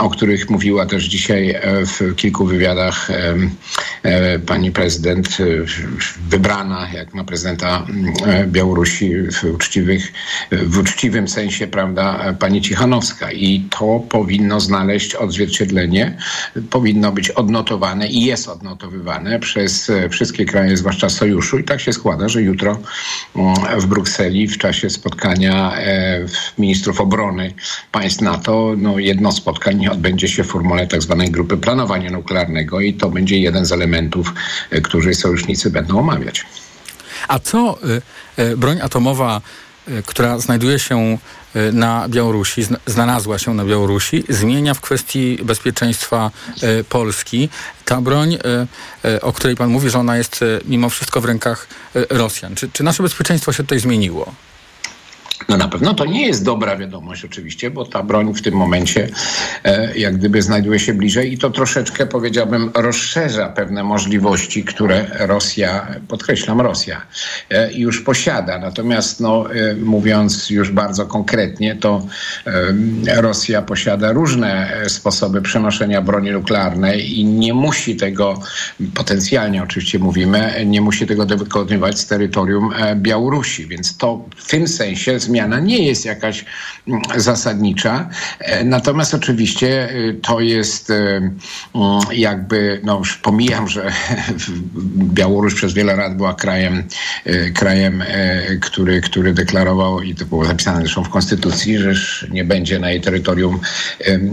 o 0.01 0.11
których 0.11 0.51
mówiła 0.51 0.87
też 0.87 1.05
dzisiaj 1.05 1.51
e, 1.51 1.61
w 1.87 2.17
kilku 2.17 2.45
wywiadach 2.45 3.11
e, 3.11 3.35
e, 4.03 4.39
pani 4.39 4.71
prezydent, 4.71 5.39
wybrana 6.29 6.89
jak 6.93 7.15
na 7.15 7.25
prezydenta 7.25 7.87
Białorusi 8.47 9.15
w, 9.15 9.45
uczciwych, 9.45 10.13
w 10.53 10.79
uczciwym 10.79 11.29
sensie, 11.29 11.67
prawda, 11.67 12.35
pani 12.39 12.63
Cichanowska. 12.63 13.33
I 13.33 13.69
to 13.71 14.01
powinno 14.09 14.61
znaleźć 14.61 15.15
odzwierciedlenie, 15.15 16.17
powinno 16.71 17.13
być 17.13 17.31
odnotowane 17.31 18.09
i 18.09 18.25
jest 18.25 18.49
odnotowywane 18.49 19.39
przez 19.39 19.91
wszystkie 20.11 20.45
kraje, 20.55 20.77
zwłaszcza 20.77 21.09
sojuszu. 21.09 21.59
I 21.59 21.65
tak 21.65 21.81
się 21.81 21.93
składa, 21.93 22.29
że 22.29 22.43
jutro 22.43 22.79
w 23.79 23.87
Brukseli 23.87 24.49
w 24.49 24.59
czasie 24.59 24.91
spotkania 24.91 25.77
e, 25.77 26.27
ministrów 26.59 27.01
obrony 27.01 27.55
państw 27.93 28.21
NATO, 28.21 28.75
no 28.79 28.99
jedno 28.99 29.33
spotkań 29.33 29.89
odbędzie 29.89 30.29
się 30.29 30.45
w 30.45 30.47
formule 30.47 30.87
tak 30.87 31.03
zwanej 31.03 31.31
grupy 31.31 31.57
planowania 31.57 32.11
nuklearnego 32.11 32.81
i 32.81 32.95
to 32.95 33.11
będzie 33.11 33.39
jeden 33.39 33.67
z 33.67 33.73
elementów, 33.73 34.33
e, 34.71 34.81
który 34.81 35.15
sojusznicy 35.15 35.71
będą 35.71 35.99
omawiać. 35.99 36.47
A 37.29 37.39
co 37.39 37.79
e, 38.37 38.57
broń 38.57 38.81
atomowa 38.81 39.41
Y, 39.41 39.64
która 40.07 40.39
znajduje 40.39 40.79
się 40.79 41.19
y, 41.57 41.73
na 41.73 42.09
Białorusi, 42.09 42.63
znalazła 42.87 43.39
się 43.39 43.55
na 43.55 43.65
Białorusi, 43.65 44.25
zmienia 44.29 44.75
w 44.75 44.81
kwestii 44.81 45.39
bezpieczeństwa 45.45 46.31
y, 46.63 46.85
Polski. 46.85 47.49
Ta 47.85 48.01
broń, 48.01 48.39
o 49.23 49.33
której 49.33 49.57
pan 49.57 49.71
mówi, 49.71 49.91
że 49.91 49.99
ona 49.99 50.17
jest 50.17 50.45
mimo 50.65 50.91
wszystko 50.91 51.21
w 51.21 51.25
rękach 51.25 51.69
Rosjan. 52.11 52.55
Czy, 52.55 52.71
czy 52.73 52.85
nasze 52.85 53.03
bezpieczeństwo 53.03 53.53
się 53.53 53.63
tutaj 53.63 53.81
zmieniło? 53.81 54.35
No 55.49 55.57
na 55.57 55.69
pewno 55.69 55.95
to 55.95 56.05
nie 56.05 56.27
jest 56.27 56.45
dobra 56.45 56.77
wiadomość 56.77 57.25
oczywiście, 57.25 57.71
bo 57.71 57.85
ta 57.85 58.03
broń 58.03 58.35
w 58.35 58.43
tym 58.43 58.55
momencie 58.55 59.09
e, 59.65 59.99
jak 59.99 60.17
gdyby 60.17 60.43
znajduje 60.43 60.79
się 60.79 60.95
bliżej 60.95 61.33
i 61.33 61.39
to 61.39 61.51
troszeczkę 61.51 62.07
powiedziałbym 62.07 62.71
rozszerza 62.75 63.49
pewne 63.49 63.85
możliwości, 63.85 64.65
które 64.65 65.07
Rosja, 65.19 65.87
podkreślam 66.09 66.61
Rosja, 66.61 67.03
e, 67.51 67.73
już 67.73 68.01
posiada. 68.01 68.59
Natomiast 68.59 69.21
no, 69.21 69.55
e, 69.55 69.75
mówiąc 69.75 70.51
już 70.51 70.71
bardzo 70.71 71.07
konkretnie, 71.07 71.77
to 71.77 72.07
e, 73.07 73.23
Rosja 73.23 73.63
posiada 73.63 74.13
różne 74.13 74.73
sposoby 74.89 75.43
przenoszenia 75.43 76.03
broni 76.03 76.31
nuklearnej 76.31 77.19
i 77.21 77.25
nie 77.25 77.55
musi 77.55 77.97
tego, 77.97 78.41
potencjalnie 78.95 79.63
oczywiście 79.63 79.99
mówimy, 79.99 80.65
nie 80.67 80.81
musi 80.81 81.07
tego 81.07 81.27
wykonywać 81.27 81.99
z 81.99 82.07
terytorium 82.07 82.73
e, 82.77 82.97
Białorusi. 82.97 83.67
Więc 83.67 83.97
to 83.97 84.25
w 84.37 84.49
tym 84.49 84.69
sensie 84.69 85.21
zmiana 85.35 85.61
nie 85.61 85.87
jest 85.87 86.05
jakaś 86.05 86.45
mm, 86.89 87.03
zasadnicza. 87.17 88.09
E, 88.41 88.65
natomiast 88.65 89.15
oczywiście 89.15 89.89
e, 89.89 90.13
to 90.23 90.41
jest 90.41 90.91
e, 90.91 90.95
mm, 90.97 92.01
jakby, 92.13 92.81
no 92.85 92.99
już 92.99 93.17
pomijam, 93.17 93.69
że 93.69 93.93
Białoruś 95.19 95.55
przez 95.55 95.73
wiele 95.73 95.97
lat 95.97 96.17
była 96.17 96.35
krajem, 96.35 96.85
krajem 97.55 98.03
który, 98.61 99.01
który 99.01 99.33
deklarował, 99.33 100.01
i 100.01 100.15
to 100.15 100.25
było 100.25 100.45
zapisane 100.45 100.81
zresztą 100.81 101.05
w 101.05 101.09
Konstytucji, 101.09 101.79
że 101.79 101.95
nie 102.31 102.45
będzie 102.45 102.79
na 102.79 102.91
jej 102.91 103.01
terytorium 103.01 103.61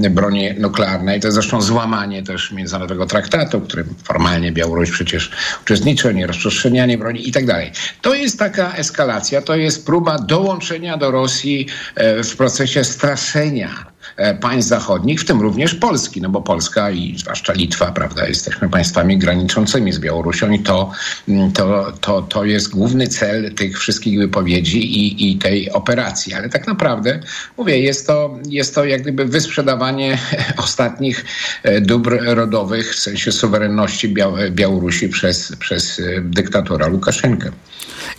broni 0.10 0.54
nuklearnej. 0.60 1.20
To 1.20 1.28
jest 1.28 1.36
zresztą 1.36 1.62
złamanie 1.62 2.24
też 2.24 2.52
międzynarodowego 2.52 3.06
traktatu, 3.06 3.60
w 3.60 3.68
którym 3.68 3.96
formalnie 4.04 4.52
Białoruś 4.52 4.92
przecież 4.92 5.32
uczestniczy, 5.62 6.14
nie 6.14 6.28
rozprzestrzenianie 6.28 6.98
broni 6.98 7.30
i 7.30 7.32
tak 7.32 7.46
dalej. 7.46 7.72
To 8.02 8.14
jest 8.14 8.40
taka 8.40 8.74
eskalacja, 8.74 9.42
to 9.42 9.56
jest 9.56 9.86
próba 9.86 10.20
dołączenia 10.20 10.91
do 10.98 11.12
Rosji 11.12 11.68
e, 11.96 12.24
w 12.24 12.38
procesie 12.38 12.84
straszenia 12.84 13.86
e, 14.18 14.36
państw 14.36 14.70
zachodnich, 14.70 15.22
w 15.22 15.26
tym 15.26 15.42
również 15.42 15.76
Polski, 15.76 16.22
no 16.22 16.30
bo 16.30 16.42
Polska 16.42 16.92
i 16.92 17.16
zwłaszcza 17.18 17.54
Litwa, 17.54 17.92
prawda, 17.92 18.28
jesteśmy 18.28 18.70
państwami 18.70 19.18
graniczącymi 19.18 19.94
z 19.94 20.00
Białorusią 20.00 20.52
i 20.52 20.60
to, 20.60 20.92
mm, 21.28 21.52
to, 21.52 21.94
to, 22.02 22.22
to 22.22 22.46
jest 22.46 22.70
główny 22.70 23.08
cel 23.08 23.54
tych 23.54 23.80
wszystkich 23.80 24.20
wypowiedzi 24.20 24.80
i, 24.80 25.32
i 25.32 25.38
tej 25.38 25.72
operacji. 25.72 26.34
Ale 26.34 26.50
tak 26.50 26.68
naprawdę, 26.68 27.20
mówię, 27.58 27.80
jest 27.80 28.08
to, 28.08 28.40
jest 28.50 28.76
to 28.76 28.86
jak 28.86 29.02
gdyby 29.02 29.26
wysprzedawanie 29.26 30.18
ostatnich 30.58 31.26
e, 31.64 31.82
dóbr 31.82 32.20
rodowych 32.24 32.96
w 32.96 33.00
sensie 33.00 33.32
suwerenności 33.32 34.14
Białorusi 34.50 35.10
przez, 35.10 35.56
przez 35.56 36.02
dyktatora 36.22 36.88
Łukaszenkę. 36.88 37.52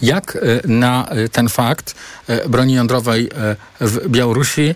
Jak 0.02 0.38
na 0.64 1.08
ten 1.32 1.48
fakt 1.48 1.94
broni 2.48 2.74
jądrowej 2.74 3.30
w 3.80 4.08
Białorusi 4.08 4.74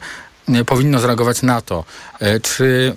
powinno 0.66 1.00
zareagować 1.00 1.42
NATO? 1.42 1.84
Czy 2.42 2.96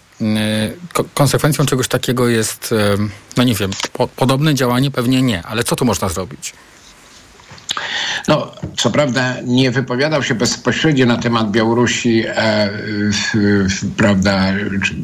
konsekwencją 1.14 1.66
czegoś 1.66 1.88
takiego 1.88 2.28
jest, 2.28 2.76
no 3.38 3.44
nie 3.44 3.56
wiem, 3.56 3.72
po, 3.94 4.08
podobne 4.08 4.56
działanie? 4.56 4.92
Pewnie 4.92 5.22
nie, 5.22 5.44
ale 5.44 5.64
co 5.64 5.76
tu 5.76 5.86
można 5.86 6.10
zrobić? 6.10 6.54
No, 8.28 8.52
co 8.78 8.92
prawda 8.92 9.36
nie 9.46 9.72
wypowiadał 9.72 10.24
się 10.24 10.36
bezpośrednio 10.36 11.06
na 11.06 11.18
temat 11.18 11.52
Białorusi, 11.52 12.24
e, 12.28 12.70
prawda, 13.98 14.42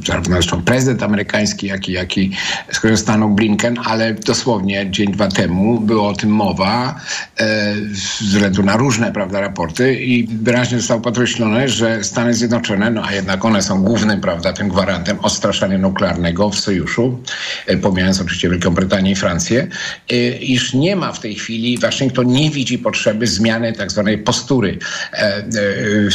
zarówno 0.08 0.36
zresztą 0.36 0.62
prezydent 0.62 1.04
amerykański, 1.04 1.68
jak 1.68 1.90
i, 1.90 1.92
jak 1.92 2.18
i 2.18 2.32
sekretarz 2.72 3.00
stanu 3.00 3.30
Blinken, 3.30 3.80
ale 3.86 4.14
dosłownie 4.14 4.92
dzień, 4.92 5.12
dwa 5.12 5.28
temu 5.28 5.80
było 5.80 6.08
o 6.08 6.14
tym 6.14 6.30
mowa 6.30 6.96
e, 7.40 7.76
ze 7.76 8.26
względu 8.26 8.64
na 8.64 8.78
różne, 8.78 9.12
prawda, 9.12 9.42
raporty 9.42 9.96
i 9.96 10.28
wyraźnie 10.28 10.78
zostało 10.78 11.02
podkreślone, 11.02 11.70
że 11.70 12.04
Stany 12.04 12.34
Zjednoczone, 12.34 12.92
no 12.92 13.04
a 13.06 13.14
jednak 13.14 13.46
one 13.46 13.62
są 13.62 13.84
głównym, 13.84 14.22
prawda, 14.22 14.54
tym 14.54 14.70
gwarantem 14.70 15.20
odstraszania 15.20 15.78
nuklearnego 15.78 16.50
w 16.50 16.60
sojuszu, 16.60 17.20
e, 17.68 17.78
pomijając 17.78 18.22
oczywiście 18.22 18.50
Wielką 18.50 18.70
Brytanię 18.70 19.12
i 19.12 19.16
Francję, 19.16 19.68
e, 20.12 20.16
iż 20.38 20.74
nie 20.74 20.96
ma 20.96 21.12
w 21.12 21.20
tej 21.20 21.36
chwili, 21.36 21.78
Waszyngton 21.78 22.28
nie 22.28 22.50
widzi 22.50 22.65
potrzeby 22.74 23.28
zmiany 23.28 23.74
tak 23.74 23.92
zwanej 23.92 24.18
postury, 24.18 24.78
e, 25.14 25.18
e, 25.18 25.44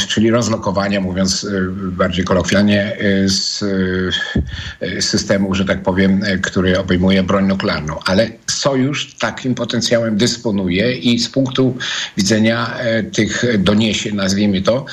czyli 0.07 0.31
rozlokowania, 0.31 1.01
mówiąc 1.01 1.43
e, 1.43 1.47
bardziej 1.71 2.25
kolokwialnie, 2.25 2.97
z 3.25 3.63
systemu, 4.99 5.55
że 5.55 5.65
tak 5.65 5.83
powiem, 5.83 6.21
który 6.41 6.79
obejmuje 6.79 7.23
broń 7.23 7.47
nuklearną. 7.47 7.99
Ale 8.05 8.29
sojusz 8.47 9.15
takim 9.15 9.55
potencjałem 9.55 10.17
dysponuje 10.17 10.95
i 10.97 11.19
z 11.19 11.29
punktu 11.29 11.77
widzenia 12.17 12.77
tych 13.13 13.45
doniesień, 13.59 14.15
nazwijmy 14.15 14.61
to, 14.61 14.85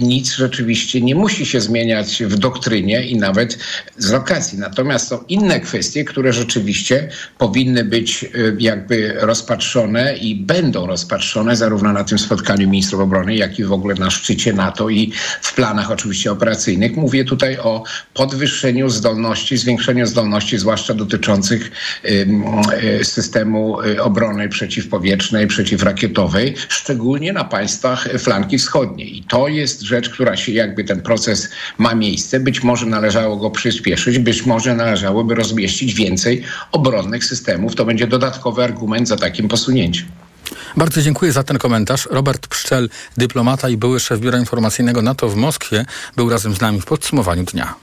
nic 0.00 0.34
rzeczywiście 0.34 1.00
nie 1.00 1.14
musi 1.14 1.46
się 1.46 1.60
zmieniać 1.60 2.22
w 2.22 2.38
doktrynie 2.38 3.06
i 3.06 3.16
nawet 3.16 3.58
z 3.96 4.10
lokacji. 4.10 4.58
Natomiast 4.58 5.08
są 5.08 5.24
inne 5.28 5.60
kwestie, 5.60 6.04
które 6.04 6.32
rzeczywiście 6.32 7.08
powinny 7.38 7.84
być 7.84 8.24
jakby 8.58 9.14
rozpatrzone 9.16 10.16
i 10.16 10.34
będą 10.34 10.86
rozpatrzone 10.88 11.56
zarówno 11.56 11.92
na 11.92 12.04
tym 12.04 12.18
spotkaniu 12.18 12.68
ministrów 12.68 13.00
obrony, 13.00 13.36
jak 13.36 13.58
i 13.58 13.64
w 13.64 13.72
ogóle 13.72 13.94
na 13.94 14.10
szczycie 14.10 14.52
NATO 14.52 14.88
i 14.88 15.12
w 15.42 15.54
planach 15.54 15.90
oczywiście 15.90 16.32
operacyjnych. 16.32 16.96
Mówię 16.96 17.24
tutaj 17.24 17.58
o 17.58 17.84
podwyższeniu 18.14 18.88
zdolności, 18.88 19.56
zwiększeniu 19.56 20.06
zdolności, 20.06 20.58
zwłaszcza 20.58 20.94
dotyczących 20.94 21.70
y, 22.04 23.04
systemu 23.04 23.78
obrony 24.00 24.48
przeciwpowietrznej, 24.48 25.46
przeciwrakietowej, 25.46 26.54
szczególnie 26.68 27.32
na 27.32 27.44
państwach 27.44 28.08
flanki 28.18 28.58
wschodniej. 28.58 29.18
I 29.18 29.22
to 29.22 29.48
jest 29.48 29.80
rzecz, 29.80 30.10
która 30.10 30.36
się 30.36 30.52
jakby 30.52 30.84
ten 30.84 31.00
proces 31.00 31.48
ma 31.78 31.94
miejsce. 31.94 32.40
Być 32.40 32.62
może 32.62 32.86
należało 32.86 33.36
go 33.36 33.50
przyspieszyć, 33.50 34.18
być 34.18 34.46
może 34.46 34.74
należałoby 34.74 35.34
rozmieścić 35.34 35.94
więcej 35.94 36.42
obronnych 36.72 37.24
systemów. 37.24 37.74
To 37.74 37.84
będzie 37.84 38.06
dodatkowy 38.06 38.64
argument 38.64 39.08
za 39.08 39.16
takim 39.16 39.48
posunięciem. 39.48 40.27
Bardzo 40.76 41.02
dziękuję 41.02 41.32
za 41.32 41.42
ten 41.42 41.58
komentarz. 41.58 42.08
Robert 42.10 42.46
Pszczel, 42.46 42.88
dyplomata 43.16 43.68
i 43.68 43.76
były 43.76 44.00
szef 44.00 44.20
Biura 44.20 44.38
Informacyjnego 44.38 45.02
NATO 45.02 45.28
w 45.28 45.36
Moskwie, 45.36 45.84
był 46.16 46.30
razem 46.30 46.54
z 46.54 46.60
nami 46.60 46.80
w 46.80 46.84
podsumowaniu 46.84 47.44
dnia. 47.44 47.74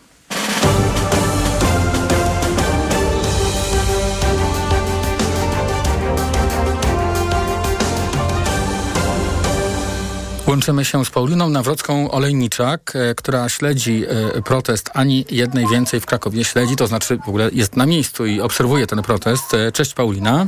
Łączymy 10.47 10.86
się 10.86 11.05
z 11.05 11.09
Pauliną 11.09 11.49
Nawrocką-Olejniczak, 11.49 12.80
e, 12.93 13.16
która 13.16 13.49
śledzi 13.49 14.05
e, 14.07 14.41
protest 14.41 14.89
ani 14.93 15.26
jednej 15.32 15.68
więcej 15.68 15.99
w 15.99 16.05
Krakowie. 16.05 16.45
Śledzi, 16.45 16.76
to 16.76 16.88
znaczy 16.88 17.18
w 17.26 17.30
ogóle 17.30 17.49
jest 17.53 17.76
na 17.76 17.86
miejscu 17.86 18.26
i 18.26 18.41
obserwuje 18.41 18.88
ten 18.88 19.01
protest. 19.01 19.53
E, 19.53 19.72
cześć 19.72 19.93
Paulina. 19.93 20.47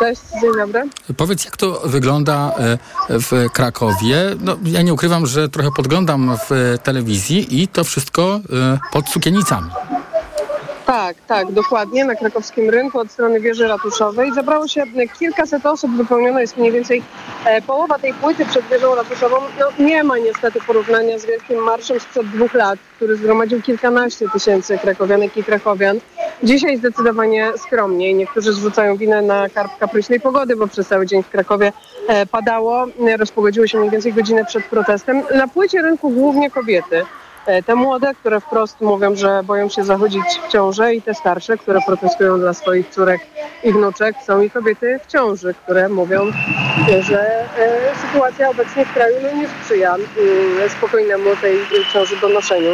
Cześć, 0.00 0.22
dzień 0.40 0.52
dobry. 0.58 0.88
Powiedz, 1.16 1.44
jak 1.44 1.56
to 1.56 1.82
wygląda 1.84 2.54
w 3.08 3.46
Krakowie? 3.52 4.16
No, 4.40 4.56
ja 4.64 4.82
nie 4.82 4.94
ukrywam, 4.94 5.26
że 5.26 5.48
trochę 5.48 5.70
podglądam 5.76 6.36
w 6.50 6.78
telewizji 6.82 7.62
i 7.62 7.68
to 7.68 7.84
wszystko 7.84 8.40
pod 8.92 9.08
sukienicami. 9.08 9.70
Tak, 10.86 11.16
tak, 11.26 11.52
dokładnie, 11.52 12.04
na 12.04 12.14
krakowskim 12.14 12.70
rynku 12.70 12.98
od 12.98 13.10
strony 13.10 13.40
wieży 13.40 13.68
ratuszowej. 13.68 14.32
Zebrało 14.32 14.68
się 14.68 14.82
kilkaset 15.18 15.66
osób, 15.66 15.96
wypełniona 15.96 16.40
jest 16.40 16.56
mniej 16.56 16.72
więcej 16.72 17.02
e, 17.44 17.62
połowa 17.62 17.98
tej 17.98 18.14
płyty 18.14 18.46
przed 18.46 18.66
wieżą 18.66 18.94
ratuszową. 18.94 19.36
No, 19.60 19.84
nie 19.84 20.04
ma 20.04 20.18
niestety 20.18 20.60
porównania 20.66 21.18
z 21.18 21.26
wielkim 21.26 21.58
marszem 21.58 22.00
sprzed 22.00 22.26
dwóch 22.26 22.54
lat, 22.54 22.78
który 22.96 23.16
zgromadził 23.16 23.62
kilkanaście 23.62 24.28
tysięcy 24.28 24.78
krakowianek 24.78 25.36
i 25.36 25.44
krakowian. 25.44 26.00
Dzisiaj 26.42 26.76
zdecydowanie 26.76 27.52
skromniej. 27.56 28.14
Niektórzy 28.14 28.52
zrzucają 28.52 28.96
winę 28.96 29.22
na 29.22 29.48
karp 29.48 29.78
kapryśnej 29.78 30.20
pogody, 30.20 30.56
bo 30.56 30.66
przez 30.66 30.88
cały 30.88 31.06
dzień 31.06 31.22
w 31.22 31.30
Krakowie 31.30 31.72
e, 32.08 32.26
padało. 32.26 32.86
Rozpogodziły 33.18 33.68
się 33.68 33.78
mniej 33.78 33.90
więcej 33.90 34.12
godzinę 34.12 34.44
przed 34.44 34.64
protestem. 34.64 35.22
Na 35.34 35.48
płycie 35.48 35.82
rynku 35.82 36.10
głównie 36.10 36.50
kobiety. 36.50 37.04
E, 37.46 37.62
te 37.62 37.74
młode, 37.74 38.14
które 38.14 38.40
wprost 38.40 38.80
mówią, 38.80 39.16
że 39.16 39.42
boją 39.44 39.68
się 39.68 39.84
zachodzić 39.84 40.24
w 40.46 40.52
ciążę 40.52 40.94
i 40.94 41.02
te 41.02 41.14
starsze, 41.14 41.58
które 41.58 41.80
protestują 41.86 42.38
dla 42.38 42.54
swoich 42.54 42.88
córek 42.88 43.20
i 43.64 43.72
wnuczek, 43.72 44.16
są 44.26 44.40
i 44.40 44.50
kobiety 44.50 45.00
w 45.04 45.06
ciąży, 45.06 45.54
które 45.54 45.88
mówią, 45.88 46.30
że 47.00 47.40
e, 47.58 47.96
sytuacja 48.06 48.50
obecnie 48.50 48.84
w 48.84 48.92
kraju 48.92 49.16
no, 49.22 49.40
nie 49.40 49.48
sprzyja 49.48 49.96
e, 50.64 50.68
spokojnemu 50.68 51.36
tej 51.40 51.58
ciąży 51.92 52.16
donoszeniu. 52.20 52.72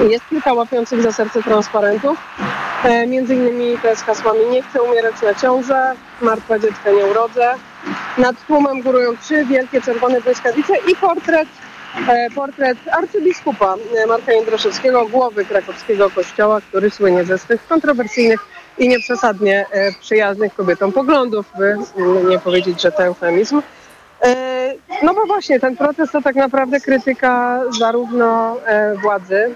Jest 0.00 0.28
kilka 0.28 0.52
łapiących 0.52 1.02
za 1.02 1.12
serce 1.12 1.42
transparentów, 1.42 2.18
e, 2.84 3.06
między 3.06 3.34
innymi 3.34 3.78
te 3.78 3.96
z 3.96 4.02
hasłami 4.02 4.46
nie 4.50 4.62
chcę 4.62 4.82
umierać 4.82 5.14
na 5.22 5.34
ciążę, 5.34 5.92
martwa 6.20 6.58
dziecka 6.58 6.90
nie 6.90 7.06
urodzę. 7.06 7.54
Nad 8.18 8.46
tłumem 8.46 8.82
górują 8.82 9.16
trzy 9.16 9.44
wielkie 9.44 9.80
czerwone 9.80 10.20
błyskawice 10.20 10.74
i 10.92 10.96
portret 10.96 11.48
E, 11.48 11.69
portret 12.34 12.78
arcybiskupa 12.92 13.76
e, 14.04 14.06
Marka 14.06 14.32
Jędraszewskiego, 14.32 15.06
głowy 15.06 15.44
krakowskiego 15.44 16.10
kościoła, 16.10 16.60
który 16.60 16.90
słynie 16.90 17.24
ze 17.24 17.38
swych 17.38 17.66
kontrowersyjnych 17.66 18.40
i 18.78 18.88
nieprzesadnie 18.88 19.66
e, 19.70 19.92
przyjaznych 20.00 20.54
kobietom 20.54 20.92
poglądów, 20.92 21.46
by 21.58 21.76
nie 22.28 22.38
powiedzieć, 22.38 22.82
że 22.82 22.92
to 22.92 23.04
eufemizm. 23.04 23.62
No 25.02 25.14
bo 25.14 25.26
właśnie 25.26 25.60
ten 25.60 25.76
protest 25.76 26.12
to 26.12 26.22
tak 26.22 26.36
naprawdę 26.36 26.80
krytyka 26.80 27.60
zarówno 27.78 28.56
władzy 29.02 29.54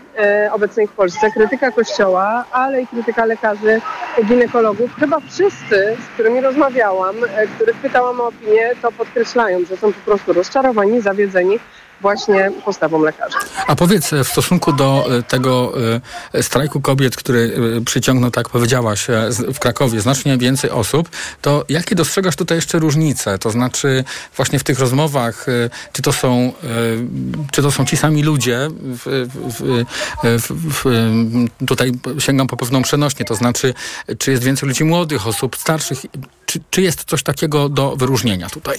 obecnej 0.53 0.87
w 0.87 0.93
Polsce, 0.93 1.31
krytyka 1.31 1.71
kościoła, 1.71 2.45
ale 2.53 2.83
i 2.83 2.87
krytyka 2.87 3.25
lekarzy, 3.25 3.81
ginekologów. 4.25 4.91
Chyba 5.01 5.21
wszyscy, 5.21 5.97
z 6.05 6.15
którymi 6.15 6.41
rozmawiałam, 6.41 7.17
których 7.55 7.77
pytałam 7.77 8.21
o 8.21 8.27
opinię, 8.27 8.71
to 8.83 8.93
podkreślają, 8.93 9.65
że 9.65 9.77
są 9.77 9.93
po 9.93 10.01
prostu 10.01 10.33
rozczarowani, 10.33 11.01
zawiedzeni 11.01 11.59
właśnie 12.05 12.53
postawą 12.65 13.03
lekarzy. 13.03 13.37
A 13.67 13.77
powiedz 13.77 14.11
w 14.25 14.29
stosunku 14.29 14.73
do 14.73 15.07
e, 15.19 15.23
tego 15.23 15.73
e, 16.35 16.43
strajku 16.43 16.81
kobiet, 16.81 17.17
który 17.17 17.57
e, 17.79 17.85
przyciągnął, 17.85 18.31
tak 18.31 18.49
powiedziałaś, 18.49 19.07
w 19.55 19.59
Krakowie 19.59 20.01
znacznie 20.01 20.39
więcej 20.39 20.71
osób, 20.71 21.09
to 21.43 21.65
jakie 21.69 21.95
dostrzegasz 21.95 22.37
tutaj 22.37 22.59
jeszcze 22.59 22.79
różnice? 22.79 23.39
To 23.39 23.51
znaczy 23.51 24.05
właśnie 24.37 24.59
w 24.59 24.65
tych 24.65 24.79
rozmowach, 24.79 25.47
czy 25.93 26.03
to 26.03 26.13
są, 26.13 26.53
czy 27.53 27.63
to 27.63 27.71
są 27.71 27.85
ci 27.85 27.97
sami 27.97 28.23
ludzie, 28.23 28.69
w, 28.71 29.29
w, 29.35 29.85
w, 30.49 30.85
tutaj 31.67 31.93
sięgam 32.19 32.47
po 32.47 32.57
pewną 32.57 32.83
przenośnie, 32.83 33.25
to 33.25 33.35
znaczy 33.35 33.75
czy 34.19 34.31
jest 34.31 34.43
więcej 34.43 34.69
ludzi 34.69 34.85
młodych, 34.85 35.27
osób 35.27 35.57
starszych, 35.57 35.99
czy, 36.47 36.61
czy 36.71 36.83
jest 36.83 37.05
coś 37.05 37.23
takiego 37.23 37.69
do 37.69 37.97
wyróżnienia 37.97 38.49
tutaj? 38.49 38.79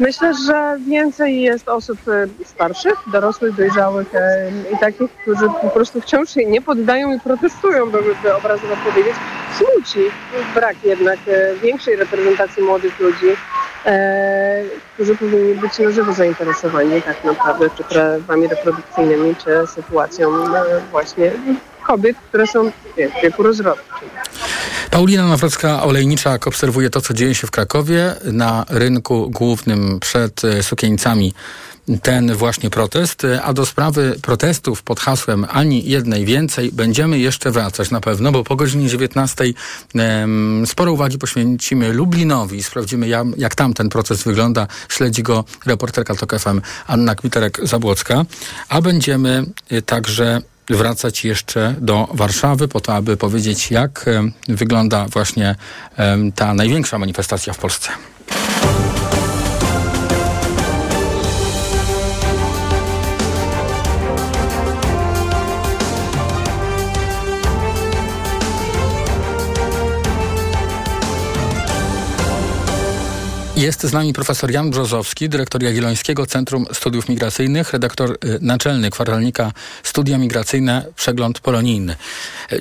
Myślę, 0.00 0.32
że 0.46 0.76
więcej 0.86 1.40
jest 1.40 1.68
osób 1.68 1.98
e, 2.08 2.26
starszych, 2.44 2.94
dorosłych, 3.06 3.54
dojrzałych 3.54 4.14
e, 4.14 4.50
i 4.72 4.78
takich, 4.78 5.10
którzy 5.10 5.48
po 5.62 5.70
prostu 5.70 6.00
wciąż 6.00 6.30
się 6.30 6.46
nie 6.46 6.62
poddają 6.62 7.14
i 7.16 7.20
protestują, 7.20 7.90
by, 7.90 7.98
by 8.22 8.34
obrazowo 8.34 8.76
powiedzieć. 8.76 9.14
Smuci 9.56 10.00
brak 10.54 10.76
jednak 10.84 11.18
e, 11.26 11.54
większej 11.54 11.96
reprezentacji 11.96 12.62
młodych 12.62 13.00
ludzi, 13.00 13.26
którzy 14.94 15.16
powinni 15.16 15.54
być 15.54 15.78
na 15.78 15.90
żywo 15.90 16.12
zainteresowani 16.12 17.02
tak 17.02 17.24
naprawdę, 17.24 17.70
czy 17.70 17.84
prawami 17.84 18.48
reprodukcyjnymi, 18.48 19.36
czy 19.36 19.66
sytuacją 19.66 20.30
właśnie 20.90 21.32
kobiet, 21.86 22.16
które 22.28 22.46
są 22.46 22.70
w 22.70 23.22
wieku 23.22 23.42
rozrodczym. 23.42 24.08
Paulina 24.90 25.36
Nawrocka-Olejniczak 25.36 26.48
obserwuje 26.48 26.90
to, 26.90 27.00
co 27.00 27.14
dzieje 27.14 27.34
się 27.34 27.46
w 27.46 27.50
Krakowie 27.50 28.14
na 28.24 28.64
rynku 28.68 29.30
głównym 29.30 30.00
przed 30.00 30.44
e, 30.44 30.62
sukieńcami 30.62 31.34
ten 32.02 32.34
właśnie 32.34 32.70
protest, 32.70 33.22
a 33.42 33.52
do 33.52 33.66
sprawy 33.66 34.16
protestów 34.22 34.82
pod 34.82 35.00
hasłem 35.00 35.46
ani 35.50 35.88
jednej 35.88 36.24
więcej 36.24 36.72
będziemy 36.72 37.18
jeszcze 37.18 37.50
wracać 37.50 37.90
na 37.90 38.00
pewno, 38.00 38.32
bo 38.32 38.44
po 38.44 38.56
godzinie 38.56 38.88
19 38.88 39.44
um, 39.94 40.64
sporo 40.66 40.92
uwagi 40.92 41.18
poświęcimy 41.18 41.92
Lublinowi. 41.92 42.62
Sprawdzimy, 42.62 43.08
jak, 43.36 43.54
tam 43.54 43.74
ten 43.74 43.88
proces 43.88 44.22
wygląda. 44.22 44.66
Śledzi 44.88 45.22
go 45.22 45.44
reporterka 45.66 46.14
TOK 46.14 46.32
Anna 46.86 47.14
Kwiterek-Zabłocka. 47.14 48.24
A 48.68 48.80
będziemy 48.80 49.44
y, 49.72 49.82
także 49.82 50.42
wracać 50.68 51.24
jeszcze 51.24 51.74
do 51.80 52.08
Warszawy 52.12 52.68
po 52.68 52.80
to, 52.80 52.94
aby 52.94 53.16
powiedzieć, 53.16 53.70
jak 53.70 54.06
wygląda 54.48 55.06
właśnie 55.08 55.56
ta 56.34 56.54
największa 56.54 56.98
manifestacja 56.98 57.52
w 57.52 57.58
Polsce. 57.58 57.90
Jest 73.56 73.82
z 73.82 73.92
nami 73.92 74.12
profesor 74.12 74.50
Jan 74.50 74.70
Brzozowski, 74.70 75.28
dyrektor 75.28 75.62
Jagiellońskiego 75.62 76.26
Centrum 76.26 76.66
Studiów 76.72 77.08
Migracyjnych, 77.08 77.72
redaktor 77.72 78.10
y, 78.10 78.38
naczelny 78.40 78.90
kwartalnika 78.90 79.52
Studia 79.82 80.18
Migracyjne 80.18 80.86
Przegląd 80.96 81.40
Polonijny. 81.40 81.96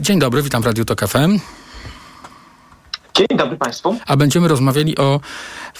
Dzień 0.02 0.20
dobry, 0.20 0.42
witam 0.44 0.64
w 0.64 0.66
Radiu 0.66 0.86
Tok 0.86 1.08
FM. 1.08 1.40
Dzień 3.16 3.38
dobry 3.38 3.58
Państwu. 3.58 3.98
A 4.06 4.18
będziemy 4.18 4.48
rozmawiali 4.48 4.98
o 4.98 5.20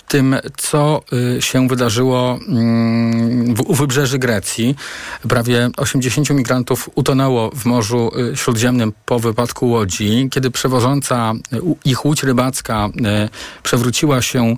tym, 0.08 0.36
co 0.58 1.02
y, 1.38 1.42
się 1.42 1.68
wydarzyło 1.68 2.40
mm, 2.48 3.56
u 3.66 3.74
wybrzeży 3.74 4.20
Grecji. 4.20 4.76
Prawie 5.30 5.70
80 5.78 6.30
migrantów 6.30 6.90
utonęło 6.96 7.50
w 7.50 7.66
Morzu 7.66 8.12
y, 8.34 8.38
Śródziemnym 8.38 8.94
po 9.06 9.20
wypadku 9.20 9.70
łodzi. 9.70 10.30
Kiedy 10.32 10.52
przewożąca 10.52 11.34
ich 11.86 12.06
łódź 12.06 12.24
rybacka 12.24 12.90
przewróciła 13.64 14.22
się 14.22 14.56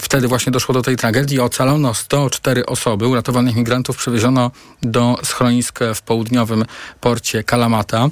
Wtedy 0.00 0.28
właśnie 0.28 0.52
doszło 0.52 0.74
do 0.74 0.82
tej 0.82 0.96
tragedii. 0.96 1.40
Ocalono 1.40 1.94
104 1.94 2.66
osoby. 2.66 3.06
Uratowanych 3.06 3.56
migrantów 3.56 3.96
przewieziono 3.96 4.50
do 4.82 5.18
schronisk 5.24 5.78
w 5.94 6.02
południowym 6.02 6.64
porcie 7.00 7.44
Kalamata. 7.44 8.08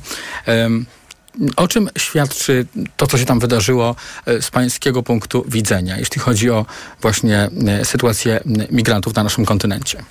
O 1.56 1.68
czym 1.68 1.90
świadczy 1.98 2.66
to, 2.96 3.06
co 3.06 3.18
się 3.18 3.24
tam 3.24 3.40
wydarzyło 3.40 3.96
e, 4.26 4.42
z 4.42 4.50
pańskiego 4.50 5.02
punktu 5.02 5.44
widzenia, 5.48 5.98
jeśli 5.98 6.20
chodzi 6.20 6.50
o 6.50 6.66
właśnie 7.02 7.50
e, 7.68 7.84
sytuację 7.84 8.40
migrantów 8.70 9.14
na 9.14 9.22
naszym 9.22 9.44
kontynencie? 9.44 10.02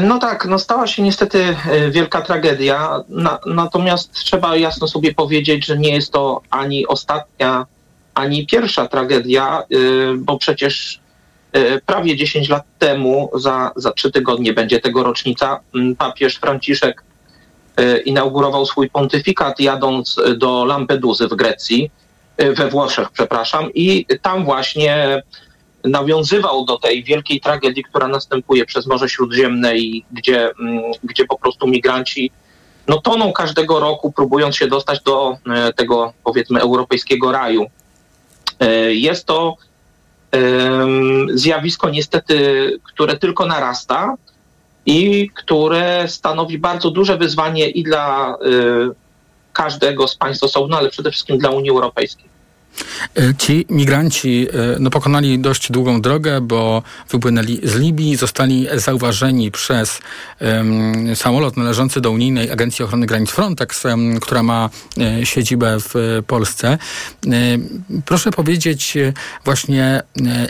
No 0.00 0.18
tak, 0.18 0.46
no 0.46 0.58
stała 0.58 0.86
się 0.86 1.02
niestety 1.02 1.56
wielka 1.90 2.22
tragedia, 2.22 3.00
na, 3.08 3.38
natomiast 3.46 4.12
trzeba 4.12 4.56
jasno 4.56 4.88
sobie 4.88 5.14
powiedzieć, 5.14 5.66
że 5.66 5.78
nie 5.78 5.94
jest 5.94 6.12
to 6.12 6.40
ani 6.50 6.86
ostatnia, 6.86 7.66
ani 8.14 8.46
pierwsza 8.46 8.88
tragedia, 8.88 9.62
bo 10.16 10.38
przecież 10.38 11.00
prawie 11.86 12.16
10 12.16 12.48
lat 12.48 12.64
temu, 12.78 13.30
za, 13.34 13.70
za 13.76 13.92
trzy 13.92 14.10
tygodnie 14.10 14.52
będzie 14.52 14.80
tego 14.80 15.02
rocznica, 15.02 15.60
papież 15.98 16.36
Franciszek 16.36 17.02
inaugurował 18.04 18.66
swój 18.66 18.90
pontyfikat 18.90 19.60
jadąc 19.60 20.16
do 20.36 20.64
Lampeduzy 20.64 21.28
w 21.28 21.34
Grecji, 21.34 21.90
we 22.38 22.68
Włoszech, 22.70 23.10
przepraszam, 23.10 23.70
i 23.74 24.06
tam 24.22 24.44
właśnie 24.44 25.22
nawiązywał 25.84 26.64
do 26.64 26.78
tej 26.78 27.04
wielkiej 27.04 27.40
tragedii, 27.40 27.84
która 27.84 28.08
następuje 28.08 28.64
przez 28.64 28.86
Morze 28.86 29.08
Śródziemne 29.08 29.76
i 29.76 30.04
gdzie, 30.12 30.50
mm, 30.60 30.82
gdzie 31.04 31.24
po 31.24 31.38
prostu 31.38 31.66
migranci 31.66 32.30
no, 32.88 33.00
toną 33.00 33.32
każdego 33.32 33.80
roku, 33.80 34.12
próbując 34.12 34.56
się 34.56 34.66
dostać 34.66 35.02
do 35.02 35.36
e, 35.46 35.72
tego, 35.72 36.12
powiedzmy, 36.24 36.60
europejskiego 36.60 37.32
raju. 37.32 37.66
E, 38.60 38.94
jest 38.94 39.26
to 39.26 39.56
zjawisko 41.34 41.90
niestety, 41.90 42.36
które 42.84 43.16
tylko 43.16 43.46
narasta 43.46 44.14
i 44.86 45.30
które 45.34 46.04
stanowi 46.08 46.58
bardzo 46.58 46.90
duże 46.90 47.16
wyzwanie 47.16 47.68
i 47.68 47.82
dla 47.82 48.30
e, 48.30 48.36
każdego 49.52 50.08
z 50.08 50.16
państw 50.16 50.44
osobno, 50.44 50.76
ale 50.76 50.90
przede 50.90 51.10
wszystkim 51.10 51.38
dla 51.38 51.50
Unii 51.50 51.70
Europejskiej. 51.70 52.27
E, 53.14 53.34
ci 53.38 53.66
migranci 53.70 54.46
e, 54.52 54.76
no, 54.80 54.90
pokonali 54.90 55.38
dość 55.38 55.72
długą 55.72 56.00
drogę, 56.00 56.40
bo 56.40 56.82
wypłynęli 57.10 57.60
z 57.62 57.76
Libii, 57.76 58.16
zostali 58.16 58.66
zauważeni 58.74 59.50
przez 59.50 60.00
um, 60.40 61.16
samolot 61.16 61.56
należący 61.56 62.00
do 62.00 62.10
Unijnej 62.10 62.50
Agencji 62.50 62.84
Ochrony 62.84 63.06
Granic 63.06 63.30
Frontex, 63.30 63.84
um, 63.84 64.20
która 64.20 64.42
ma 64.42 64.70
e, 64.98 65.26
siedzibę 65.26 65.76
w 65.80 66.22
Polsce. 66.26 66.78
Proszę 68.04 68.30
powiedzieć 68.30 68.94
właśnie, 69.44 70.02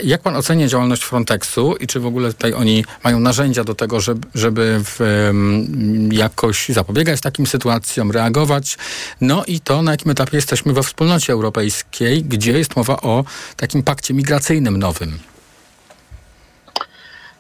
jak 0.05 0.23
pan 0.23 0.37
ocenia 0.37 0.69
działalność 0.69 1.03
Frontexu 1.03 1.77
i 1.77 1.87
czy 1.87 2.01
w 2.01 2.07
ogóle 2.07 2.33
tutaj 2.33 2.53
oni 2.53 2.85
mają 3.05 3.21
narzędzia 3.21 3.65
do 3.65 3.75
tego, 3.75 4.01
żeby, 4.01 4.27
żeby 4.35 4.81
w, 4.85 5.01
um, 5.01 6.13
jakoś 6.13 6.69
zapobiegać 6.69 7.21
takim 7.21 7.47
sytuacjom, 7.47 8.11
reagować? 8.11 8.79
No 9.21 9.45
i 9.45 9.61
to, 9.61 9.83
na 9.83 9.91
jakim 9.91 10.11
etapie 10.11 10.37
jesteśmy 10.37 10.73
we 10.73 10.83
wspólnocie 10.83 11.33
europejskiej, 11.33 12.18
gdzie 12.23 12.53
jest 12.53 12.77
mowa 12.77 12.97
o 12.97 13.25
takim 13.57 13.83
pakcie 13.83 14.15
migracyjnym 14.15 14.77
nowym. 14.79 15.19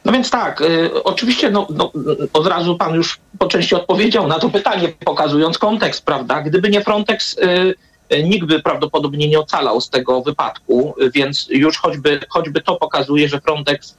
No 0.04 0.12
więc 0.12 0.30
tak, 0.30 0.60
y, 0.60 1.04
oczywiście 1.04 1.50
no, 1.50 1.66
no, 1.70 1.92
od 2.32 2.46
razu 2.46 2.76
pan 2.76 2.94
już 2.94 3.20
po 3.38 3.46
części 3.46 3.74
odpowiedział 3.74 4.26
na 4.26 4.38
to 4.38 4.50
pytanie, 4.50 4.88
pokazując 5.04 5.58
kontekst, 5.58 6.04
prawda? 6.04 6.42
Gdyby 6.42 6.70
nie 6.70 6.84
Frontex, 6.84 7.38
y, 7.38 7.74
y, 8.16 8.22
nikt 8.22 8.46
by 8.46 8.62
prawdopodobnie 8.62 9.28
nie 9.28 9.40
ocalał 9.40 9.80
z 9.80 9.90
tego 9.90 10.22
wypadku, 10.22 10.94
więc 11.14 11.46
już 11.50 11.78
choćby, 11.78 12.20
choćby 12.28 12.60
to 12.60 12.76
pokazuje, 12.76 13.28
że 13.28 13.40
Frontex 13.40 13.96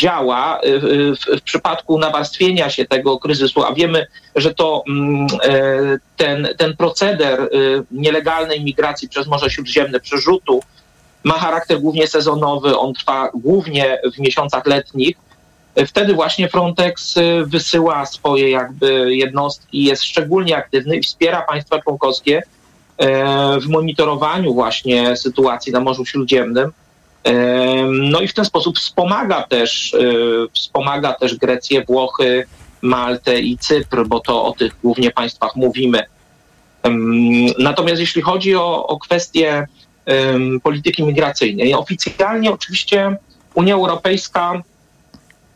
działa 0.00 0.60
w, 0.64 1.14
w, 1.38 1.42
przypadku 1.42 1.98
nawarstwienia 1.98 2.70
się 2.70 2.84
tego 2.84 3.18
kryzysu, 3.18 3.64
a 3.64 3.74
wiemy, 3.74 4.06
że 4.36 4.54
to 4.54 4.84
mm, 4.88 5.26
e, 5.42 5.58
ten, 6.16 6.48
ten 6.58 6.76
proceder 6.76 7.40
e, 7.40 7.46
nielegalnej 7.90 8.64
migracji 8.64 9.08
przez 9.08 9.26
Morze 9.26 9.50
Śródziemne, 9.50 10.00
przerzutu, 10.00 10.62
ma 11.24 11.34
charakter 11.34 11.80
głównie 11.80 12.06
sezonowy, 12.06 12.78
on 12.78 12.94
trwa 12.94 13.30
głównie 13.34 13.98
w 14.14 14.18
miesiącach 14.18 14.66
letnich. 14.66 15.16
Wtedy 15.86 16.14
właśnie 16.14 16.48
Frontex 16.48 17.16
e, 17.16 17.44
wysyła 17.44 18.06
swoje 18.06 18.50
jakby 18.50 19.16
jednostki, 19.16 19.84
jest 19.84 20.04
szczególnie 20.04 20.56
aktywny 20.56 20.96
i 20.96 21.02
wspiera 21.02 21.42
państwa 21.42 21.82
członkowskie 21.82 22.42
w 23.62 23.68
monitorowaniu 23.68 24.54
właśnie 24.54 25.16
sytuacji 25.16 25.72
na 25.72 25.80
Morzu 25.80 26.04
Śródziemnym. 26.04 26.72
No 27.90 28.20
i 28.20 28.28
w 28.28 28.34
ten 28.34 28.44
sposób 28.44 28.78
wspomaga 28.78 29.42
też, 29.42 29.94
e, 29.94 29.98
wspomaga 30.52 31.12
też 31.12 31.36
Grecję, 31.36 31.84
Włochy, 31.84 32.46
Maltę 32.82 33.40
i 33.40 33.58
Cypr, 33.58 34.06
bo 34.06 34.20
to 34.20 34.44
o 34.44 34.52
tych 34.52 34.80
głównie 34.82 35.10
państwach 35.10 35.56
mówimy. 35.56 36.02
Natomiast 37.58 38.00
jeśli 38.00 38.22
chodzi 38.22 38.56
o, 38.56 38.86
o 38.86 38.98
kwestię 38.98 39.66
polityki 40.62 41.02
migracyjnej, 41.02 41.74
oficjalnie 41.74 42.52
oczywiście 42.52 43.16
Unia 43.54 43.74
Europejska 43.74 44.62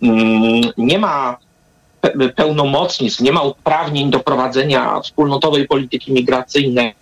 mm, 0.02 0.62
nie 0.76 0.98
ma 0.98 1.36
pełnomocnictw, 2.36 3.20
nie 3.20 3.32
ma 3.32 3.42
uprawnień 3.42 4.10
do 4.10 4.20
prowadzenia 4.20 5.00
wspólnotowej 5.00 5.68
polityki 5.68 6.12
migracyjnej, 6.12 6.94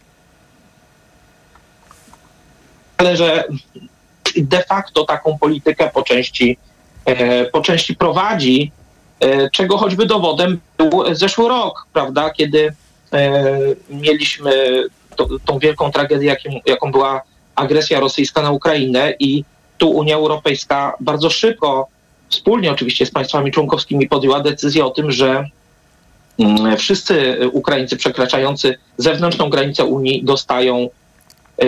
ale 2.97 3.17
że 3.17 3.45
de 4.37 4.63
facto 4.63 5.05
taką 5.05 5.39
politykę 5.39 5.91
po 5.95 6.03
części, 6.03 6.57
e, 7.05 7.45
po 7.45 7.61
części 7.61 7.97
prowadzi, 7.97 8.73
e, 9.21 9.51
czego 9.51 9.79
choćby 9.79 10.07
dowodem 10.07 10.61
był 10.79 11.15
zeszły 11.15 11.49
rok, 11.49 11.87
prawda, 11.93 12.31
kiedy 12.31 12.75
e, 13.13 13.49
mieliśmy 13.91 14.85
to, 15.17 15.29
tą 15.45 15.59
wielką 15.59 15.93
tragedię, 15.93 16.27
jaką, 16.27 16.61
jaką 16.67 16.93
była 16.93 17.23
agresja 17.55 18.01
rosyjska 18.01 18.43
na 18.43 18.51
Ukrainę 18.51 19.15
i 19.19 19.45
tu 19.79 19.91
Unia 19.91 20.17
Europejska 20.17 20.95
bardzo 21.01 21.31
szybko, 21.31 21.89
wspólnie 22.29 22.73
oczywiście 22.73 23.07
z 23.07 23.11
państwami 23.11 23.51
członkowskimi 23.51 24.09
podjęła 24.09 24.41
decyzję 24.41 24.85
o 24.85 24.91
tym, 24.91 25.13
że 25.13 25.45
mm, 26.39 26.77
wszyscy 26.77 27.37
Ukraińcy 27.53 27.97
przekraczający 27.97 28.79
zewnętrzną 28.97 29.51
granicę 29.51 29.85
Unii 29.85 30.25
dostają 30.25 30.89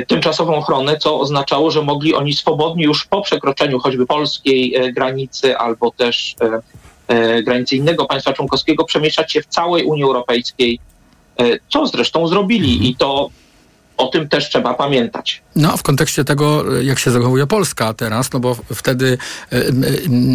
tymczasową 0.03 0.55
ochronę, 0.55 0.97
co 0.97 1.21
oznaczało, 1.21 1.71
że 1.71 1.83
mogli 1.83 2.15
oni 2.15 2.33
swobodnie 2.33 2.85
już 2.85 3.07
po 3.07 3.23
przekroczeniu 3.23 3.79
choćby 3.79 4.07
polskiej 4.07 4.75
e, 4.75 4.93
granicy 4.93 5.57
albo 5.59 5.91
też 5.91 6.35
e, 7.09 7.43
granicy 7.43 7.77
innego 7.77 8.07
państwa 8.07 8.33
członkowskiego 8.33 8.85
przemieszczać 8.85 9.33
się 9.33 9.43
w 9.43 9.47
całej 9.47 9.85
Unii 9.85 10.05
Europejskiej, 10.05 10.79
co 11.69 11.87
zresztą 11.87 12.29
zrobili 12.29 12.91
i 12.91 12.97
to 12.97 13.31
o 13.97 14.07
tym 14.07 14.29
też 14.29 14.49
trzeba 14.49 14.75
pamiętać. 14.75 15.43
No, 15.57 15.77
w 15.77 15.83
kontekście 15.83 16.25
tego, 16.25 16.79
jak 16.81 16.99
się 16.99 17.11
zachowuje 17.11 17.47
Polska 17.47 17.95
teraz, 17.95 18.33
no 18.33 18.41
bo 18.41 18.57
wtedy 18.75 19.19
e, 19.53 19.65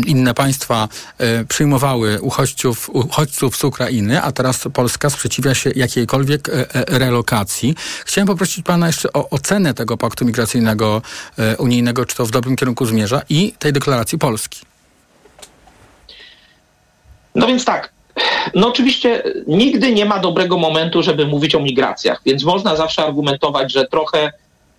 inne 0.08 0.34
państwa 0.34 0.88
e, 1.18 1.46
przyjmowały 1.46 2.22
uchodźców, 2.22 2.90
uchodźców 2.90 3.58
z 3.58 3.64
Ukrainy, 3.64 4.22
a 4.22 4.32
teraz 4.32 4.68
Polska 4.74 5.10
sprzeciwia 5.10 5.56
się 5.56 5.72
jakiejkolwiek 5.76 6.50
e, 6.50 6.66
relokacji. 6.88 7.76
Chciałem 8.06 8.28
poprosić 8.28 8.66
pana 8.66 8.88
jeszcze 8.88 9.14
o 9.14 9.30
ocenę 9.30 9.74
tego 9.74 9.98
paktu 9.98 10.26
migracyjnego 10.26 11.02
unijnego, 11.58 12.06
czy 12.06 12.16
to 12.16 12.26
w 12.26 12.32
dobrym 12.32 12.56
kierunku 12.56 12.86
zmierza 12.86 13.22
i 13.30 13.54
tej 13.60 13.74
deklaracji 13.74 14.18
Polski. 14.18 14.62
No 17.36 17.48
więc 17.48 17.66
tak, 17.66 17.92
no 18.56 18.68
oczywiście 18.68 19.24
nigdy 19.48 19.94
nie 19.94 20.06
ma 20.06 20.20
dobrego 20.20 20.58
momentu, 20.58 21.04
żeby 21.04 21.28
mówić 21.28 21.56
o 21.56 21.60
migracjach, 21.60 22.22
więc 22.26 22.44
można 22.44 22.76
zawsze 22.76 23.06
argumentować, 23.06 23.74
że 23.74 23.86
trochę 23.88 24.32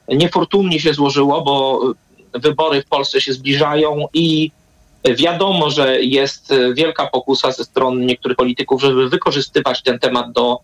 niefortunnie 0.09 0.81
się 0.81 0.95
złożyło, 0.95 1.43
bo 1.43 1.81
wybory 2.35 2.83
w 2.83 2.87
Polsce 2.87 3.21
się 3.21 3.33
zbliżają 3.33 4.07
i 4.15 4.51
wiadomo, 5.05 5.71
że 5.71 6.01
jest 6.01 6.55
wielka 6.75 7.07
pokusa 7.07 7.53
ze 7.53 7.65
strony 7.65 8.07
niektórych 8.07 8.37
polityków, 8.37 8.83
żeby 8.83 9.09
wykorzystywać 9.09 9.83
ten 9.83 9.99
temat 9.99 10.33
do 10.33 10.59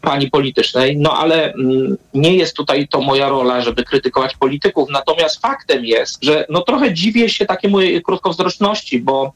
kampanii 0.00 0.30
politycznej, 0.30 0.96
no 0.96 1.18
ale 1.18 1.52
mm, 1.52 1.96
nie 2.14 2.36
jest 2.36 2.56
tutaj 2.56 2.88
to 2.88 3.00
moja 3.00 3.28
rola, 3.28 3.60
żeby 3.60 3.84
krytykować 3.84 4.36
polityków. 4.36 4.88
Natomiast 4.90 5.40
faktem 5.40 5.84
jest, 5.84 6.24
że 6.24 6.46
no 6.48 6.62
trochę 6.62 6.94
dziwię 6.94 7.28
się 7.28 7.46
takiej 7.46 7.70
mojej 7.70 8.02
krótkowzroczności, 8.02 8.98
bo 8.98 9.32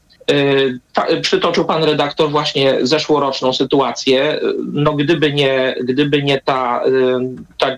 przytoczył 1.21 1.65
pan 1.65 1.83
redaktor 1.83 2.31
właśnie 2.31 2.77
zeszłoroczną 2.81 3.53
sytuację. 3.53 4.39
No 4.73 4.93
gdyby 4.93 5.33
nie, 5.33 5.75
gdyby 5.83 6.23
nie 6.23 6.41
ta, 6.41 6.85
y, 6.85 6.91
ta 7.57 7.77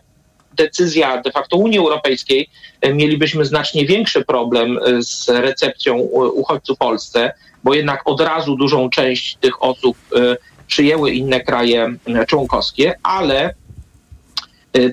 decyzja 0.54 1.22
de 1.22 1.32
facto 1.32 1.58
Unii 1.58 1.80
Europejskiej, 1.80 2.50
mielibyśmy 2.94 3.46
znacznie 3.46 3.86
większy 3.86 4.26
problem 4.26 4.80
z 5.00 5.30
recepcją 5.30 5.96
uchodźców 6.34 6.76
w 6.76 6.80
Polsce, 6.80 7.34
bo 7.64 7.74
jednak 7.74 8.02
od 8.06 8.22
razu 8.22 8.56
dużą 8.56 8.90
część 8.90 9.38
tych 9.42 9.64
osób 9.64 9.98
przyjęły 10.68 11.12
inne 11.12 11.40
kraje 11.40 11.96
członkowskie, 12.28 12.96
ale 13.04 13.54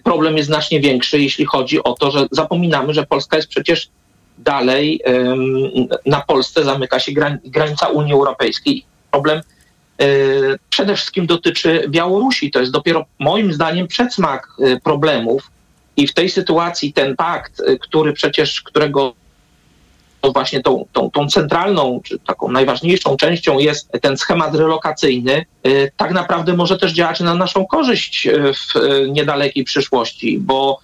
problem 0.05 0.37
jest 0.37 0.47
znacznie 0.47 0.81
większy, 0.81 1.21
jeśli 1.21 1.45
chodzi 1.45 1.83
o 1.83 1.93
to, 1.93 2.11
że 2.11 2.27
zapominamy, 2.31 2.95
że 2.95 3.07
Polska 3.07 3.37
jest 3.37 3.49
przecież 3.49 3.89
dalej 4.45 5.01
na 6.07 6.21
Polsce 6.21 6.65
zamyka 6.65 7.01
się 7.01 7.13
granica 7.45 7.87
Unii 7.87 8.13
Europejskiej. 8.13 8.85
Problem 9.11 9.41
e, 9.99 10.05
przede 10.71 10.97
wszystkim 10.97 11.27
dotyczy 11.27 11.85
Białorusi. 11.89 12.51
To 12.51 12.61
jest 12.61 12.73
dopiero 12.73 13.05
moim 13.19 13.53
zdaniem 13.53 13.89
przedsmak 13.89 14.49
e, 14.61 14.81
problemów 14.81 15.51
i 15.97 16.07
w 16.07 16.15
tej 16.15 16.31
sytuacji 16.31 16.93
ten 16.93 17.17
pakt, 17.17 17.61
e, 17.61 17.79
który 17.79 18.13
przecież, 18.13 18.63
którego 18.63 19.15
właśnie 20.33 20.63
tą, 20.63 20.85
tą, 20.93 21.11
tą 21.11 21.29
centralną, 21.29 22.01
czy 22.05 22.19
taką 22.19 22.51
najważniejszą 22.51 23.17
częścią 23.17 23.59
jest 23.59 23.93
ten 24.03 24.17
schemat 24.17 24.55
relokacyjny, 24.55 25.45
tak 25.97 26.13
naprawdę 26.13 26.57
może 26.57 26.79
też 26.79 26.93
działać 26.93 27.21
na 27.21 27.35
naszą 27.35 27.67
korzyść 27.67 28.29
w 28.29 28.81
niedalekiej 29.09 29.65
przyszłości, 29.65 30.39
bo 30.39 30.81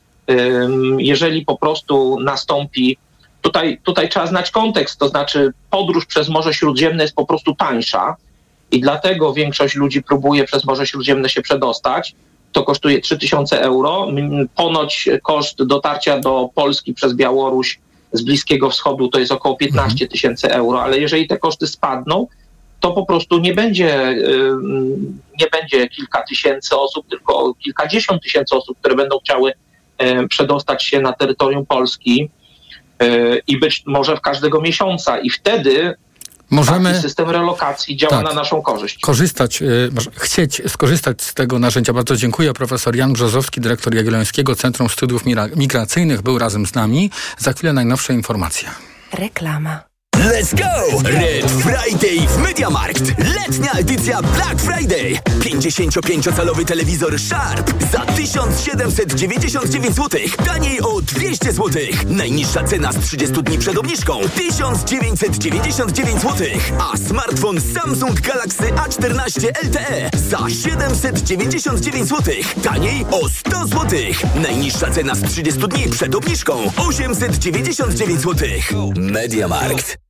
jeżeli 0.99 1.45
po 1.45 1.57
prostu 1.57 2.21
nastąpi, 2.21 2.99
tutaj, 3.41 3.81
tutaj 3.83 4.09
trzeba 4.09 4.27
znać 4.27 4.51
kontekst, 4.51 4.99
to 4.99 5.09
znaczy 5.09 5.53
podróż 5.71 6.07
przez 6.07 6.29
Morze 6.29 6.55
Śródziemne 6.55 7.03
jest 7.03 7.15
po 7.15 7.27
prostu 7.27 7.55
tańsza 7.55 8.17
i 8.71 8.81
dlatego 8.81 9.33
większość 9.33 9.75
ludzi 9.75 10.03
próbuje 10.03 10.45
przez 10.45 10.65
Morze 10.65 10.87
Śródziemne 10.87 11.29
się 11.29 11.43
przedostać. 11.43 12.15
To 12.53 12.63
kosztuje 12.63 13.01
3000 13.01 13.63
euro. 13.63 14.09
Ponoć 14.55 15.09
koszt 15.23 15.63
dotarcia 15.63 16.21
do 16.21 16.49
Polski 16.55 16.95
przez 16.95 17.15
Białoruś 17.15 17.79
z 18.13 18.23
Bliskiego 18.23 18.71
Wschodu 18.71 19.09
to 19.09 19.19
jest 19.19 19.33
około 19.33 19.57
15 19.57 20.09
tysięcy 20.09 20.53
euro, 20.53 20.83
ale 20.83 20.99
jeżeli 20.99 21.27
te 21.27 21.39
koszty 21.39 21.67
spadną, 21.67 22.27
to 22.81 22.91
po 22.93 23.07
prostu 23.07 23.39
nie 23.39 23.55
będzie, 23.55 24.17
nie 25.41 25.47
będzie 25.53 25.89
kilka 25.89 26.23
tysięcy 26.23 26.77
osób, 26.77 27.09
tylko 27.09 27.55
kilkadziesiąt 27.55 28.23
tysięcy 28.23 28.57
osób, 28.57 28.79
które 28.79 28.95
będą 28.95 29.19
chciały 29.19 29.53
przedostać 30.29 30.85
się 30.85 31.01
na 31.01 31.13
terytorium 31.13 31.67
Polski 31.67 32.31
i 33.47 33.59
być 33.59 33.83
może 33.87 34.17
w 34.17 34.21
każdego 34.21 34.61
miesiąca. 34.61 35.19
I 35.19 35.31
wtedy 35.31 35.95
Możemy 36.51 36.91
taki 36.91 37.03
system 37.03 37.31
relokacji 37.31 37.97
działa 37.97 38.17
tak, 38.17 38.25
na 38.25 38.33
naszą 38.33 38.63
korzyść. 38.63 39.01
Korzystać, 39.01 39.63
chcieć 40.17 40.63
skorzystać 40.69 41.23
z 41.23 41.35
tego 41.35 41.59
narzędzia. 41.59 41.93
Bardzo 41.93 42.17
dziękuję. 42.17 42.53
Profesor 42.53 42.97
Jan 42.97 43.13
Brzozowski, 43.13 43.61
dyrektor 43.61 43.95
Jagiellońskiego 43.95 44.55
Centrum 44.55 44.89
Studiów 44.89 45.23
Migracyjnych 45.57 46.23
był 46.23 46.39
razem 46.39 46.67
z 46.67 46.75
nami. 46.75 47.11
Za 47.39 47.53
chwilę 47.53 47.73
najnowsze 47.73 48.15
informacje. 48.15 48.69
Reklama. 49.13 49.90
Let's 50.21 50.53
go! 50.53 51.01
Red 51.05 51.51
Friday 51.51 52.29
w 52.29 52.39
Mediamarkt. 52.39 53.03
Letnia 53.19 53.73
edycja 53.73 54.23
Black 54.23 54.61
Friday. 54.61 55.19
55-calowy 55.41 56.65
telewizor 56.65 57.19
Sharp 57.19 57.73
za 57.93 58.01
1799 58.01 59.97
zł. 59.97 60.21
Taniej 60.47 60.81
o 60.81 61.03
200 61.03 61.53
zł. 61.53 61.83
Najniższa 62.07 62.65
cena 62.65 62.93
z 62.93 62.99
30 62.99 63.43
dni 63.43 63.59
przed 63.59 63.79
obniżką 63.79 64.21
1999 64.37 66.21
zł. 66.23 66.47
A 66.79 66.97
smartfon 66.97 67.61
Samsung 67.61 68.21
Galaxy 68.21 68.65
A14 68.65 69.47
LTE 69.65 70.11
za 70.31 70.51
799 70.51 72.09
zł. 72.09 72.35
Taniej 72.63 73.07
o 73.11 73.29
100 73.29 73.67
zł. 73.67 74.01
Najniższa 74.35 74.91
cena 74.91 75.15
z 75.15 75.23
30 75.23 75.61
dni 75.61 75.89
przed 75.89 76.15
obniżką 76.15 76.73
899 76.77 78.21
zł. 78.21 78.49
Mediamarkt. 78.97 80.10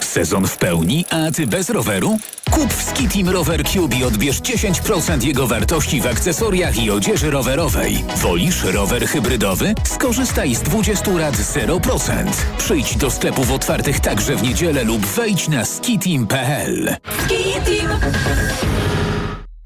Sezon 0.00 0.46
w 0.48 0.56
pełni, 0.56 1.04
a 1.10 1.30
ty 1.30 1.46
bez 1.46 1.70
roweru? 1.70 2.18
Kup 2.50 2.74
w 2.74 2.82
Skitim 2.82 3.28
Rower 3.28 3.64
Cube 3.64 3.96
i 3.96 4.04
odbierz 4.04 4.40
10% 4.40 5.24
jego 5.24 5.46
wartości 5.46 6.00
w 6.00 6.06
akcesoriach 6.06 6.78
i 6.78 6.90
odzieży 6.90 7.30
rowerowej. 7.30 8.04
Wolisz 8.16 8.62
rower 8.64 9.06
hybrydowy? 9.06 9.74
Skorzystaj 9.84 10.54
z 10.54 10.62
20 10.62 11.10
lat 11.10 11.34
0%. 11.34 12.10
Przyjdź 12.58 12.96
do 12.96 13.10
sklepów 13.10 13.50
otwartych 13.50 14.00
także 14.00 14.36
w 14.36 14.42
niedzielę 14.42 14.84
lub 14.84 15.06
wejdź 15.06 15.48
na 15.48 15.64
skitim.pl. 15.64 16.96
Skitim! 17.24 17.88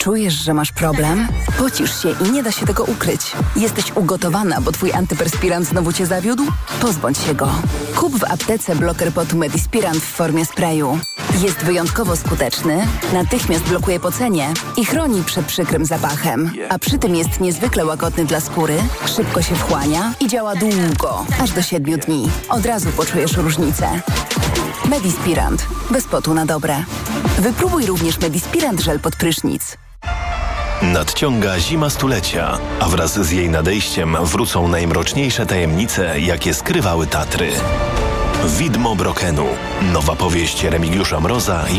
Czujesz, 0.07 0.34
że 0.34 0.54
masz 0.54 0.72
problem? 0.72 1.28
Pocisz 1.59 2.02
się 2.02 2.09
i 2.11 2.30
nie 2.30 2.42
da 2.42 2.52
się 2.52 2.66
tego 2.66 2.84
ukryć. 2.84 3.32
Jesteś 3.57 3.92
ugotowana, 3.94 4.61
bo 4.61 4.72
twój 4.72 4.92
antyperspirant 4.92 5.66
znowu 5.66 5.92
cię 5.92 6.07
zawiódł? 6.07 6.42
Pozbądź 6.80 7.18
się 7.18 7.34
go. 7.34 7.48
Kup 7.96 8.18
w 8.18 8.24
aptece 8.24 8.76
bloker 8.76 9.12
potu 9.12 9.36
Medispirant 9.36 9.96
w 9.96 10.12
formie 10.12 10.44
sprayu. 10.44 10.98
Jest 11.42 11.57
wyjątkowo 11.57 12.16
skuteczny, 12.16 12.86
natychmiast 13.12 13.64
blokuje 13.64 14.00
pocenie 14.00 14.48
i 14.76 14.84
chroni 14.84 15.22
przed 15.24 15.46
przykrym 15.46 15.84
zapachem. 15.84 16.52
A 16.68 16.78
przy 16.78 16.98
tym 16.98 17.14
jest 17.14 17.40
niezwykle 17.40 17.84
łagodny 17.84 18.24
dla 18.24 18.40
skóry, 18.40 18.76
szybko 19.16 19.42
się 19.42 19.54
wchłania 19.54 20.14
i 20.20 20.28
działa 20.28 20.54
długo, 20.54 21.26
aż 21.42 21.50
do 21.50 21.62
7 21.62 22.00
dni. 22.00 22.28
Od 22.48 22.66
razu 22.66 22.88
poczujesz 22.88 23.36
różnicę. 23.36 24.00
Medispirant. 24.88 25.66
Bez 25.90 26.04
potu 26.04 26.34
na 26.34 26.46
dobre. 26.46 26.84
Wypróbuj 27.38 27.86
również 27.86 28.20
Medispirant 28.20 28.80
żel 28.80 29.00
pod 29.00 29.16
prysznic. 29.16 29.76
Nadciąga 30.82 31.59
zima 31.59 31.90
stulecia, 31.90 32.59
a 32.80 32.88
wraz 32.88 33.18
z 33.26 33.30
jej 33.30 33.51
nadejściem 33.51 34.16
wrócą 34.22 34.68
najmroczniejsze 34.68 35.47
tajemnice, 35.47 36.20
jakie 36.20 36.55
skrywały 36.55 37.07
Tatry. 37.07 37.51
Widmo 38.59 38.97
Brokenu. 38.97 39.47
Nowa 39.92 40.16
powieść 40.16 40.64
Remigiusza 40.64 41.20
Mroza 41.20 41.64
już 41.68 41.76